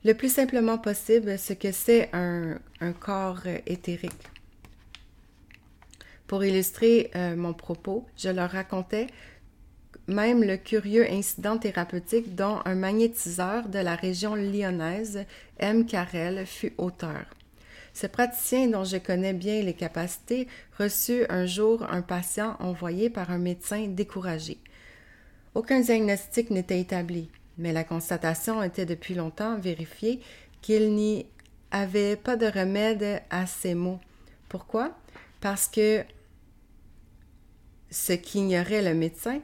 le 0.06 0.14
plus 0.14 0.32
simplement 0.32 0.78
possible 0.78 1.38
ce 1.38 1.54
que 1.54 1.72
c'est 1.72 2.10
un, 2.14 2.60
corps 3.00 3.46
éthérique. 3.66 4.14
Pour 6.28 6.44
illustrer 6.44 7.10
euh, 7.16 7.36
mon 7.36 7.54
propos, 7.54 8.06
je 8.18 8.30
leur 8.30 8.52
racontais 8.52 9.08
même 10.08 10.44
le 10.44 10.58
curieux 10.58 11.06
incident 11.10 11.58
thérapeutique 11.58 12.36
dont 12.36 12.60
un 12.66 12.76
magnétiseur 12.76 13.68
de 13.68 13.80
la 13.80 13.96
région 13.96 14.36
lyonnaise, 14.36 15.26
M. 15.60 15.86
Carrel, 15.86 16.46
fut 16.46 16.74
auteur. 16.78 17.26
Ce 17.94 18.08
praticien 18.08 18.68
dont 18.68 18.84
je 18.84 18.98
connais 18.98 19.34
bien 19.34 19.62
les 19.64 19.74
capacités 19.74 20.48
reçut 20.78 21.26
un 21.30 21.46
jour 21.46 21.84
un 21.90 22.02
patient 22.02 22.56
envoyé 22.60 23.10
par 23.10 23.32
un 23.32 23.38
médecin 23.38 23.88
découragé. 23.88 24.58
Aucun 25.56 25.80
diagnostic 25.80 26.52
n'était 26.52 26.80
établi, 26.80 27.30
mais 27.58 27.74
la 27.74 27.84
constatation 27.84 28.62
était 28.62 28.86
depuis 28.86 29.16
longtemps 29.16 29.58
vérifiée 29.58 30.20
qu'il 30.62 30.94
n'y 30.94 31.26
avait 31.72 32.16
pas 32.16 32.36
de 32.36 32.46
remède 32.46 33.22
à 33.30 33.48
ces 33.48 33.74
maux. 33.74 34.00
Pourquoi? 34.48 34.96
Parce 35.42 35.68
que 35.68 36.04
ce 37.90 38.14
qu'ignorait 38.14 38.82
le 38.82 38.94
médecin, 38.94 39.42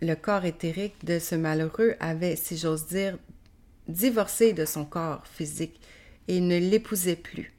le 0.00 0.14
corps 0.14 0.44
éthérique 0.44 1.04
de 1.04 1.18
ce 1.18 1.34
malheureux 1.34 1.94
avait, 2.00 2.36
si 2.36 2.56
j'ose 2.56 2.86
dire, 2.86 3.18
divorcé 3.88 4.52
de 4.52 4.64
son 4.64 4.84
corps 4.84 5.26
physique 5.26 5.80
et 6.28 6.40
ne 6.40 6.58
l'épousait 6.58 7.16
plus. 7.16 7.52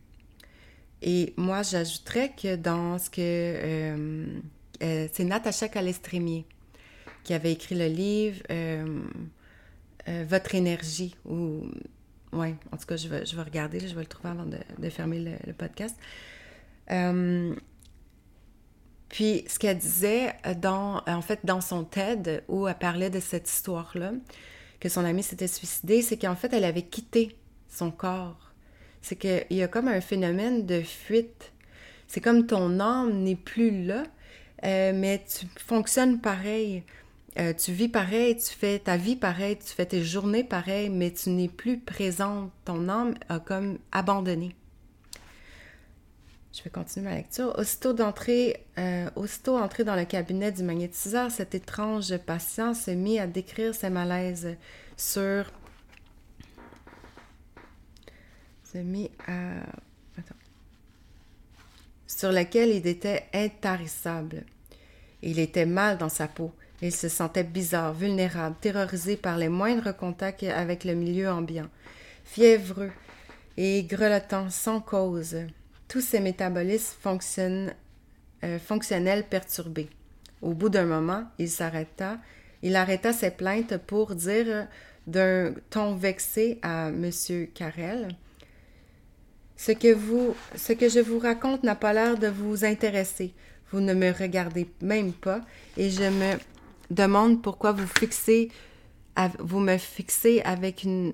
Et 1.01 1.33
moi, 1.37 1.61
j'ajouterais 1.61 2.31
que 2.35 2.55
dans 2.55 2.97
ce 2.97 3.09
que... 3.09 3.21
Euh, 3.21 4.25
euh, 4.83 5.07
c'est 5.13 5.23
Natacha 5.23 5.69
Calestrémier 5.69 6.45
qui 7.23 7.33
avait 7.33 7.53
écrit 7.53 7.75
le 7.75 7.87
livre 7.87 8.41
euh, 8.51 9.01
Votre 10.27 10.55
énergie, 10.55 11.15
ou... 11.25 11.63
Ouais, 12.31 12.55
en 12.71 12.77
tout 12.77 12.85
cas, 12.85 12.97
je 12.97 13.07
vais, 13.07 13.25
je 13.25 13.35
vais 13.35 13.41
regarder, 13.43 13.79
je 13.79 13.95
vais 13.95 14.01
le 14.01 14.07
trouver 14.07 14.29
avant 14.29 14.45
de, 14.45 14.89
fermer 14.89 15.19
le, 15.19 15.53
podcast. 15.53 15.95
Puis, 19.09 19.45
ce 19.47 19.59
qu'elle 19.59 19.77
disait 19.77 20.33
dans, 20.57 21.01
en 21.07 21.21
fait, 21.21 21.39
dans 21.43 21.61
son 21.61 21.83
TED, 21.83 22.43
où 22.47 22.67
elle 22.67 22.75
parlait 22.75 23.09
de 23.09 23.19
cette 23.19 23.49
histoire-là, 23.49 24.13
que 24.79 24.89
son 24.89 25.05
amie 25.05 25.23
s'était 25.23 25.47
suicidée, 25.47 26.01
c'est 26.01 26.17
qu'en 26.17 26.35
fait, 26.35 26.53
elle 26.53 26.65
avait 26.65 26.81
quitté 26.81 27.37
son 27.69 27.91
corps 27.91 28.45
c'est 29.05 29.15
qu'il 29.15 29.57
y 29.57 29.61
a 29.61 29.67
comme 29.67 29.87
un 29.87 30.01
phénomène 30.01 30.65
de 30.65 30.81
fuite. 30.81 31.53
C'est 32.07 32.21
comme 32.21 32.47
ton 32.47 32.79
âme 32.79 33.21
n'est 33.21 33.35
plus 33.35 33.85
là, 33.85 34.03
euh, 34.63 34.93
mais 34.95 35.23
tu 35.23 35.45
fonctionnes 35.63 36.19
pareil. 36.19 36.81
Euh, 37.37 37.53
tu 37.53 37.71
vis 37.71 37.87
pareil, 37.87 38.35
tu 38.35 38.51
fais 38.51 38.79
ta 38.79 38.97
vie 38.97 39.15
pareil, 39.15 39.57
tu 39.57 39.67
fais 39.67 39.85
tes 39.85 40.03
journées 40.03 40.43
pareil, 40.43 40.89
mais 40.89 41.11
tu 41.11 41.29
n'es 41.29 41.49
plus 41.49 41.77
présente. 41.77 42.51
Ton 42.63 42.89
âme 42.89 43.13
a 43.29 43.39
comme 43.39 43.77
abandonné. 43.91 44.55
Je 46.55 46.63
vais 46.63 46.69
continuer 46.69 47.09
ma 47.09 47.15
lecture. 47.15 47.53
Aussitôt 47.57 47.91
d'entrer, 47.91 48.65
euh, 48.77 49.09
aussitôt 49.17 49.57
entré 49.57 49.83
dans 49.83 49.95
le 49.95 50.05
cabinet 50.05 50.53
du 50.53 50.63
magnétiseur, 50.63 51.29
cet 51.29 51.53
étrange 51.53 52.17
patient 52.17 52.73
se 52.73 52.91
mit 52.91 53.19
à 53.19 53.27
décrire 53.27 53.75
ses 53.75 53.89
malaises 53.89 54.55
sur 54.95 55.51
mis 58.83 59.09
à. 59.27 59.65
Sur 62.07 62.31
lequel 62.31 62.69
il 62.69 62.87
était 62.87 63.25
intarissable. 63.33 64.43
Il 65.21 65.39
était 65.39 65.65
mal 65.65 65.97
dans 65.97 66.09
sa 66.09 66.27
peau 66.27 66.53
Il 66.81 66.93
se 66.93 67.09
sentait 67.09 67.43
bizarre, 67.43 67.93
vulnérable, 67.93 68.55
terrorisé 68.61 69.17
par 69.17 69.37
les 69.37 69.49
moindres 69.49 69.95
contacts 69.95 70.43
avec 70.43 70.85
le 70.85 70.93
milieu 70.93 71.29
ambiant, 71.29 71.67
fiévreux 72.23 72.91
et 73.57 73.83
grelottant 73.83 74.49
sans 74.49 74.79
cause, 74.79 75.37
tous 75.87 76.01
ses 76.01 76.19
métabolismes 76.19 77.69
euh, 78.43 78.59
fonctionnels 78.59 79.23
perturbés. 79.29 79.89
Au 80.41 80.53
bout 80.53 80.69
d'un 80.69 80.85
moment, 80.85 81.25
il 81.39 81.49
s'arrêta, 81.49 82.17
il 82.61 82.75
arrêta 82.75 83.13
ses 83.13 83.31
plaintes 83.31 83.77
pour 83.77 84.15
dire 84.15 84.67
d'un 85.07 85.53
ton 85.69 85.95
vexé 85.95 86.59
à 86.61 86.89
M. 86.89 87.11
Carrel 87.53 88.09
ce 89.57 89.71
que, 89.71 89.93
vous, 89.93 90.35
ce 90.55 90.73
que 90.73 90.89
je 90.89 90.99
vous 90.99 91.19
raconte 91.19 91.63
n'a 91.63 91.75
pas 91.75 91.93
l'air 91.93 92.17
de 92.17 92.27
vous 92.27 92.65
intéresser. 92.65 93.33
Vous 93.71 93.79
ne 93.79 93.93
me 93.93 94.11
regardez 94.11 94.67
même 94.81 95.13
pas 95.13 95.41
et 95.77 95.89
je 95.89 96.03
me 96.03 96.33
demande 96.91 97.41
pourquoi 97.41 97.71
vous 97.71 97.87
fixez, 97.87 98.51
vous 99.39 99.59
me 99.59 99.77
fixez 99.77 100.41
avec 100.41 100.83
une 100.83 101.13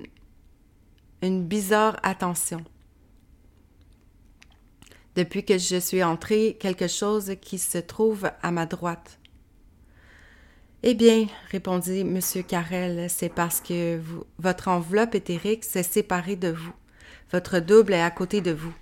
bizarre 1.22 2.00
attention. 2.04 2.64
Depuis 5.16 5.44
que 5.44 5.58
je 5.58 5.78
suis 5.78 6.04
entré, 6.04 6.58
quelque 6.60 6.88
chose 6.88 7.36
qui 7.42 7.58
se 7.58 7.78
trouve 7.78 8.32
à 8.42 8.52
ma 8.52 8.66
droite. 8.66 9.20
Eh 10.84 10.96
bien, 10.96 11.28
répondit 11.52 12.00
M. 12.00 12.20
Carrel, 12.48 13.10
c'est 13.10 13.30
parce 13.30 13.62
que 13.62 14.00
votre 14.40 14.68
enveloppe 14.68 15.14
éthérique 15.14 15.64
s'est 15.64 15.84
séparée 15.84 16.38
de 16.38 16.50
vous. 16.50 16.74
Votre 17.32 17.60
double 17.60 17.94
est 17.94 18.02
à 18.02 18.10
côté 18.10 18.42
de 18.42 18.52
vous. 18.52 18.74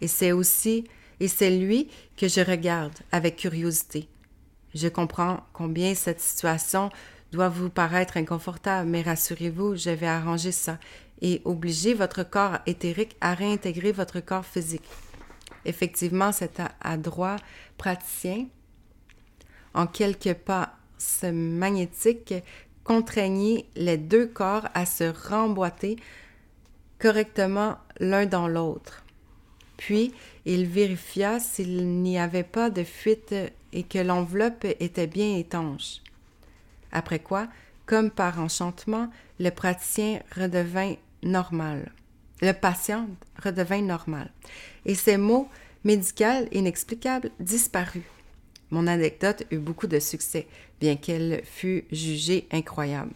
Et 0.00 0.06
c'est 0.06 0.32
aussi, 0.32 0.84
et 1.18 1.28
c'est 1.28 1.50
lui 1.50 1.88
que 2.16 2.28
je 2.28 2.40
regarde 2.40 2.94
avec 3.10 3.36
curiosité. 3.36 4.08
Je 4.74 4.86
comprends 4.88 5.40
combien 5.52 5.94
cette 5.94 6.20
situation 6.20 6.90
doit 7.32 7.48
vous 7.48 7.70
paraître 7.70 8.16
inconfortable, 8.16 8.88
mais 8.88 9.02
rassurez-vous, 9.02 9.76
je 9.76 9.90
vais 9.90 10.06
arranger 10.06 10.52
ça 10.52 10.78
et 11.20 11.42
obliger 11.44 11.94
votre 11.94 12.22
corps 12.22 12.58
éthérique 12.66 13.16
à 13.20 13.34
réintégrer 13.34 13.92
votre 13.92 14.20
corps 14.20 14.46
physique. 14.46 14.88
Effectivement, 15.64 16.32
cet 16.32 16.60
adroit 16.80 17.36
praticien, 17.76 18.46
en 19.74 19.86
quelques 19.86 20.34
pas 20.34 20.74
magnétique, 21.24 22.34
contraignit 22.84 23.66
les 23.76 23.96
deux 23.96 24.26
corps 24.26 24.68
à 24.74 24.86
se 24.86 25.04
remboîter 25.28 25.96
correctement 26.98 27.78
l'un 27.98 28.26
dans 28.26 28.48
l'autre. 28.48 29.04
Puis, 29.76 30.12
il 30.44 30.66
vérifia 30.66 31.40
s'il 31.40 31.86
n'y 32.02 32.18
avait 32.18 32.42
pas 32.42 32.68
de 32.68 32.84
fuite 32.84 33.34
et 33.72 33.82
que 33.82 33.98
l'enveloppe 33.98 34.66
était 34.78 35.06
bien 35.06 35.36
étanche. 35.36 36.00
Après 36.92 37.20
quoi, 37.20 37.48
comme 37.86 38.10
par 38.10 38.38
enchantement, 38.40 39.10
le 39.38 39.50
praticien 39.50 40.20
redevint 40.36 40.94
normal. 41.22 41.90
Le 42.42 42.52
patient 42.52 43.08
redevint 43.42 43.82
normal. 43.82 44.30
Et 44.86 44.94
ces 44.94 45.16
mots 45.16 45.48
médicaux 45.84 46.46
inexplicables 46.52 47.30
disparus. 47.38 48.02
Mon 48.70 48.86
anecdote 48.86 49.44
eut 49.50 49.58
beaucoup 49.58 49.86
de 49.86 49.98
succès, 49.98 50.46
bien 50.80 50.96
qu'elle 50.96 51.42
fût 51.44 51.84
jugée 51.90 52.46
incroyable. 52.52 53.12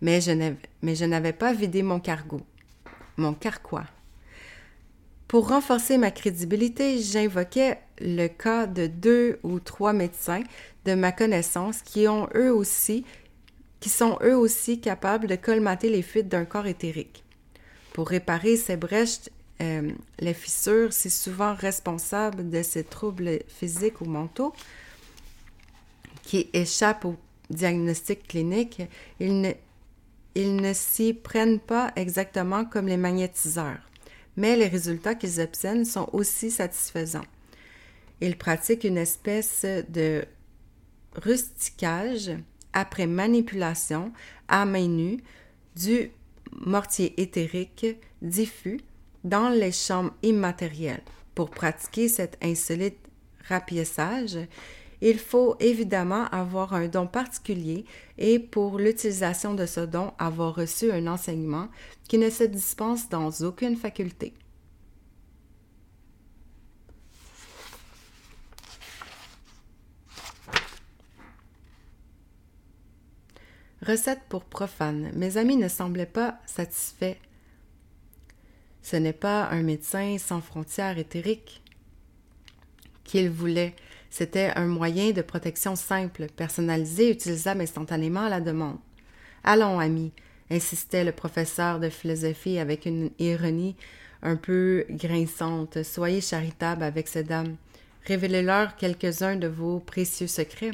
Mais 0.00 0.20
je 0.20 1.04
n'avais 1.04 1.32
pas 1.32 1.52
vidé 1.52 1.82
mon 1.82 1.98
cargo, 1.98 2.40
mon 3.16 3.32
carquois. 3.32 3.86
Pour 5.28 5.48
renforcer 5.48 5.96
ma 5.96 6.10
crédibilité, 6.10 6.98
j'invoquais 7.00 7.78
le 8.00 8.26
cas 8.26 8.66
de 8.66 8.86
deux 8.86 9.38
ou 9.42 9.60
trois 9.60 9.94
médecins 9.94 10.42
de 10.84 10.94
ma 10.94 11.10
connaissance 11.10 11.80
qui 11.80 12.06
ont 12.06 12.28
eux 12.34 12.52
aussi 12.52 13.04
qui 13.80 13.88
sont 13.88 14.16
eux 14.22 14.36
aussi 14.36 14.80
capables 14.80 15.26
de 15.26 15.34
colmater 15.34 15.88
les 15.88 16.02
fuites 16.02 16.28
d'un 16.28 16.44
corps 16.44 16.66
éthérique. 16.66 17.24
Pour 17.92 18.08
réparer 18.08 18.56
ces 18.56 18.76
brèches, 18.76 19.28
euh, 19.60 19.92
les 20.18 20.34
fissures, 20.34 20.92
si 20.92 21.10
souvent 21.10 21.54
responsables 21.54 22.48
de 22.50 22.62
ces 22.62 22.84
troubles 22.84 23.40
physiques 23.48 24.00
ou 24.00 24.06
mentaux 24.06 24.52
qui 26.22 26.48
échappent 26.52 27.04
au 27.04 27.16
diagnostic 27.50 28.26
clinique, 28.28 28.82
ils 29.20 29.40
ne, 29.40 29.52
ils 30.34 30.56
ne 30.56 30.72
s'y 30.72 31.12
prennent 31.12 31.60
pas 31.60 31.92
exactement 31.96 32.64
comme 32.64 32.86
les 32.86 32.96
magnétiseurs 32.96 33.78
mais 34.36 34.56
les 34.56 34.68
résultats 34.68 35.14
qu'ils 35.14 35.40
obtiennent 35.40 35.84
sont 35.84 36.08
aussi 36.12 36.50
satisfaisants. 36.50 37.24
Ils 38.20 38.36
pratiquent 38.36 38.84
une 38.84 38.98
espèce 38.98 39.66
de 39.88 40.24
rusticage 41.14 42.30
après 42.72 43.06
manipulation 43.06 44.12
à 44.48 44.64
main 44.64 44.88
nue 44.88 45.18
du 45.76 46.10
mortier 46.60 47.20
éthérique 47.20 47.86
diffus 48.20 48.80
dans 49.24 49.48
les 49.48 49.72
chambres 49.72 50.14
immatérielles. 50.22 51.02
Pour 51.34 51.50
pratiquer 51.50 52.08
cet 52.08 52.36
insolite 52.42 52.98
rapiessage, 53.48 54.38
il 55.00 55.18
faut 55.18 55.56
évidemment 55.58 56.26
avoir 56.26 56.74
un 56.74 56.86
don 56.86 57.06
particulier 57.06 57.84
et 58.18 58.38
pour 58.38 58.78
l'utilisation 58.78 59.54
de 59.54 59.66
ce 59.66 59.80
don, 59.80 60.12
avoir 60.18 60.54
reçu 60.54 60.92
un 60.92 61.08
enseignement 61.08 61.68
qui 62.08 62.18
ne 62.18 62.30
se 62.30 62.44
dispense 62.44 63.08
dans 63.08 63.30
aucune 63.42 63.76
faculté. 63.76 64.32
Recette 73.84 74.22
pour 74.28 74.44
profane. 74.44 75.10
Mes 75.14 75.36
amis 75.36 75.56
ne 75.56 75.68
semblaient 75.68 76.06
pas 76.06 76.38
satisfaits. 76.46 77.16
Ce 78.82 78.96
n'est 78.96 79.12
pas 79.12 79.48
un 79.48 79.62
médecin 79.62 80.16
sans 80.18 80.40
frontières 80.40 80.98
éthériques 80.98 81.62
qu'ils 83.04 83.30
voulaient 83.30 83.74
c'était 84.12 84.52
un 84.56 84.66
moyen 84.66 85.12
de 85.12 85.22
protection 85.22 85.74
simple, 85.74 86.26
personnalisé, 86.36 87.10
utilisable 87.10 87.62
instantanément 87.62 88.26
à 88.26 88.28
la 88.28 88.42
demande. 88.42 88.76
Allons, 89.42 89.78
amis, 89.78 90.12
insistait 90.50 91.02
le 91.02 91.12
professeur 91.12 91.80
de 91.80 91.88
philosophie 91.88 92.58
avec 92.58 92.84
une 92.84 93.08
ironie 93.18 93.74
un 94.20 94.36
peu 94.36 94.84
grinçante. 94.90 95.82
Soyez 95.82 96.20
charitables 96.20 96.82
avec 96.82 97.08
ces 97.08 97.24
dames. 97.24 97.56
Révélez-leur 98.04 98.76
quelques-uns 98.76 99.36
de 99.36 99.46
vos 99.46 99.80
précieux 99.80 100.26
secrets. 100.26 100.72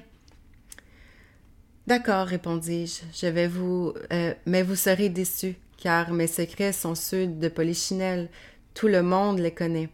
D'accord, 1.88 2.26
répondis-je, 2.26 3.00
je 3.18 3.32
vais 3.32 3.46
vous. 3.48 3.94
Euh, 4.12 4.34
mais 4.44 4.62
vous 4.62 4.76
serez 4.76 5.08
déçus, 5.08 5.54
car 5.78 6.12
mes 6.12 6.26
secrets 6.26 6.74
sont 6.74 6.94
ceux 6.94 7.26
de 7.26 7.48
Polichinelle. 7.48 8.28
Tout 8.74 8.88
le 8.88 9.02
monde 9.02 9.38
les 9.38 9.54
connaît. 9.54 9.88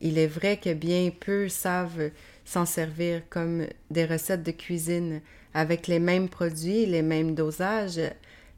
Il 0.00 0.16
est 0.16 0.28
vrai 0.28 0.58
que 0.58 0.72
bien 0.72 1.10
peu 1.10 1.48
savent 1.48 2.12
s'en 2.44 2.66
servir 2.66 3.22
comme 3.30 3.66
des 3.90 4.04
recettes 4.04 4.44
de 4.44 4.52
cuisine 4.52 5.22
avec 5.54 5.88
les 5.88 5.98
mêmes 5.98 6.28
produits, 6.28 6.86
les 6.86 7.02
mêmes 7.02 7.34
dosages, 7.34 8.00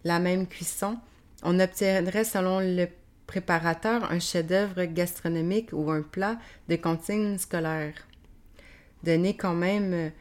la 0.04 0.18
même 0.18 0.46
cuisson, 0.46 0.98
on 1.44 1.58
obtiendrait 1.58 2.24
selon 2.24 2.60
le 2.60 2.88
préparateur 3.26 4.12
un 4.12 4.20
chef-d'œuvre 4.20 4.84
gastronomique 4.84 5.70
ou 5.72 5.90
un 5.90 6.02
plat 6.02 6.36
de 6.68 6.76
cantine 6.76 7.38
scolaire. 7.38 7.94
Donnez 9.02 9.34
quand 9.34 9.54
même 9.54 10.12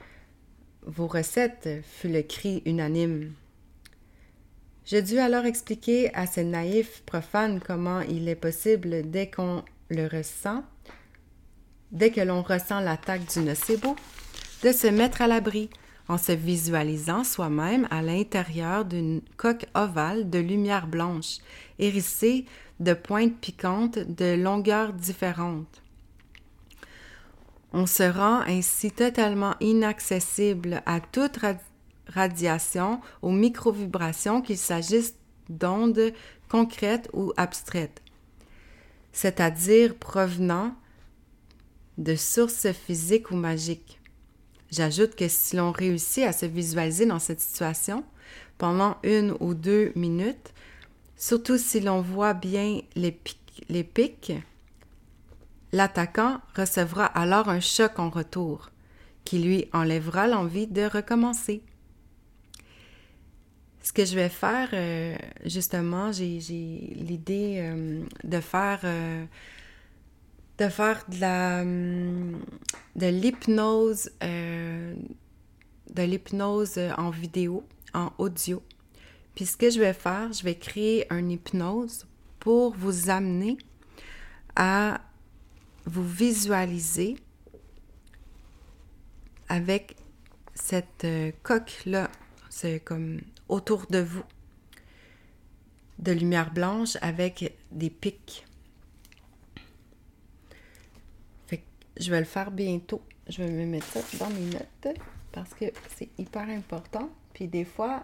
vos 0.86 1.08
recettes, 1.08 1.70
fut 1.84 2.10
le 2.10 2.22
cri 2.22 2.62
unanime. 2.66 3.34
Je 4.86 4.98
dus 4.98 5.20
alors 5.20 5.46
expliquer 5.46 6.14
à 6.14 6.26
ces 6.26 6.44
naïfs 6.44 7.04
profanes 7.06 7.62
comment 7.62 8.02
il 8.02 8.28
est 8.28 8.36
possible, 8.36 9.10
dès 9.10 9.30
qu'on 9.30 9.64
le 9.90 10.08
ressent, 10.08 10.64
dès 11.92 12.12
que 12.12 12.22
l'on 12.22 12.42
ressent 12.42 12.82
l'attaque 12.82 13.32
du 13.32 13.40
nocebo, 13.40 13.96
de 14.64 14.72
se 14.72 14.88
mettre 14.88 15.22
à 15.22 15.28
l'abri 15.28 15.70
en 16.10 16.18
se 16.18 16.34
visualisant 16.34 17.24
soi-même 17.24 17.88
à 17.92 18.02
l'intérieur 18.02 18.84
d'une 18.84 19.22
coque 19.38 19.68
ovale 19.74 20.30
de 20.30 20.40
lumière 20.40 20.88
blanche, 20.88 21.38
hérissée 21.80 22.46
de 22.80 22.94
pointes 22.94 23.38
piquantes 23.40 24.00
de 24.00 24.36
longueurs 24.36 24.94
différentes. 24.94 25.83
On 27.74 27.88
se 27.88 28.04
rend 28.04 28.42
ainsi 28.42 28.92
totalement 28.92 29.56
inaccessible 29.60 30.84
à 30.86 31.00
toute 31.00 31.40
radiation, 32.08 33.02
aux 33.24 33.32
microvibrations, 33.32 34.42
qu'il 34.44 34.60
s'agisse 34.60 35.16
d'ondes 35.50 36.14
concrètes 36.50 37.10
ou 37.14 37.34
abstraites, 37.36 38.02
c'est-à-dire 39.12 39.96
provenant 39.96 40.76
de 41.98 42.16
sources 42.16 42.72
physiques 42.72 43.32
ou 43.32 43.36
magiques. 43.36 44.00
J'ajoute 44.72 45.16
que 45.16 45.28
si 45.28 45.56
l'on 45.56 45.72
réussit 45.72 46.24
à 46.24 46.32
se 46.32 46.46
visualiser 46.46 47.06
dans 47.08 47.20
cette 47.20 47.42
situation 47.42 48.04
pendant 48.60 48.98
une 49.04 49.36
ou 49.40 49.56
deux 49.56 49.92
minutes, 49.96 50.54
surtout 51.16 51.58
si 51.58 51.80
l'on 51.80 52.02
voit 52.02 52.34
bien 52.34 52.82
les 52.96 53.12
pics, 53.12 53.66
les 53.70 53.84
pics 53.84 54.34
l'attaquant 55.74 56.40
recevra 56.56 57.06
alors 57.06 57.50
un 57.50 57.60
choc 57.60 58.00
en 58.00 58.10
retour 58.10 58.70
qui 59.26 59.40
lui 59.40 59.68
enlèvera 59.74 60.28
l'envie 60.28 60.68
de 60.68 60.84
recommencer. 60.84 61.62
ce 63.82 63.92
que 63.92 64.06
je 64.06 64.16
vais 64.16 64.30
faire, 64.30 64.70
euh, 64.72 65.18
justement, 65.46 66.14
j'ai 66.14 66.40
l'idée 66.96 67.58
euh, 67.58 68.02
de 68.24 68.40
faire 68.40 68.80
euh, 68.86 69.26
de 70.58 70.70
faire 70.70 71.04
de 71.10 71.20
la 71.20 71.62
hum, 71.64 72.40
de 72.96 73.08
l'hypnose 73.08 74.10
de 74.22 76.02
l'hypnose 76.02 76.80
en 76.98 77.10
vidéo, 77.10 77.64
en 77.94 78.12
audio. 78.18 78.64
Puis 79.36 79.46
ce 79.46 79.58
que 79.58 79.70
je 79.70 79.80
vais 79.80 79.94
faire, 79.94 80.32
je 80.32 80.44
vais 80.44 80.56
créer 80.56 81.06
une 81.12 81.32
hypnose 81.32 82.08
pour 82.40 82.74
vous 82.74 83.10
amener 83.10 83.58
à 84.56 85.02
vous 85.86 86.08
visualiser 86.08 87.18
avec 89.50 89.96
cette 90.54 91.06
coque-là. 91.44 92.10
C'est 92.50 92.80
comme 92.80 93.22
autour 93.50 93.88
de 93.88 94.00
vous 94.00 94.24
de 96.00 96.12
lumière 96.12 96.52
blanche 96.54 96.98
avec 97.02 97.56
des 97.72 97.90
pics. 97.90 98.46
Je 102.00 102.10
vais 102.10 102.20
le 102.20 102.26
faire 102.26 102.50
bientôt. 102.52 103.02
Je 103.28 103.44
vais 103.44 103.50
me 103.50 103.66
mettre 103.66 103.86
ça 103.86 104.00
dans 104.18 104.30
mes 104.32 104.46
notes 104.46 104.98
parce 105.32 105.54
que 105.54 105.66
c'est 105.96 106.10
hyper 106.18 106.50
important. 106.50 107.10
Puis 107.34 107.48
des 107.48 107.66
fois, 107.66 108.04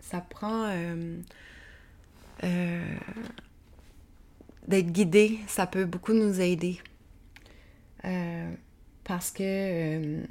ça 0.00 0.20
prend 0.20 0.64
euh, 0.64 1.18
euh, 2.44 2.96
d'être 4.66 4.90
guidé. 4.90 5.40
Ça 5.46 5.66
peut 5.66 5.84
beaucoup 5.84 6.14
nous 6.14 6.40
aider. 6.40 6.78
Euh, 8.04 8.52
parce 9.04 9.30
que 9.30 10.22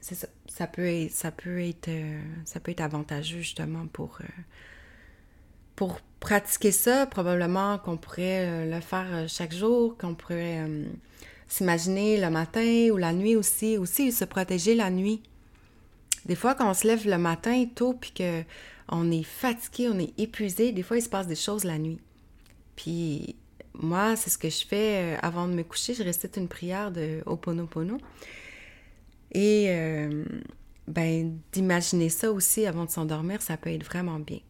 c'est 0.00 0.28
ça 0.58 0.66
peut 0.66 0.86
être, 0.86 1.12
ça 1.12 1.30
peut 1.30 1.62
être, 1.62 1.88
euh, 1.88 2.20
ça 2.44 2.58
peut 2.58 2.72
être 2.72 2.80
avantageux 2.80 3.38
justement 3.38 3.86
pour, 3.92 4.18
euh, 4.20 5.86
pratiquer 6.18 6.72
ça. 6.72 7.06
Probablement 7.06 7.78
qu'on 7.78 7.96
pourrait 7.96 8.46
euh, 8.48 8.74
le 8.74 8.80
faire 8.80 9.28
chaque 9.28 9.54
jour, 9.54 9.96
qu'on 9.96 10.16
pourrait 10.16 10.66
s'imaginer 11.46 12.20
le 12.20 12.28
matin 12.28 12.88
ou 12.92 12.96
la 12.96 13.12
nuit 13.12 13.36
aussi. 13.36 13.78
Aussi, 13.78 14.10
se 14.10 14.24
protéger 14.24 14.74
la 14.74 14.90
nuit. 14.90 15.22
Des 16.26 16.34
fois, 16.34 16.56
quand 16.56 16.68
on 16.68 16.74
se 16.74 16.88
lève 16.88 17.06
le 17.06 17.18
matin 17.18 17.64
tôt 17.72 17.94
puis 17.94 18.12
qu'on 18.12 19.10
est 19.12 19.22
fatigué, 19.22 19.88
on 19.92 19.98
est 20.00 20.18
épuisé, 20.18 20.72
des 20.72 20.82
fois, 20.82 20.96
il 20.96 21.02
se 21.02 21.08
passe 21.08 21.28
des 21.28 21.36
choses 21.36 21.62
la 21.62 21.78
nuit. 21.78 22.00
Puis 22.74 23.36
moi, 23.78 24.16
c'est 24.16 24.30
ce 24.30 24.38
que 24.38 24.50
je 24.50 24.66
fais 24.66 25.16
avant 25.22 25.48
de 25.48 25.54
me 25.54 25.62
coucher. 25.62 25.94
Je 25.94 26.02
récite 26.02 26.36
une 26.36 26.48
prière 26.48 26.90
de 26.90 27.22
Oponopono. 27.26 27.98
Et 29.32 29.66
euh, 29.68 30.24
ben, 30.86 31.38
d'imaginer 31.52 32.08
ça 32.08 32.32
aussi 32.32 32.66
avant 32.66 32.84
de 32.84 32.90
s'endormir, 32.90 33.42
ça 33.42 33.56
peut 33.56 33.70
être 33.70 33.84
vraiment 33.84 34.18
bien. 34.18 34.40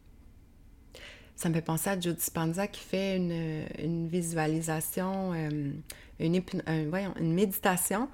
Ça 1.37 1.49
me 1.49 1.55
fait 1.55 1.63
penser 1.63 1.91
à 1.91 1.99
Joe 1.99 2.17
Dispenza 2.17 2.67
qui 2.67 2.81
fait 2.81 3.17
une, 3.17 4.09
visualisation, 4.09 5.33
euh, 5.35 5.71
une, 6.19 7.35
méditation. 7.35 8.09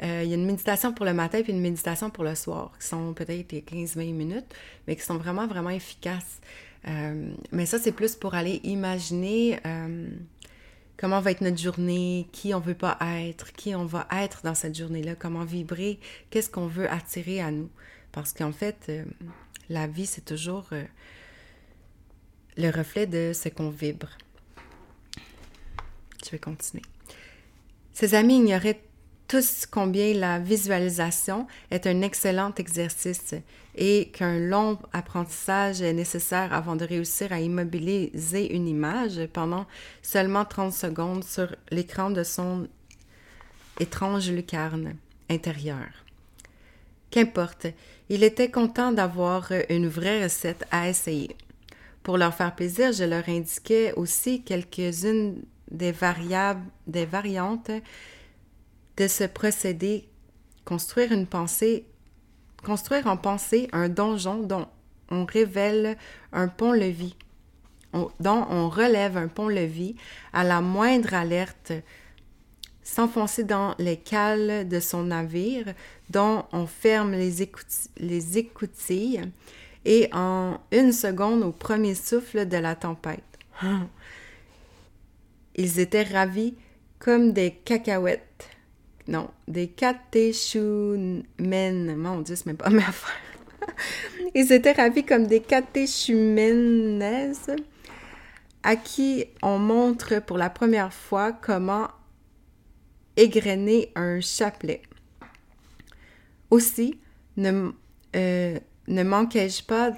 Euh, 0.00 0.22
il 0.22 0.30
y 0.30 0.32
a 0.32 0.36
une 0.36 0.46
méditation 0.46 0.92
pour 0.92 1.04
le 1.04 1.12
matin 1.12 1.42
puis 1.42 1.52
une 1.52 1.60
méditation 1.60 2.08
pour 2.10 2.22
le 2.22 2.36
soir, 2.36 2.72
qui 2.80 2.86
sont 2.86 3.14
peut-être 3.14 3.52
15-20 3.52 4.14
minutes, 4.14 4.54
mais 4.86 4.94
qui 4.94 5.02
sont 5.02 5.18
vraiment, 5.18 5.48
vraiment 5.48 5.70
efficaces. 5.70 6.40
mais 7.50 7.66
ça, 7.66 7.80
c'est 7.80 7.92
plus 7.92 8.14
pour 8.14 8.34
aller 8.34 8.60
imaginer 8.62 9.58
comment 10.98 11.20
va 11.20 11.30
être 11.30 11.40
notre 11.40 11.56
journée, 11.56 12.28
qui 12.32 12.52
on 12.52 12.60
veut 12.60 12.74
pas 12.74 12.98
être, 13.00 13.52
qui 13.52 13.74
on 13.74 13.86
va 13.86 14.06
être 14.12 14.42
dans 14.44 14.54
cette 14.54 14.76
journée-là, 14.76 15.14
comment 15.14 15.44
vibrer, 15.44 15.98
qu'est-ce 16.28 16.50
qu'on 16.50 16.66
veut 16.66 16.90
attirer 16.90 17.40
à 17.40 17.50
nous? 17.50 17.70
Parce 18.12 18.32
qu'en 18.32 18.52
fait, 18.52 18.86
euh, 18.90 19.04
la 19.70 19.86
vie, 19.86 20.06
c'est 20.06 20.24
toujours 20.24 20.66
euh, 20.72 20.84
le 22.56 22.70
reflet 22.70 23.06
de 23.06 23.32
ce 23.32 23.48
qu'on 23.48 23.70
vibre. 23.70 24.08
Je 26.24 26.30
vais 26.30 26.38
continuer. 26.38 26.82
Ses 27.92 28.14
amis 28.14 28.36
ignoraient 28.36 28.80
tous 29.28 29.66
combien 29.70 30.14
la 30.14 30.38
visualisation 30.38 31.46
est 31.70 31.86
un 31.86 32.00
excellent 32.00 32.52
exercice 32.56 33.34
et 33.76 34.08
qu'un 34.08 34.38
long 34.38 34.78
apprentissage 34.94 35.82
est 35.82 35.92
nécessaire 35.92 36.54
avant 36.54 36.76
de 36.76 36.86
réussir 36.86 37.30
à 37.30 37.38
immobiliser 37.38 38.54
une 38.54 38.66
image 38.66 39.20
pendant 39.34 39.66
seulement 40.02 40.46
30 40.46 40.72
secondes 40.72 41.24
sur 41.24 41.54
l'écran 41.70 42.10
de 42.10 42.24
son 42.24 42.68
étrange 43.78 44.30
lucarne 44.30 44.94
intérieure. 45.28 46.04
Qu'importe, 47.10 47.66
il 48.08 48.24
était 48.24 48.50
content 48.50 48.92
d'avoir 48.92 49.52
une 49.68 49.88
vraie 49.88 50.24
recette 50.24 50.64
à 50.70 50.88
essayer. 50.88 51.36
Pour 52.02 52.16
leur 52.16 52.34
faire 52.34 52.54
plaisir, 52.54 52.92
je 52.92 53.04
leur 53.04 53.28
indiquais 53.28 53.92
aussi 53.92 54.42
quelques-unes 54.42 55.42
des 55.70 55.92
variantes 55.92 57.70
de 58.98 59.06
ce 59.06 59.24
procédé, 59.24 60.08
construire 60.64 61.12
une 61.12 61.26
pensée, 61.26 61.86
construire 62.64 63.06
en 63.06 63.16
pensée 63.16 63.68
un 63.72 63.88
donjon 63.88 64.42
dont 64.42 64.66
on 65.10 65.24
révèle 65.24 65.96
un 66.32 66.48
pont-levis, 66.48 67.16
dont 67.92 68.46
on 68.50 68.68
relève 68.68 69.16
un 69.16 69.28
pont-levis 69.28 69.94
à 70.32 70.44
la 70.44 70.60
moindre 70.60 71.14
alerte, 71.14 71.72
s'enfoncer 72.82 73.44
dans 73.44 73.74
les 73.78 73.96
cales 73.96 74.68
de 74.68 74.80
son 74.80 75.04
navire, 75.04 75.72
dont 76.10 76.44
on 76.52 76.66
ferme 76.66 77.12
les, 77.12 77.48
les 77.98 78.38
écoutilles, 78.38 79.22
et 79.84 80.10
en 80.12 80.58
une 80.72 80.92
seconde 80.92 81.44
au 81.44 81.52
premier 81.52 81.94
souffle 81.94 82.48
de 82.48 82.56
la 82.56 82.74
tempête. 82.74 83.22
Ils 85.54 85.78
étaient 85.78 86.02
ravis 86.02 86.54
comme 86.98 87.32
des 87.32 87.52
cacahuètes 87.52 88.57
non, 89.08 89.28
des 89.48 89.66
catéchumènes. 89.68 91.96
Mon 91.96 92.20
Dieu, 92.20 92.36
c'est 92.36 92.46
même 92.46 92.58
pas 92.58 92.70
ma 92.70 92.86
affaire. 92.86 93.16
Ils 94.34 94.52
étaient 94.52 94.72
ravis 94.72 95.04
comme 95.04 95.26
des 95.26 95.40
catéchumènes 95.40 97.02
à 98.62 98.76
qui 98.76 99.24
on 99.42 99.58
montre 99.58 100.20
pour 100.20 100.36
la 100.36 100.50
première 100.50 100.92
fois 100.92 101.32
comment 101.32 101.88
égrener 103.16 103.90
un 103.94 104.20
chapelet. 104.20 104.82
Aussi, 106.50 107.00
ne, 107.38 107.70
euh, 108.14 108.58
ne 108.88 109.02
manquai-je 109.02 109.64
pas 109.64 109.92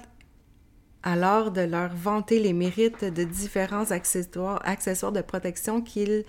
alors 1.03 1.51
de 1.51 1.59
leur 1.61 1.93
vanter 1.93 2.39
les 2.39 2.53
mérites 2.53 3.03
de 3.03 3.25
différents 3.25 3.91
accessoires 3.91 5.11
de 5.11 5.21
protection 5.21 5.81
qu'il 5.81 6.23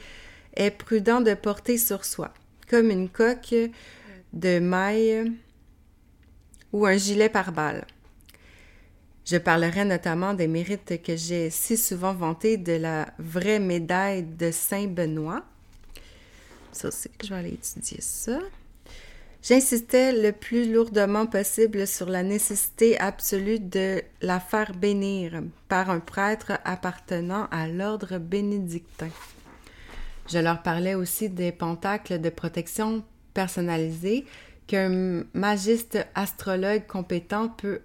est 0.57 0.71
prudent 0.71 1.21
de 1.21 1.35
porter 1.35 1.79
sur 1.79 2.05
soi 2.05 2.33
comme 2.73 2.91
une 2.91 3.11
coque 3.11 3.55
de 4.33 4.59
maille 4.59 5.31
ou 6.73 6.87
un 6.87 6.97
gilet 6.97 7.29
pare-balles. 7.29 7.85
Je 9.27 9.37
parlerai 9.37 9.85
notamment 9.85 10.33
des 10.33 10.49
mérites 10.49 11.03
que 11.03 11.15
j'ai 11.15 11.51
si 11.51 11.77
souvent 11.77 12.15
vantés 12.15 12.57
de 12.57 12.73
la 12.73 13.11
vraie 13.19 13.61
médaille 13.61 14.23
de 14.23 14.51
Saint-Benoît. 14.51 15.45
Ça 16.73 16.89
aussi, 16.89 17.11
je 17.23 17.29
vais 17.29 17.41
aller 17.41 17.51
étudier 17.51 18.01
ça. 18.01 18.39
J'insistais 19.43 20.13
le 20.13 20.33
plus 20.33 20.73
lourdement 20.73 21.27
possible 21.27 21.87
sur 21.87 22.09
la 22.09 22.23
nécessité 22.23 22.99
absolue 22.99 23.61
de 23.61 24.01
la 24.23 24.41
faire 24.41 24.73
bénir 24.73 25.43
par 25.69 25.91
un 25.91 26.01
prêtre 26.01 26.53
appartenant 26.65 27.49
à 27.51 27.69
l'ordre 27.69 28.17
bénédictin. 28.17 29.11
Je 30.33 30.39
leur 30.39 30.63
parlais 30.63 30.95
aussi 30.95 31.29
des 31.29 31.53
pentacles 31.53 32.19
de 32.19 32.31
protection 32.31 33.05
personnalisés 33.35 34.25
qu'un 34.67 35.25
magiste 35.35 35.99
astrologue 36.15 36.87
compétent 36.87 37.51
peut 37.51 37.83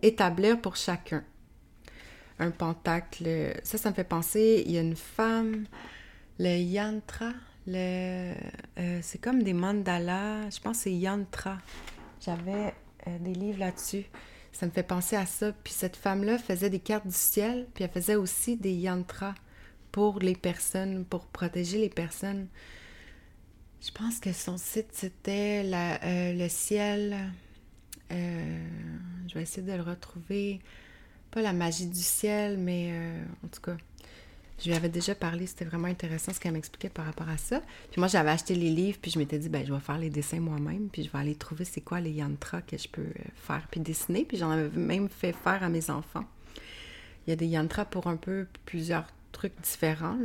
établir 0.00 0.58
pour 0.62 0.76
chacun. 0.76 1.22
Un 2.38 2.50
pentacle, 2.52 3.52
ça, 3.64 3.76
ça 3.76 3.90
me 3.90 3.94
fait 3.94 4.04
penser, 4.04 4.62
il 4.64 4.72
y 4.72 4.78
a 4.78 4.80
une 4.80 4.96
femme, 4.96 5.66
le 6.38 6.56
yantra, 6.56 7.32
euh, 7.68 8.34
c'est 9.02 9.20
comme 9.20 9.42
des 9.42 9.52
mandalas, 9.52 10.48
je 10.48 10.60
pense 10.60 10.78
que 10.78 10.82
c'est 10.84 10.94
yantra. 10.94 11.58
J'avais 12.20 12.72
euh, 13.06 13.18
des 13.20 13.34
livres 13.34 13.58
là-dessus. 13.58 14.06
Ça 14.52 14.64
me 14.64 14.70
fait 14.70 14.82
penser 14.82 15.16
à 15.16 15.26
ça. 15.26 15.52
Puis 15.52 15.74
cette 15.74 15.96
femme-là 15.96 16.38
faisait 16.38 16.70
des 16.70 16.78
cartes 16.78 17.06
du 17.06 17.12
ciel, 17.14 17.66
puis 17.74 17.84
elle 17.84 17.90
faisait 17.90 18.14
aussi 18.14 18.56
des 18.56 18.72
yantras 18.72 19.34
pour 19.94 20.18
les 20.18 20.34
personnes, 20.34 21.04
pour 21.04 21.24
protéger 21.26 21.78
les 21.78 21.88
personnes. 21.88 22.48
Je 23.80 23.92
pense 23.92 24.18
que 24.18 24.32
son 24.32 24.56
site, 24.56 24.88
c'était 24.90 25.62
euh, 25.72 26.32
le 26.32 26.48
ciel. 26.48 27.16
Euh, 28.10 28.66
je 29.28 29.34
vais 29.34 29.42
essayer 29.42 29.64
de 29.64 29.72
le 29.72 29.82
retrouver. 29.82 30.58
Pas 31.30 31.42
la 31.42 31.52
magie 31.52 31.86
du 31.86 32.02
ciel, 32.02 32.58
mais 32.58 32.88
euh, 32.90 33.24
en 33.44 33.46
tout 33.46 33.60
cas. 33.60 33.76
Je 34.58 34.68
lui 34.68 34.74
avais 34.74 34.88
déjà 34.88 35.14
parlé, 35.14 35.46
c'était 35.46 35.64
vraiment 35.64 35.86
intéressant 35.86 36.32
ce 36.32 36.40
qu'elle 36.40 36.54
m'expliquait 36.54 36.88
par 36.88 37.04
rapport 37.04 37.28
à 37.28 37.36
ça. 37.36 37.62
Puis 37.92 38.00
moi, 38.00 38.08
j'avais 38.08 38.30
acheté 38.30 38.56
les 38.56 38.70
livres, 38.70 38.98
puis 39.00 39.12
je 39.12 39.20
m'étais 39.20 39.38
dit, 39.38 39.48
ben, 39.48 39.64
je 39.64 39.72
vais 39.72 39.80
faire 39.80 39.98
les 39.98 40.10
dessins 40.10 40.40
moi-même, 40.40 40.88
puis 40.90 41.04
je 41.04 41.10
vais 41.10 41.18
aller 41.18 41.36
trouver 41.36 41.64
c'est 41.64 41.82
quoi 41.82 42.00
les 42.00 42.12
yantras 42.12 42.62
que 42.62 42.76
je 42.76 42.88
peux 42.88 43.12
faire, 43.36 43.68
puis 43.70 43.78
dessiner. 43.78 44.24
Puis 44.24 44.38
j'en 44.38 44.50
avais 44.50 44.76
même 44.76 45.08
fait 45.08 45.32
faire 45.32 45.62
à 45.62 45.68
mes 45.68 45.88
enfants. 45.88 46.24
Il 47.26 47.30
y 47.30 47.32
a 47.32 47.36
des 47.36 47.46
yantras 47.46 47.84
pour 47.84 48.08
un 48.08 48.16
peu 48.16 48.48
plusieurs 48.64 49.06
différents. 49.62 50.18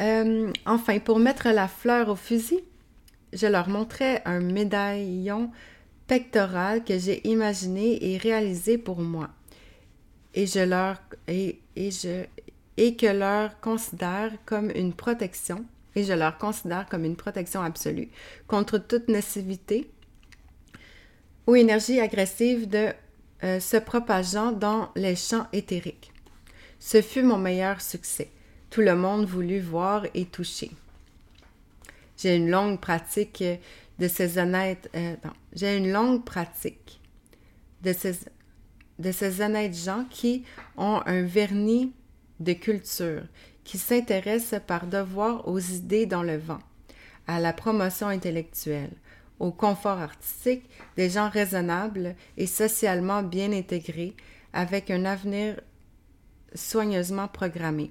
Euh, 0.00 0.52
enfin, 0.66 0.98
pour 0.98 1.18
mettre 1.18 1.48
la 1.48 1.68
fleur 1.68 2.08
au 2.08 2.16
fusil, 2.16 2.60
je 3.32 3.46
leur 3.46 3.68
montrais 3.68 4.22
un 4.24 4.40
médaillon 4.40 5.50
pectoral 6.06 6.84
que 6.84 6.98
j'ai 6.98 7.26
imaginé 7.26 8.12
et 8.12 8.16
réalisé 8.16 8.78
pour 8.78 9.00
moi. 9.00 9.28
Et 10.34 10.46
je 10.46 10.60
leur 10.60 11.00
et 11.26 12.96
que 12.96 13.06
leur 13.06 13.60
considère 13.60 14.32
comme 14.46 14.70
une 14.70 14.92
protection, 14.92 15.64
et 15.96 16.04
je 16.04 16.12
leur 16.12 16.38
considère 16.38 16.86
comme 16.88 17.04
une 17.04 17.16
protection 17.16 17.60
absolue 17.60 18.08
contre 18.46 18.78
toute 18.78 19.08
nocivité 19.08 19.90
ou 21.46 21.56
énergie 21.56 21.98
agressive 21.98 22.68
de 22.68 22.88
euh, 23.42 23.58
se 23.58 23.76
propageant 23.78 24.52
dans 24.52 24.90
les 24.94 25.16
champs 25.16 25.46
éthériques. 25.52 26.12
Ce 26.78 27.02
fut 27.02 27.22
mon 27.22 27.38
meilleur 27.38 27.80
succès. 27.80 28.30
Tout 28.70 28.80
le 28.80 28.94
monde 28.94 29.26
voulut 29.26 29.60
voir 29.60 30.06
et 30.14 30.26
toucher. 30.26 30.70
J'ai 32.16 32.36
une 32.36 32.50
longue 32.50 32.80
pratique 32.80 33.42
de 33.98 34.08
ces 34.08 34.38
honnêtes. 34.38 34.90
Euh, 34.94 35.16
j'ai 35.52 35.76
une 35.76 35.90
longue 35.90 36.24
pratique 36.24 37.00
de 37.82 37.92
ces, 37.92 38.18
de 38.98 39.12
ces 39.12 39.40
honnêtes 39.40 39.76
gens 39.76 40.04
qui 40.10 40.44
ont 40.76 41.00
un 41.06 41.22
vernis 41.22 41.92
de 42.40 42.52
culture, 42.52 43.22
qui 43.64 43.78
s'intéressent 43.78 44.60
par 44.66 44.86
devoir 44.86 45.48
aux 45.48 45.58
idées 45.58 46.06
dans 46.06 46.22
le 46.22 46.36
vent, 46.36 46.60
à 47.26 47.40
la 47.40 47.52
promotion 47.52 48.08
intellectuelle, 48.08 48.92
au 49.38 49.50
confort 49.50 49.98
artistique, 49.98 50.68
des 50.96 51.10
gens 51.10 51.28
raisonnables 51.28 52.14
et 52.36 52.46
socialement 52.46 53.22
bien 53.22 53.52
intégrés, 53.52 54.14
avec 54.52 54.90
un 54.90 55.04
avenir 55.04 55.60
soigneusement 56.54 57.28
programmé. 57.28 57.90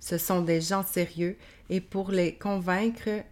Ce 0.00 0.18
sont 0.18 0.42
des 0.42 0.60
gens 0.60 0.84
sérieux 0.84 1.36
et 1.70 1.80
pour 1.80 2.10
les 2.10 2.34
convaincre 2.34 3.24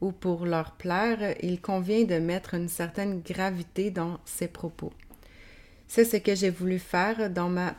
ou 0.00 0.10
pour 0.10 0.46
leur 0.46 0.72
plaire, 0.72 1.36
il 1.42 1.60
convient 1.60 2.04
de 2.04 2.18
mettre 2.18 2.54
une 2.54 2.68
certaine 2.68 3.20
gravité 3.20 3.90
dans 3.90 4.18
ses 4.24 4.48
propos. 4.48 4.92
C'est 5.86 6.04
ce 6.04 6.16
que 6.16 6.34
j'ai 6.34 6.50
voulu 6.50 6.80
faire 6.80 7.30
dans 7.30 7.48
ma 7.48 7.76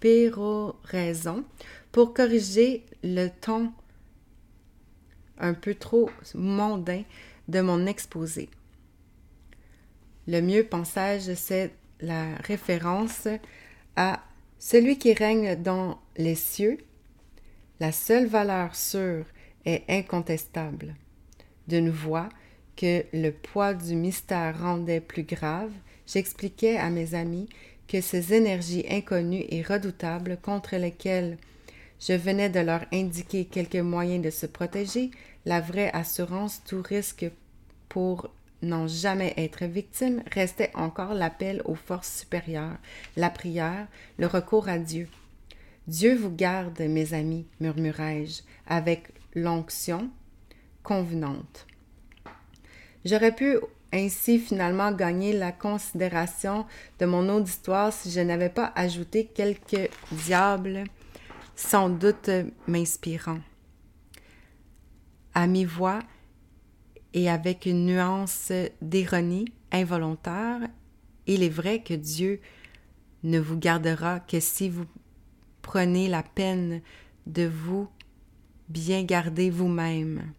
péroraison 0.00 1.44
pour 1.92 2.14
corriger 2.14 2.86
le 3.02 3.28
ton 3.28 3.72
un 5.38 5.52
peu 5.52 5.74
trop 5.74 6.10
mondain 6.34 7.02
de 7.48 7.60
mon 7.60 7.84
exposé. 7.86 8.48
Le 10.26 10.40
mieux 10.40 10.64
pensage, 10.64 11.34
c'est 11.34 11.72
la 12.00 12.34
référence 12.36 13.28
à 13.96 14.22
celui 14.58 14.98
qui 14.98 15.12
règne 15.12 15.56
dans 15.56 15.98
les 16.16 16.34
cieux. 16.34 16.78
La 17.80 17.92
seule 17.92 18.26
valeur 18.26 18.74
sûre 18.74 19.24
est 19.64 19.84
incontestable. 19.88 20.94
D'une 21.66 21.90
voix 21.90 22.28
que 22.76 23.04
le 23.12 23.30
poids 23.30 23.74
du 23.74 23.94
mystère 23.94 24.60
rendait 24.60 25.00
plus 25.00 25.24
grave, 25.24 25.72
j'expliquais 26.06 26.76
à 26.76 26.90
mes 26.90 27.14
amis 27.14 27.48
que 27.88 28.00
ces 28.00 28.34
énergies 28.34 28.84
inconnues 28.90 29.44
et 29.48 29.62
redoutables 29.62 30.38
contre 30.42 30.76
lesquelles 30.76 31.38
je 32.00 32.12
venais 32.12 32.50
de 32.50 32.60
leur 32.60 32.84
indiquer 32.92 33.46
quelques 33.46 33.76
moyens 33.76 34.24
de 34.24 34.30
se 34.30 34.46
protéger, 34.46 35.10
la 35.44 35.60
vraie 35.60 35.90
assurance, 35.92 36.62
tout 36.66 36.82
risque 36.82 37.26
pour 37.88 38.30
n'en 38.62 38.86
jamais 38.86 39.34
être 39.36 39.64
victime, 39.64 40.22
restait 40.32 40.70
encore 40.74 41.14
l'appel 41.14 41.62
aux 41.64 41.74
forces 41.74 42.20
supérieures, 42.20 42.78
la 43.16 43.30
prière, 43.30 43.86
le 44.18 44.26
recours 44.26 44.68
à 44.68 44.78
Dieu. 44.78 45.08
Dieu 45.86 46.16
vous 46.16 46.34
garde, 46.34 46.80
mes 46.80 47.14
amis, 47.14 47.46
murmurai-je, 47.60 48.42
avec 48.66 49.12
l'onction 49.34 50.10
convenante. 50.82 51.66
J'aurais 53.04 53.34
pu 53.34 53.58
ainsi 53.92 54.38
finalement 54.38 54.90
gagner 54.92 55.32
la 55.32 55.52
considération 55.52 56.66
de 56.98 57.06
mon 57.06 57.28
auditoire 57.28 57.92
si 57.92 58.10
je 58.10 58.20
n'avais 58.20 58.48
pas 58.48 58.72
ajouté 58.74 59.26
quelques 59.26 59.90
diables 60.10 60.84
sans 61.54 61.88
doute 61.88 62.30
m'inspirant. 62.66 63.38
À 65.34 65.46
mi-voix 65.46 66.00
et 67.16 67.30
avec 67.30 67.64
une 67.64 67.86
nuance 67.86 68.52
d'ironie 68.82 69.46
involontaire, 69.72 70.60
il 71.26 71.42
est 71.42 71.48
vrai 71.48 71.82
que 71.82 71.94
Dieu 71.94 72.40
ne 73.22 73.40
vous 73.40 73.56
gardera 73.56 74.20
que 74.20 74.38
si 74.38 74.68
vous 74.68 74.84
prenez 75.62 76.08
la 76.08 76.22
peine 76.22 76.82
de 77.26 77.46
vous 77.46 77.88
bien 78.68 79.02
garder 79.02 79.48
vous-même. 79.48 80.30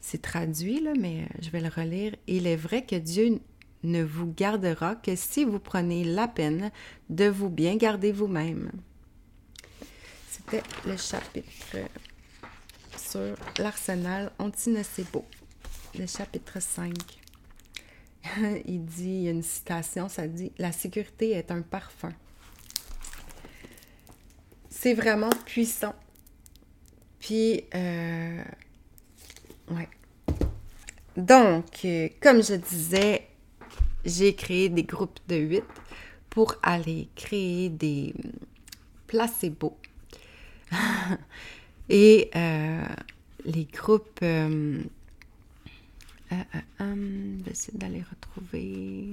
C'est 0.00 0.20
traduit, 0.20 0.80
là, 0.80 0.92
mais 1.00 1.22
euh, 1.22 1.38
je 1.40 1.48
vais 1.48 1.62
le 1.62 1.68
relire. 1.68 2.14
Il 2.26 2.46
est 2.46 2.56
vrai 2.56 2.84
que 2.84 2.96
Dieu 2.96 3.40
ne 3.84 4.04
vous 4.04 4.30
gardera 4.36 4.96
que 4.96 5.16
si 5.16 5.46
vous 5.46 5.58
prenez 5.58 6.04
la 6.04 6.28
peine 6.28 6.70
de 7.08 7.24
vous 7.24 7.48
bien 7.48 7.76
garder 7.76 8.12
vous-même. 8.12 8.70
C'était 10.28 10.62
le 10.86 10.98
chapitre 10.98 11.78
sur 13.10 13.36
l'arsenal 13.58 14.30
anti-nocebo, 14.38 15.24
le 15.98 16.06
chapitre 16.06 16.60
5. 16.60 16.92
il 18.66 18.84
dit, 18.84 19.04
il 19.04 19.22
y 19.22 19.28
a 19.28 19.30
une 19.30 19.42
citation, 19.42 20.08
ça 20.08 20.26
dit 20.26 20.52
La 20.58 20.72
sécurité 20.72 21.30
est 21.30 21.50
un 21.50 21.62
parfum. 21.62 22.12
C'est 24.68 24.94
vraiment 24.94 25.30
puissant. 25.44 25.94
Puis, 27.18 27.64
euh, 27.74 28.44
ouais. 29.70 29.88
Donc, 31.16 31.84
euh, 31.84 32.08
comme 32.20 32.42
je 32.42 32.54
disais, 32.54 33.26
j'ai 34.04 34.34
créé 34.34 34.68
des 34.68 34.84
groupes 34.84 35.18
de 35.28 35.36
8 35.36 35.64
pour 36.28 36.56
aller 36.62 37.08
créer 37.16 37.70
des 37.70 38.14
placebos. 39.06 39.76
Et 41.88 42.30
euh, 42.34 42.84
les 43.44 43.64
groupes... 43.64 44.20
Euh, 44.22 44.82
je 46.30 47.44
vais 47.44 47.50
essayer 47.50 47.78
d'aller 47.78 48.02
retrouver 48.02 49.08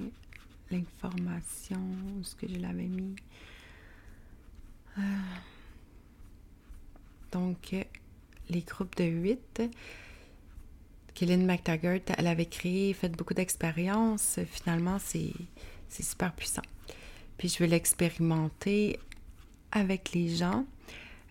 l'information, 0.71 1.80
ce 2.24 2.36
que 2.36 2.47
je 2.47 2.57
l'avais 2.59 2.88
mis. 2.88 3.15
donc, 7.32 7.76
les 8.49 8.61
groupes 8.61 8.95
de 8.95 9.03
8 9.03 9.61
Kellen 11.13 11.45
McTaggart, 11.45 11.99
elle 12.17 12.28
avait 12.28 12.47
créé, 12.47 12.93
fait 12.93 13.09
beaucoup 13.09 13.34
d'expériences. 13.34 14.39
Finalement, 14.47 14.97
c'est 14.99 15.34
super 15.89 16.34
puissant. 16.34 16.63
Puis 17.38 17.49
je 17.49 17.59
vais 17.59 17.67
l'expérimenter 17.67 18.99
avec 19.71 20.11
les 20.13 20.30
gens. 20.36 20.65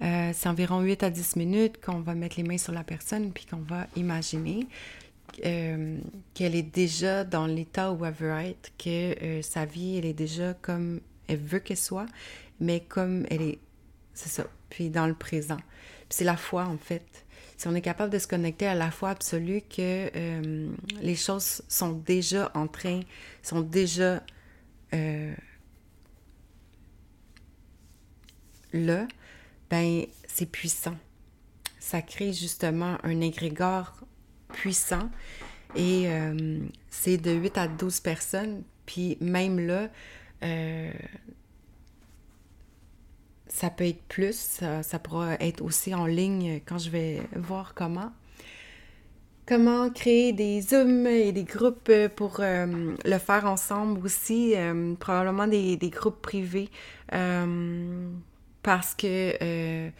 Euh, 0.02 0.32
c'est 0.34 0.48
environ 0.48 0.80
8 0.80 1.02
à 1.04 1.10
10 1.10 1.36
minutes 1.36 1.80
qu'on 1.80 2.00
va 2.00 2.14
mettre 2.14 2.36
les 2.36 2.42
mains 2.42 2.58
sur 2.58 2.72
la 2.72 2.82
personne 2.82 3.32
puis 3.32 3.46
qu'on 3.46 3.58
va 3.58 3.86
imaginer 3.94 4.66
euh, 5.46 5.98
qu'elle 6.34 6.56
est 6.56 6.62
déjà 6.62 7.22
dans 7.24 7.46
l'état 7.46 7.92
où 7.92 8.04
elle 8.04 8.12
veut 8.12 8.32
être, 8.32 8.72
que 8.78 9.14
euh, 9.22 9.42
sa 9.42 9.64
vie, 9.64 9.98
elle 9.98 10.04
est 10.04 10.12
déjà 10.12 10.54
comme 10.54 11.00
elle 11.28 11.38
veut 11.38 11.60
qu'elle 11.60 11.76
soit, 11.76 12.06
mais 12.58 12.80
comme 12.80 13.26
elle 13.30 13.42
est, 13.42 13.58
c'est 14.12 14.28
ça, 14.28 14.44
puis 14.70 14.90
dans 14.90 15.06
le 15.06 15.14
présent. 15.14 15.60
C'est 16.10 16.24
la 16.24 16.36
foi, 16.36 16.64
en 16.64 16.78
fait 16.78 17.24
si 17.58 17.68
on 17.68 17.76
est 17.76 17.82
capable 17.82 18.12
de 18.12 18.18
se 18.18 18.26
connecter 18.26 18.66
à 18.66 18.74
la 18.74 18.90
foi 18.90 19.10
absolue 19.10 19.60
que 19.60 20.10
les 21.00 21.14
choses 21.14 21.62
sont 21.68 21.92
déjà 21.92 22.50
en 22.54 22.66
train, 22.66 23.02
sont 23.44 23.60
déjà 23.60 24.20
là, 28.72 29.06
ben 29.72 30.04
c'est 30.26 30.44
puissant. 30.44 30.96
Ça 31.80 32.02
crée 32.02 32.34
justement 32.34 32.98
un 33.04 33.22
égrégore 33.22 33.94
puissant 34.52 35.10
et 35.74 36.10
euh, 36.10 36.58
c'est 36.90 37.16
de 37.16 37.30
8 37.30 37.56
à 37.56 37.68
12 37.68 38.00
personnes. 38.00 38.64
Puis 38.84 39.16
même 39.22 39.58
là, 39.58 39.88
ça 43.48 43.70
peut 43.70 43.86
être 43.86 44.02
plus, 44.08 44.60
ça, 44.82 44.98
pourra 44.98 45.36
être 45.36 45.62
aussi 45.62 45.94
en 45.94 46.04
ligne 46.04 46.60
quand 46.66 46.76
je 46.76 46.90
vais 46.90 47.22
voir 47.34 47.72
comment. 47.74 48.12
comment 49.46 49.88
créer 49.88 50.34
des 50.34 50.60
Zooms 50.60 51.06
et 51.06 51.32
des 51.32 51.44
groupes 51.44 51.90
pour 52.16 52.40
le 52.40 53.18
faire 53.18 53.46
ensemble 53.46 54.04
aussi, 54.04 54.54
probablement 55.00 55.46
des, 55.46 55.78
groupes 55.90 56.20
privés, 56.20 56.68
parce 58.62 58.94
que 58.94 59.90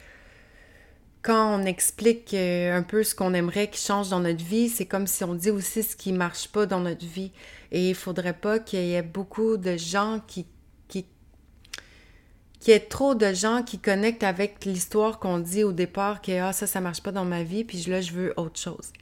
quand 1.22 1.60
on 1.60 1.64
explique 1.64 2.34
euh, 2.34 2.76
un 2.76 2.82
peu 2.82 3.04
ce 3.04 3.14
qu'on 3.14 3.32
aimerait 3.32 3.70
qui 3.70 3.80
change 3.80 4.08
dans 4.10 4.20
notre 4.20 4.44
vie, 4.44 4.68
c'est 4.68 4.86
comme 4.86 5.06
si 5.06 5.22
on 5.22 5.34
dit 5.34 5.50
aussi 5.50 5.82
ce 5.84 5.96
qui 5.96 6.12
marche 6.12 6.48
pas 6.48 6.66
dans 6.66 6.80
notre 6.80 7.06
vie. 7.06 7.30
Et 7.70 7.90
il 7.90 7.94
faudrait 7.94 8.32
pas 8.34 8.58
qu'il 8.58 8.84
y 8.84 8.94
ait 8.94 9.02
beaucoup 9.02 9.56
de 9.56 9.76
gens 9.76 10.20
qui 10.26 10.46
qui 10.88 11.06
qu'il 12.58 12.72
y 12.72 12.76
ait 12.76 12.80
trop 12.80 13.14
de 13.14 13.32
gens 13.32 13.62
qui 13.62 13.78
connectent 13.78 14.24
avec 14.24 14.64
l'histoire 14.64 15.20
qu'on 15.20 15.38
dit 15.38 15.64
au 15.64 15.72
départ 15.72 16.20
que 16.22 16.40
ah 16.40 16.52
ça 16.52 16.66
ça 16.66 16.80
marche 16.80 17.02
pas 17.02 17.12
dans 17.12 17.24
ma 17.24 17.44
vie 17.44 17.64
puis 17.64 17.78
là 17.86 18.00
je 18.00 18.12
veux 18.12 18.34
autre 18.36 18.58
chose. 18.58 18.92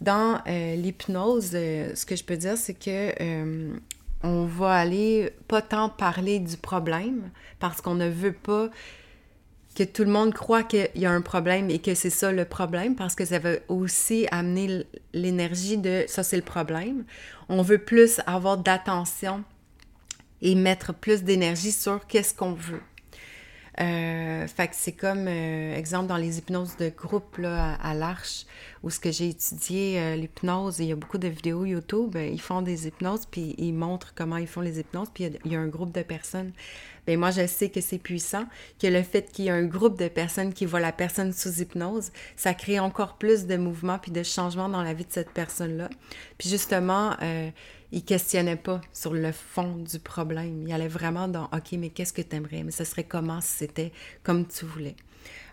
Dans 0.00 0.40
euh, 0.46 0.76
l'hypnose, 0.76 1.50
euh, 1.54 1.94
ce 1.94 2.04
que 2.04 2.16
je 2.16 2.24
peux 2.24 2.36
dire 2.36 2.56
c'est 2.56 2.74
que 2.74 3.70
on 4.22 4.44
va 4.44 4.74
aller 4.74 5.30
pas 5.46 5.62
tant 5.62 5.88
parler 5.88 6.40
du 6.40 6.56
problème 6.56 7.30
parce 7.58 7.80
qu'on 7.80 7.94
ne 7.94 8.08
veut 8.08 8.32
pas 8.32 8.68
que 9.76 9.84
tout 9.84 10.02
le 10.02 10.10
monde 10.10 10.34
croit 10.34 10.64
qu'il 10.64 10.90
y 10.96 11.06
a 11.06 11.12
un 11.12 11.20
problème 11.20 11.70
et 11.70 11.78
que 11.78 11.94
c'est 11.94 12.10
ça 12.10 12.32
le 12.32 12.44
problème 12.44 12.96
parce 12.96 13.14
que 13.14 13.24
ça 13.24 13.38
va 13.38 13.50
aussi 13.68 14.26
amener 14.32 14.84
l'énergie 15.12 15.78
de 15.78 16.04
ça 16.08 16.24
c'est 16.24 16.36
le 16.36 16.42
problème. 16.42 17.04
On 17.48 17.62
veut 17.62 17.78
plus 17.78 18.20
avoir 18.26 18.58
d'attention 18.58 19.44
et 20.42 20.54
mettre 20.54 20.92
plus 20.92 21.22
d'énergie 21.22 21.72
sur 21.72 22.06
qu'est-ce 22.06 22.34
qu'on 22.34 22.54
veut. 22.54 22.82
Euh, 23.80 24.46
fait 24.48 24.68
que 24.68 24.74
c'est 24.74 24.92
comme, 24.92 25.26
euh, 25.28 25.76
exemple, 25.76 26.08
dans 26.08 26.16
les 26.16 26.38
hypnoses 26.38 26.76
de 26.78 26.88
groupe 26.88 27.38
là, 27.38 27.74
à, 27.74 27.94
l'Arche, 27.94 28.44
où 28.82 28.90
ce 28.90 28.98
que 28.98 29.12
j'ai 29.12 29.28
étudié 29.28 30.00
euh, 30.00 30.16
l'hypnose, 30.16 30.80
il 30.80 30.86
y 30.86 30.92
a 30.92 30.96
beaucoup 30.96 31.18
de 31.18 31.28
vidéos 31.28 31.64
YouTube, 31.64 32.16
ils 32.16 32.40
font 32.40 32.60
des 32.60 32.88
hypnoses, 32.88 33.26
puis 33.30 33.54
ils 33.56 33.72
montrent 33.72 34.14
comment 34.16 34.36
ils 34.36 34.48
font 34.48 34.62
les 34.62 34.80
hypnoses, 34.80 35.08
puis 35.14 35.30
il 35.44 35.52
y 35.52 35.54
a 35.54 35.60
un 35.60 35.68
groupe 35.68 35.92
de 35.92 36.02
personnes 36.02 36.52
ben, 37.08 37.18
moi, 37.18 37.30
je 37.30 37.46
sais 37.46 37.70
que 37.70 37.80
c'est 37.80 37.96
puissant, 37.96 38.44
que 38.78 38.86
le 38.86 39.02
fait 39.02 39.32
qu'il 39.32 39.46
y 39.46 39.48
ait 39.48 39.50
un 39.50 39.64
groupe 39.64 39.98
de 39.98 40.08
personnes 40.08 40.52
qui 40.52 40.66
voient 40.66 40.78
la 40.78 40.92
personne 40.92 41.32
sous 41.32 41.62
hypnose, 41.62 42.12
ça 42.36 42.52
crée 42.52 42.78
encore 42.78 43.16
plus 43.16 43.46
de 43.46 43.56
mouvements 43.56 43.98
puis 43.98 44.12
de 44.12 44.22
changements 44.22 44.68
dans 44.68 44.82
la 44.82 44.92
vie 44.92 45.06
de 45.06 45.12
cette 45.12 45.30
personne-là. 45.30 45.88
Puis 46.36 46.50
justement, 46.50 47.16
euh, 47.22 47.48
il 47.92 48.04
questionnait 48.04 48.56
pas 48.56 48.80
sur 48.92 49.14
le 49.14 49.32
fond 49.32 49.76
du 49.76 49.98
problème. 49.98 50.62
Il 50.66 50.72
allait 50.72 50.88
vraiment 50.88 51.28
dans 51.28 51.44
OK, 51.46 51.72
mais 51.72 51.90
qu'est-ce 51.90 52.12
que 52.12 52.22
tu 52.22 52.36
aimerais? 52.36 52.62
Mais 52.62 52.70
ce 52.70 52.84
serait 52.84 53.04
comment 53.04 53.40
si 53.40 53.58
c'était 53.58 53.92
comme 54.22 54.46
tu 54.46 54.64
voulais? 54.64 54.96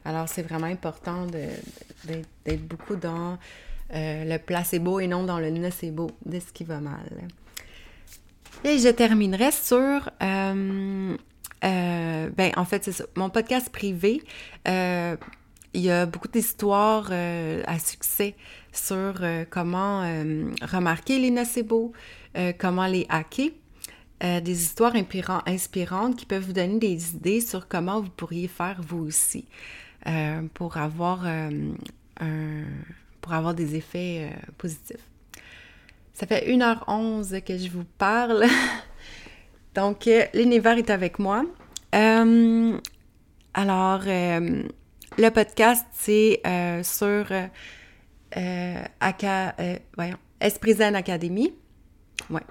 Alors, 0.03 0.29
c'est 0.29 0.43
vraiment 0.43 0.67
important 0.67 1.25
d'être 1.25 2.67
beaucoup 2.67 2.95
dans 2.95 3.37
euh, 3.93 4.23
le 4.23 4.37
placebo 4.37 4.99
et 4.99 5.07
non 5.07 5.23
dans 5.23 5.39
le 5.39 5.49
nocebo 5.49 6.11
de 6.25 6.39
ce 6.39 6.51
qui 6.53 6.63
va 6.63 6.79
mal. 6.79 7.05
Et 8.63 8.79
je 8.79 8.89
terminerai 8.89 9.51
sur 9.51 10.09
euh, 10.23 11.17
euh, 11.63 12.29
ben, 12.29 12.51
en 12.55 12.65
fait, 12.65 12.83
c'est. 12.83 13.17
Mon 13.17 13.29
podcast 13.29 13.69
privé, 13.69 14.21
il 14.65 15.81
y 15.81 15.91
a 15.91 16.05
beaucoup 16.05 16.27
d'histoires 16.27 17.11
à 17.11 17.79
succès 17.79 18.35
sur 18.71 19.13
comment 19.49 20.01
remarquer 20.61 21.19
les 21.19 21.31
nocebo, 21.31 21.93
comment 22.57 22.87
les 22.87 23.05
hacker. 23.09 23.49
des 24.21 24.63
histoires 24.63 24.93
inspirantes 24.95 26.15
qui 26.15 26.25
peuvent 26.25 26.43
vous 26.43 26.53
donner 26.53 26.79
des 26.79 27.15
idées 27.15 27.41
sur 27.41 27.67
comment 27.67 28.01
vous 28.01 28.09
pourriez 28.09 28.47
faire 28.47 28.81
vous 28.81 29.05
aussi 29.05 29.45
pour 30.53 30.77
avoir 30.77 31.25
pour 33.21 33.33
avoir 33.33 33.53
des 33.53 33.75
effets 33.75 34.29
positifs. 34.57 35.09
Ça 36.13 36.25
fait 36.25 36.47
1h11 36.47 37.41
que 37.41 37.57
je 37.57 37.69
vous 37.69 37.83
parle. 37.97 38.45
Donc, 39.75 40.09
l'univers 40.33 40.77
est 40.77 40.89
avec 40.89 41.19
moi. 41.19 41.43
Euh, 41.93 42.77
alors, 43.53 44.01
euh, 44.07 44.63
le 45.17 45.29
podcast, 45.29 45.85
c'est 45.91 46.39
euh, 46.47 46.83
sur 46.83 47.25
Aka, 48.99 49.55
voyons, 49.95 50.17
Esprit 50.39 50.73
Zen 50.75 50.95
Academy. 50.95 51.53
Ouais. 52.29 52.41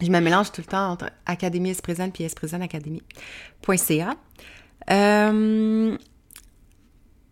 Je 0.00 0.08
me 0.10 0.20
mélange 0.20 0.50
tout 0.50 0.60
le 0.60 0.66
temps 0.66 0.90
entre 0.90 1.10
Académie 1.26 1.74
Zen 1.74 2.10
puis 2.10 2.24
Esprit 2.24 2.48
Zen 2.48 2.62
Academy.ca. 2.62 4.16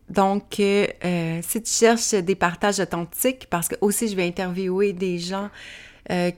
donc, 0.08 0.44
si 0.54 1.62
tu 1.62 1.70
cherches 1.70 2.14
des 2.14 2.36
partages 2.36 2.78
authentiques, 2.78 3.48
parce 3.50 3.66
que 3.68 3.74
aussi 3.80 4.08
je 4.08 4.14
vais 4.14 4.26
interviewer 4.26 4.92
des 4.92 5.18
gens 5.18 5.50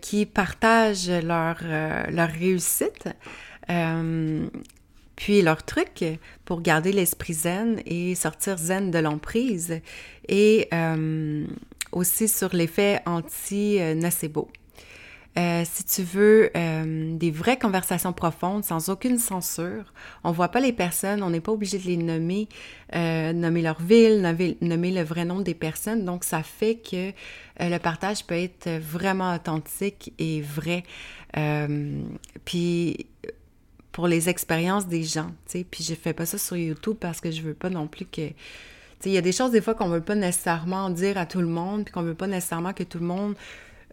qui 0.00 0.24
partagent 0.24 1.10
leur, 1.10 1.58
leur 1.62 2.28
réussite, 2.30 3.08
puis 5.16 5.42
leur 5.42 5.62
truc 5.62 6.04
pour 6.44 6.62
garder 6.62 6.92
l'esprit 6.92 7.34
zen 7.34 7.80
et 7.86 8.14
sortir 8.16 8.58
zen 8.58 8.90
de 8.90 8.98
l'emprise 8.98 9.80
et 10.28 10.68
euh, 10.72 11.46
aussi 11.92 12.26
sur 12.26 12.54
l'effet 12.54 13.00
anti-nocebo. 13.06 14.48
Euh, 15.38 15.62
si 15.64 15.84
tu 15.84 16.02
veux 16.02 16.50
euh, 16.56 17.16
des 17.16 17.30
vraies 17.30 17.58
conversations 17.58 18.12
profondes, 18.12 18.64
sans 18.64 18.90
aucune 18.90 19.18
censure, 19.18 19.92
on 20.24 20.32
voit 20.32 20.48
pas 20.48 20.60
les 20.60 20.72
personnes, 20.72 21.22
on 21.22 21.30
n'est 21.30 21.40
pas 21.40 21.52
obligé 21.52 21.78
de 21.78 21.84
les 21.84 21.96
nommer, 21.96 22.48
nommer 22.92 23.62
leur 23.62 23.80
ville, 23.80 24.20
nommer, 24.20 24.58
nommer, 24.60 24.90
le 24.90 25.02
vrai 25.02 25.24
nom 25.24 25.40
des 25.40 25.54
personnes. 25.54 26.04
Donc, 26.04 26.24
ça 26.24 26.42
fait 26.42 26.76
que 26.76 27.12
le 27.60 27.78
partage 27.78 28.24
peut 28.26 28.34
être 28.34 28.68
vraiment 28.68 29.34
authentique 29.34 30.12
et 30.18 30.42
vrai. 30.42 30.84
puis, 32.44 33.06
pour 33.92 34.08
les 34.08 34.28
expériences 34.28 34.88
des 34.88 35.04
gens, 35.04 35.28
tu 35.46 35.58
sais. 35.58 35.66
Puis 35.70 35.84
je 35.84 35.94
fais 35.94 36.14
pas 36.14 36.26
ça 36.26 36.38
sur 36.38 36.56
YouTube 36.56 36.96
parce 36.98 37.20
que 37.20 37.30
je 37.30 37.42
veux 37.42 37.54
pas 37.54 37.70
non 37.70 37.86
plus 37.86 38.06
que... 38.06 38.28
Tu 38.28 38.34
sais, 39.00 39.10
il 39.10 39.12
y 39.12 39.18
a 39.18 39.22
des 39.22 39.32
choses 39.32 39.50
des 39.50 39.60
fois 39.60 39.74
qu'on 39.74 39.88
veut 39.88 40.00
pas 40.00 40.14
nécessairement 40.14 40.88
dire 40.90 41.18
à 41.18 41.26
tout 41.26 41.40
le 41.40 41.46
monde, 41.46 41.84
puis 41.84 41.92
qu'on 41.92 42.02
veut 42.02 42.14
pas 42.14 42.26
nécessairement 42.26 42.72
que 42.72 42.82
tout 42.82 42.98
le 42.98 43.06
monde 43.06 43.34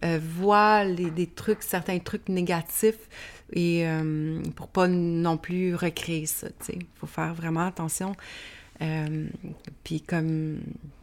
euh, 0.03 0.19
voit 0.21 0.84
les, 0.84 1.11
des 1.11 1.27
trucs, 1.27 1.63
certains 1.63 1.99
trucs 1.99 2.30
négatifs, 2.30 3.09
et 3.53 3.88
euh, 3.88 4.41
pour 4.55 4.67
pas 4.67 4.88
non 4.88 5.38
plus 5.38 5.76
recréer 5.76 6.26
ça, 6.26 6.47
tu 6.49 6.65
sais. 6.65 6.76
Il 6.76 6.85
faut 6.95 7.07
faire 7.07 7.34
vraiment 7.34 7.65
attention. 7.65 8.15
Euh, 8.81 9.27
puis 9.84 10.01
comme, 10.01 10.59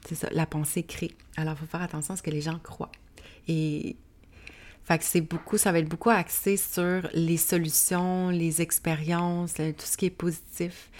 c'est 0.06 0.14
ça, 0.14 0.28
la 0.32 0.46
pensée 0.46 0.82
crée. 0.82 1.12
Alors, 1.36 1.54
il 1.54 1.58
faut 1.58 1.66
faire 1.66 1.82
attention 1.82 2.14
à 2.14 2.16
ce 2.16 2.22
que 2.22 2.30
les 2.30 2.40
gens 2.40 2.58
croient. 2.58 2.92
Et 3.48 3.96
fait 4.84 5.02
c'est 5.02 5.20
beaucoup, 5.20 5.58
ça 5.58 5.72
va 5.72 5.80
être 5.80 5.88
beaucoup 5.88 6.10
axé 6.10 6.56
sur 6.56 7.08
les 7.12 7.36
solutions, 7.36 8.30
les 8.30 8.62
expériences, 8.62 9.54
tout 9.54 9.84
ce 9.84 9.96
qui 9.96 10.06
est 10.06 10.10
positif, 10.10 10.90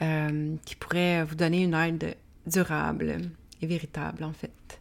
euh, 0.00 0.54
qui 0.64 0.74
pourrait 0.74 1.24
vous 1.24 1.34
donner 1.34 1.62
une 1.62 1.74
aide 1.74 2.16
durable 2.46 3.18
et 3.60 3.66
véritable, 3.66 4.24
en 4.24 4.32
fait. 4.32 4.80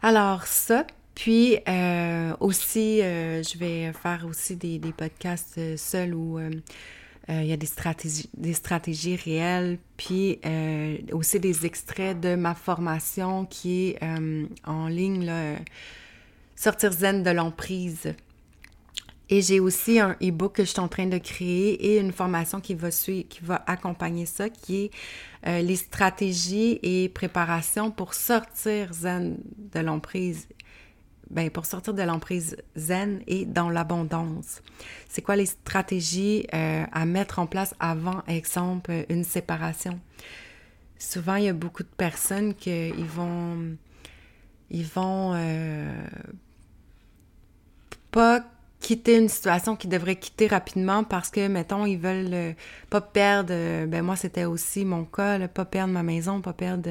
Alors, 0.00 0.46
ça, 0.46 0.86
puis 1.14 1.58
euh, 1.68 2.34
aussi, 2.40 3.02
euh, 3.02 3.42
je 3.42 3.58
vais 3.58 3.92
faire 3.92 4.26
aussi 4.28 4.56
des, 4.56 4.80
podcasts 4.96 5.76
seuls 5.76 6.14
où 6.14 6.38
il 7.28 7.46
y 7.46 7.52
a 7.52 7.56
des 7.56 8.52
stratégies, 8.54 9.16
réelles, 9.16 9.78
puis 9.96 10.40
aussi 11.12 11.40
des 11.40 11.64
extraits 11.64 12.20
de 12.20 12.34
ma 12.34 12.54
formation 12.54 13.46
qui 13.46 13.90
est 13.90 13.98
en 14.64 14.88
ligne, 14.88 15.30
Sortir 16.56 16.92
zen 16.92 17.22
de 17.22 17.30
l'emprise. 17.30 18.14
Et 19.30 19.40
j'ai 19.40 19.58
aussi 19.58 19.98
un 19.98 20.16
e-book 20.22 20.56
que 20.56 20.64
je 20.64 20.70
suis 20.70 20.80
en 20.80 20.88
train 20.88 21.06
de 21.06 21.18
créer 21.18 21.72
et 21.92 21.98
une 21.98 22.12
formation 22.12 22.60
qui 22.60 22.74
va 22.74 22.90
suivre, 22.90 23.26
qui 23.28 23.40
va 23.42 23.62
accompagner 23.66 24.26
ça, 24.26 24.50
qui 24.50 24.84
est 24.84 24.90
euh, 25.46 25.60
les 25.62 25.76
stratégies 25.76 26.78
et 26.82 27.08
préparations 27.08 27.90
pour 27.90 28.12
sortir 28.12 28.92
zen 28.92 29.38
de 29.72 29.80
l'emprise. 29.80 30.46
Ben, 31.30 31.50
pour 31.50 31.64
sortir 31.64 31.94
de 31.94 32.02
l'emprise 32.02 32.56
zen 32.76 33.22
et 33.26 33.46
dans 33.46 33.70
l'abondance. 33.70 34.60
C'est 35.08 35.22
quoi 35.22 35.36
les 35.36 35.46
stratégies 35.46 36.46
euh, 36.52 36.84
à 36.92 37.06
mettre 37.06 37.38
en 37.38 37.46
place 37.46 37.74
avant, 37.80 38.22
exemple, 38.28 38.92
une 39.08 39.24
séparation? 39.24 39.98
Souvent, 40.98 41.36
il 41.36 41.44
y 41.44 41.48
a 41.48 41.54
beaucoup 41.54 41.82
de 41.82 41.88
personnes 41.88 42.54
qui 42.54 42.92
vont, 42.92 43.76
ils 44.70 44.84
vont 44.84 45.32
euh, 45.34 46.06
pas 48.10 48.44
quitter 48.80 49.16
une 49.16 49.30
situation 49.30 49.76
qu'ils 49.76 49.90
devraient 49.90 50.16
quitter 50.16 50.46
rapidement 50.46 51.04
parce 51.04 51.30
que, 51.30 51.48
mettons, 51.48 51.86
ils 51.86 51.98
veulent 51.98 52.34
euh, 52.34 52.52
pas 52.90 53.00
perdre, 53.00 53.86
ben 53.86 54.02
moi 54.02 54.16
c'était 54.16 54.44
aussi 54.44 54.84
mon 54.84 55.04
cas, 55.04 55.38
là, 55.38 55.48
pas 55.48 55.64
perdre 55.64 55.94
ma 55.94 56.02
maison, 56.02 56.42
pas 56.42 56.52
perdre 56.52 56.90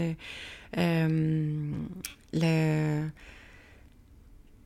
le... 2.34 3.08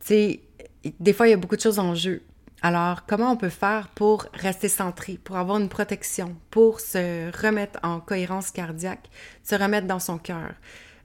Des 0.09 1.13
fois 1.13 1.27
il 1.27 1.31
y 1.31 1.33
a 1.33 1.37
beaucoup 1.37 1.55
de 1.55 1.61
choses 1.61 1.79
en 1.79 1.95
jeu. 1.95 2.21
Alors, 2.63 3.05
comment 3.05 3.31
on 3.31 3.37
peut 3.37 3.49
faire 3.49 3.87
pour 3.89 4.25
rester 4.33 4.67
centré, 4.67 5.19
pour 5.23 5.37
avoir 5.37 5.59
une 5.59 5.69
protection, 5.69 6.35
pour 6.49 6.79
se 6.79 7.29
remettre 7.45 7.79
en 7.83 7.99
cohérence 7.99 8.49
cardiaque, 8.49 9.09
se 9.43 9.53
remettre 9.53 9.85
dans 9.85 9.99
son 9.99 10.17
cœur? 10.17 10.53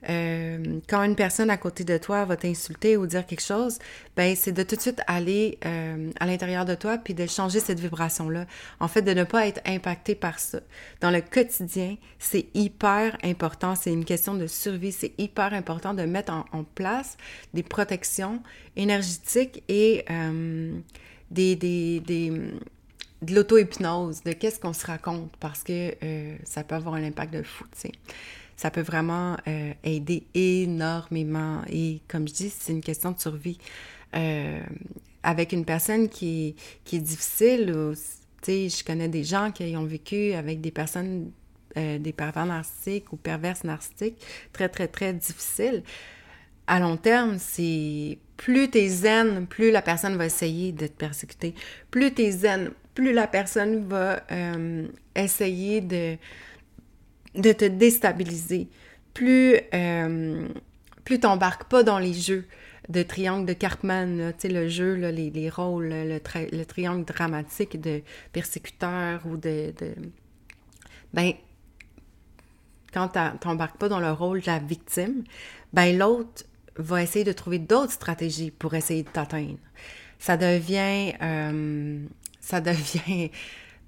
Euh, 0.09 0.79
quand 0.87 1.03
une 1.03 1.15
personne 1.15 1.49
à 1.49 1.57
côté 1.57 1.83
de 1.83 1.97
toi 1.97 2.25
va 2.25 2.35
t'insulter 2.35 2.97
ou 2.97 3.05
dire 3.05 3.25
quelque 3.25 3.41
chose, 3.41 3.79
ben 4.15 4.35
c'est 4.35 4.51
de 4.51 4.63
tout 4.63 4.75
de 4.75 4.81
suite 4.81 5.01
aller 5.07 5.57
euh, 5.65 6.11
à 6.19 6.25
l'intérieur 6.25 6.65
de 6.65 6.75
toi 6.75 6.97
puis 6.97 7.13
de 7.13 7.25
changer 7.25 7.59
cette 7.59 7.79
vibration-là. 7.79 8.45
En 8.79 8.87
fait, 8.87 9.01
de 9.01 9.13
ne 9.13 9.23
pas 9.23 9.47
être 9.47 9.61
impacté 9.65 10.15
par 10.15 10.39
ça. 10.39 10.59
Dans 11.01 11.11
le 11.11 11.21
quotidien, 11.21 11.97
c'est 12.19 12.47
hyper 12.53 13.17
important. 13.23 13.75
C'est 13.75 13.91
une 13.91 14.05
question 14.05 14.35
de 14.35 14.47
survie. 14.47 14.91
C'est 14.91 15.13
hyper 15.17 15.53
important 15.53 15.93
de 15.93 16.03
mettre 16.03 16.33
en, 16.33 16.63
place 16.75 17.17
des 17.53 17.61
protections 17.61 18.41
énergétiques 18.75 19.63
et 19.67 20.05
euh, 20.09 20.73
des, 21.29 21.55
de 21.55 23.33
l'auto-hypnose, 23.33 24.23
de 24.23 24.31
qu'est-ce 24.31 24.59
qu'on 24.59 24.73
se 24.73 24.85
raconte, 24.85 25.35
parce 25.39 25.63
que 25.63 25.93
ça 26.45 26.63
peut 26.63 26.75
avoir 26.75 26.95
un 26.95 27.03
impact 27.03 27.33
de 27.33 27.43
fou, 27.43 27.65
tu 27.73 27.81
sais 27.81 27.91
ça 28.63 28.71
peut 28.71 28.79
vraiment 28.79 29.35
euh, 29.45 29.73
aider 29.83 30.23
énormément. 30.33 31.63
Et 31.69 31.99
comme 32.07 32.25
je 32.29 32.33
dis, 32.33 32.49
c'est 32.49 32.71
une 32.71 32.79
question 32.79 33.11
de 33.11 33.19
survie. 33.19 33.57
Euh, 34.15 34.61
avec 35.21 35.51
une 35.51 35.65
personne 35.65 36.07
qui, 36.07 36.55
est 36.93 36.97
difficile, 36.99 37.75
sais, 38.41 38.69
je 38.69 38.85
connais 38.85 39.09
des 39.09 39.25
gens 39.25 39.51
qui 39.51 39.75
ont 39.75 39.83
vécu 39.83 40.31
avec 40.31 40.61
des 40.61 40.71
personnes, 40.71 41.31
euh, 41.75 41.99
des 41.99 42.13
pervers 42.13 42.45
narcissiques 42.45 43.11
ou 43.11 43.17
perverses 43.17 43.65
narcissiques, 43.65 44.25
très, 44.53 44.69
très, 44.69 44.87
très 44.87 45.11
difficiles. 45.11 45.83
À 46.65 46.79
long 46.79 46.95
terme, 46.95 47.39
c'est 47.39 48.17
plus 48.37 48.69
t'es 48.69 48.87
zen, 48.87 49.45
plus 49.45 49.71
la 49.71 49.81
personne 49.81 50.15
va 50.15 50.25
essayer 50.25 50.71
de 50.71 50.87
te 50.87 50.93
persécuter. 50.93 51.53
Plus 51.91 52.13
t'es 52.13 52.31
zen, 52.31 52.71
plus 52.93 53.11
la 53.11 53.27
personne 53.27 53.85
va 53.89 54.23
essayer 55.17 55.81
de, 55.81 56.17
de 57.35 57.51
te 57.51 57.65
déstabiliser. 57.65 58.69
Plus, 59.13 59.57
euh, 59.73 60.47
plus 61.03 61.19
pas 61.19 61.83
dans 61.83 61.99
les 61.99 62.13
jeux 62.13 62.45
de 62.89 63.03
triangle 63.03 63.45
de 63.45 63.53
Cartman, 63.53 64.33
tu 64.37 64.47
le 64.49 64.67
jeu, 64.67 64.95
les, 64.95 65.29
les, 65.29 65.49
rôles, 65.49 65.89
le, 65.89 66.19
le, 66.51 66.65
triangle 66.65 67.05
dramatique 67.05 67.79
de 67.79 68.01
persécuteur 68.31 69.21
ou 69.25 69.37
de... 69.37 69.73
de... 69.79 69.93
Ben, 71.13 71.33
quand 72.91 73.09
t'embarques 73.39 73.77
pas 73.77 73.89
dans 73.89 73.99
le 73.99 74.11
rôle 74.11 74.41
de 74.41 74.47
la 74.47 74.59
victime, 74.59 75.23
ben 75.71 75.97
l'autre 75.97 76.43
va 76.75 77.01
essayer 77.01 77.25
de 77.25 77.31
trouver 77.31 77.59
d'autres 77.59 77.93
stratégies 77.93 78.51
pour 78.51 78.73
essayer 78.73 79.03
de 79.03 79.09
t'atteindre. 79.09 79.57
Ça 80.19 80.37
devient... 80.37 81.13
Euh, 81.21 82.05
ça 82.43 82.61
devient 82.61 83.31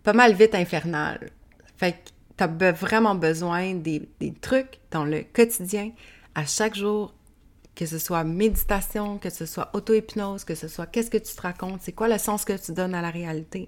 pas 0.04 0.14
mal 0.14 0.34
vite 0.34 0.56
infernal. 0.56 1.30
Fait 1.78 1.94
que 1.94 2.15
tu 2.38 2.44
as 2.44 2.72
vraiment 2.72 3.16
besoin 3.16 3.74
des, 3.76 4.08
trucs 4.42 4.80
dans 4.92 5.06
le 5.06 5.22
quotidien, 5.22 5.92
à 6.34 6.46
chaque 6.46 6.76
jour, 6.76 7.14
que 7.76 7.86
ce 7.86 7.98
soit 7.98 8.24
méditation, 8.24 9.18
que 9.18 9.30
ce 9.30 9.46
soit 9.46 9.70
auto-hypnose, 9.74 10.44
que 10.44 10.56
ce 10.56 10.68
soit 10.68 10.86
qu'est-ce 10.86 11.10
que 11.10 11.18
tu 11.18 11.36
te 11.36 11.42
racontes, 11.42 11.82
c'est 11.82 11.92
quoi 11.92 12.08
le 12.08 12.18
sens 12.18 12.46
que 12.46 12.54
tu 12.54 12.74
donnes 12.74 12.96
à 12.96 13.02
la 13.02 13.10
réalité. 13.10 13.68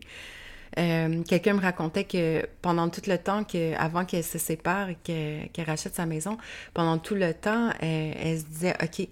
Euh, 0.77 1.23
quelqu'un 1.23 1.53
me 1.53 1.61
racontait 1.61 2.03
que 2.03 2.45
pendant 2.61 2.89
tout 2.89 3.02
le 3.07 3.18
temps, 3.18 3.44
que, 3.44 3.73
avant 3.76 4.06
qu'elle 4.06 4.23
se 4.23 4.38
sépare 4.38 4.89
et 4.89 4.95
qu'elle 5.03 5.65
rachète 5.65 5.95
sa 5.95 6.06
maison, 6.06 6.38
pendant 6.73 6.98
tout 6.98 7.15
le 7.15 7.34
temps, 7.34 7.72
elle, 7.80 8.39
se 8.39 8.45
disait, 8.45 8.76
OK, 8.84 9.07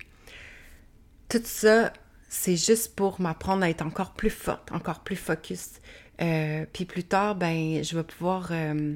tout 1.29 1.41
ça, 1.43 1.91
c'est 2.29 2.57
juste 2.57 2.95
pour 2.95 3.19
m'apprendre 3.21 3.63
à 3.63 3.69
être 3.69 3.81
encore 3.81 4.13
plus 4.13 4.29
forte, 4.29 4.71
encore 4.71 4.99
plus 4.99 5.15
focus. 5.15 5.81
Euh, 6.21 6.65
puis 6.71 6.85
plus 6.85 7.03
tard, 7.03 7.35
ben, 7.35 7.83
je 7.83 7.97
vais 7.97 8.03
pouvoir 8.03 8.49
euh, 8.51 8.95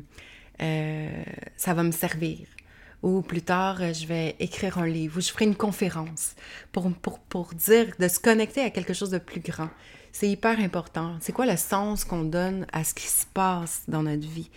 euh, 0.62 1.24
ça 1.58 1.74
va 1.74 1.84
me 1.84 1.92
servir. 1.92 2.48
Ou 3.02 3.22
plus 3.22 3.42
tard, 3.42 3.78
euh, 3.82 3.94
je 3.94 4.06
vais 4.06 4.36
écrire 4.40 4.78
un 4.78 4.88
livre 4.88 5.18
ou 5.18 5.22
je 5.22 5.30
ferai 5.30 5.46
une 5.46 5.56
conférence 5.56 6.36
pour, 6.72 6.92
pour, 6.92 7.20
pour 7.20 7.54
dire, 7.54 7.94
de 7.98 8.08
se 8.08 8.20
connecter 8.20 8.62
à 8.62 8.70
quelque 8.70 8.94
chose 8.94 9.10
de 9.10 9.20
plus 9.20 9.40
grand. 9.40 9.70
C'est 10.12 10.28
hyper 10.28 10.60
important. 10.60 11.16
C'est 11.22 11.32
quoi 11.32 11.46
le 11.46 11.56
sens 11.56 12.04
qu'on 12.04 12.24
donne 12.24 12.66
à 12.74 12.84
ce 12.84 12.94
qui 12.94 13.08
se 13.08 13.26
passe 13.26 13.84
dans 13.88 14.04
notre 14.04 14.28
vie? 14.28 14.50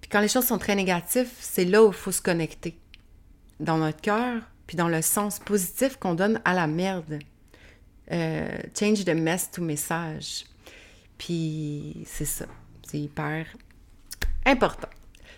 Puis 0.00 0.08
quand 0.10 0.20
les 0.20 0.28
choses 0.28 0.46
sont 0.46 0.58
très 0.58 0.76
négatives, 0.76 1.30
c'est 1.38 1.64
là 1.64 1.84
où 1.84 1.88
il 1.88 1.94
faut 1.94 2.12
se 2.12 2.22
connecter. 2.22 2.78
Dans 3.60 3.78
notre 3.78 4.00
cœur, 4.00 4.42
puis 4.66 4.76
dans 4.76 4.88
le 4.88 5.02
sens 5.02 5.38
positif 5.38 5.96
qu'on 5.96 6.14
donne 6.14 6.40
à 6.44 6.54
la 6.54 6.66
merde. 6.66 7.18
Euh, 8.12 8.58
change 8.78 9.04
the 9.04 9.10
mess 9.10 9.50
to 9.50 9.62
message. 9.62 10.44
Puis 11.18 12.04
c'est 12.06 12.24
ça. 12.24 12.46
C'est 12.86 13.00
hyper 13.00 13.46
important. 14.46 14.88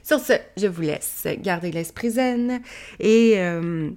Sur 0.04 0.20
ce, 0.20 0.34
je 0.56 0.66
vous 0.66 0.82
laisse 0.82 1.26
garder 1.40 1.72
l'esprit 1.72 2.12
zen 2.12 2.62
et 3.00 3.34
euh, 3.36 3.90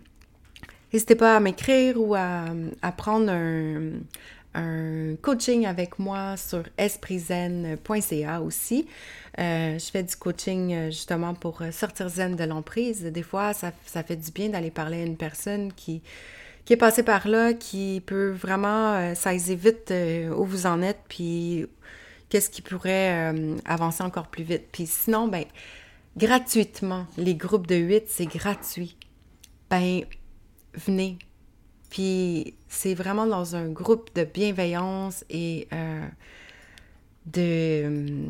n'hésitez 0.92 1.16
pas 1.16 1.38
à 1.38 1.40
m'écrire 1.40 1.96
ou 2.02 2.16
à, 2.16 2.52
prendre 2.98 3.32
un, 3.32 5.16
coaching 5.22 5.66
avec 5.66 6.00
moi 6.00 6.36
sur 6.36 6.64
espritzen.ca 6.78 8.42
aussi. 8.42 8.88
Euh, 9.40 9.80
je 9.80 9.86
fais 9.90 10.04
du 10.04 10.16
coaching 10.18 10.74
euh, 10.74 10.86
justement 10.88 11.34
pour 11.34 11.62
sortir 11.72 12.10
zen 12.10 12.36
de 12.36 12.44
l'emprise. 12.44 13.04
Des 13.06 13.24
fois, 13.24 13.54
ça, 13.54 13.72
fait 14.04 14.18
du 14.18 14.32
bien 14.32 14.50
d'aller 14.50 14.72
parler 14.72 15.04
à 15.04 15.06
une 15.06 15.16
personne 15.16 15.72
qui, 15.72 16.02
est 16.70 16.76
passée 16.76 17.04
par 17.04 17.28
là, 17.28 17.54
qui 17.54 18.02
peut 18.06 18.32
vraiment 18.32 19.16
saisir 19.16 19.58
vite 19.58 19.94
où 20.36 20.46
vous 20.46 20.66
en 20.66 20.82
êtes, 20.82 21.02
puis 21.08 21.68
qu'est-ce 22.32 22.50
qui 22.50 22.62
pourrait 22.62 23.34
euh, 23.34 23.58
avancer 23.66 24.04
encore 24.04 24.28
plus 24.28 24.44
vite. 24.44 24.64
Puis 24.72 24.88
sinon, 24.88 25.28
ben, 25.28 25.44
gratuitement, 26.18 27.06
les 27.18 27.36
groupes 27.36 27.68
de 27.68 27.76
8, 27.76 28.06
c'est 28.08 28.26
gratuit. 28.26 28.96
Ben, 29.70 30.04
venez. 30.74 31.20
Puis 31.90 32.56
c'est 32.70 32.94
vraiment 32.94 33.28
dans 33.28 33.58
un 33.58 33.68
groupe 33.68 34.16
de 34.16 34.24
bienveillance 34.24 35.26
et 35.30 35.68
euh, 35.74 36.08
de 37.26 37.42
euh, 37.42 38.26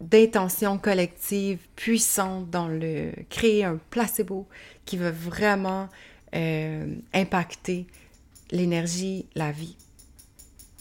d'intention 0.00 0.78
collective 0.78 1.58
puissante 1.74 2.48
dans 2.50 2.68
le 2.68 3.10
créer 3.28 3.64
un 3.64 3.80
placebo 3.90 4.46
qui 4.84 4.98
va 4.98 5.10
vraiment 5.10 5.88
impacter 7.14 7.86
l'énergie, 8.50 9.24
la 9.34 9.52
vie 9.52 9.74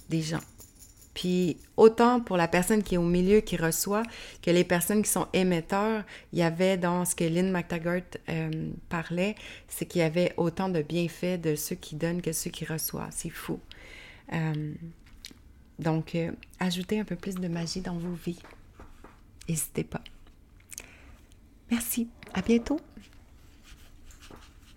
des 0.10 0.22
gens. 0.22 0.42
Puis 1.16 1.58
autant 1.78 2.20
pour 2.20 2.38
la 2.38 2.48
personne 2.48 2.84
qui 2.84 2.96
est 2.96 2.98
au 3.00 3.04
milieu, 3.04 3.40
qui 3.40 3.56
reçoit, 3.56 4.04
que 4.44 4.52
les 4.52 4.66
personnes 4.66 5.02
qui 5.02 5.10
sont 5.10 5.28
émetteurs, 5.34 6.04
il 6.34 6.40
y 6.40 6.44
avait 6.44 6.78
dans 6.78 7.06
ce 7.06 7.16
que 7.16 7.24
Lynn 7.24 7.52
McTaggart 7.52 8.02
euh, 8.30 8.70
parlait, 8.90 9.36
c'est 9.68 9.86
qu'il 9.86 10.02
y 10.02 10.04
avait 10.04 10.34
autant 10.38 10.70
de 10.70 10.82
bienfaits 10.82 11.42
de 11.42 11.56
ceux 11.56 11.76
qui 11.76 11.96
donnent 11.96 12.22
que 12.22 12.34
ceux 12.34 12.52
qui 12.52 12.66
reçoivent. 12.66 13.12
C'est 13.12 13.30
fou. 13.30 13.60
Euh, 14.34 14.74
donc, 15.80 16.16
euh, 16.16 16.32
ajoutez 16.60 17.00
un 17.00 17.06
peu 17.06 17.16
plus 17.16 17.36
de 17.36 17.48
magie 17.48 17.82
dans 17.82 17.98
vos 17.98 18.14
vies. 18.14 18.42
N'hésitez 19.48 19.86
pas. 19.86 20.02
Merci. 21.72 22.10
À 22.34 22.42
bientôt. 22.42 22.80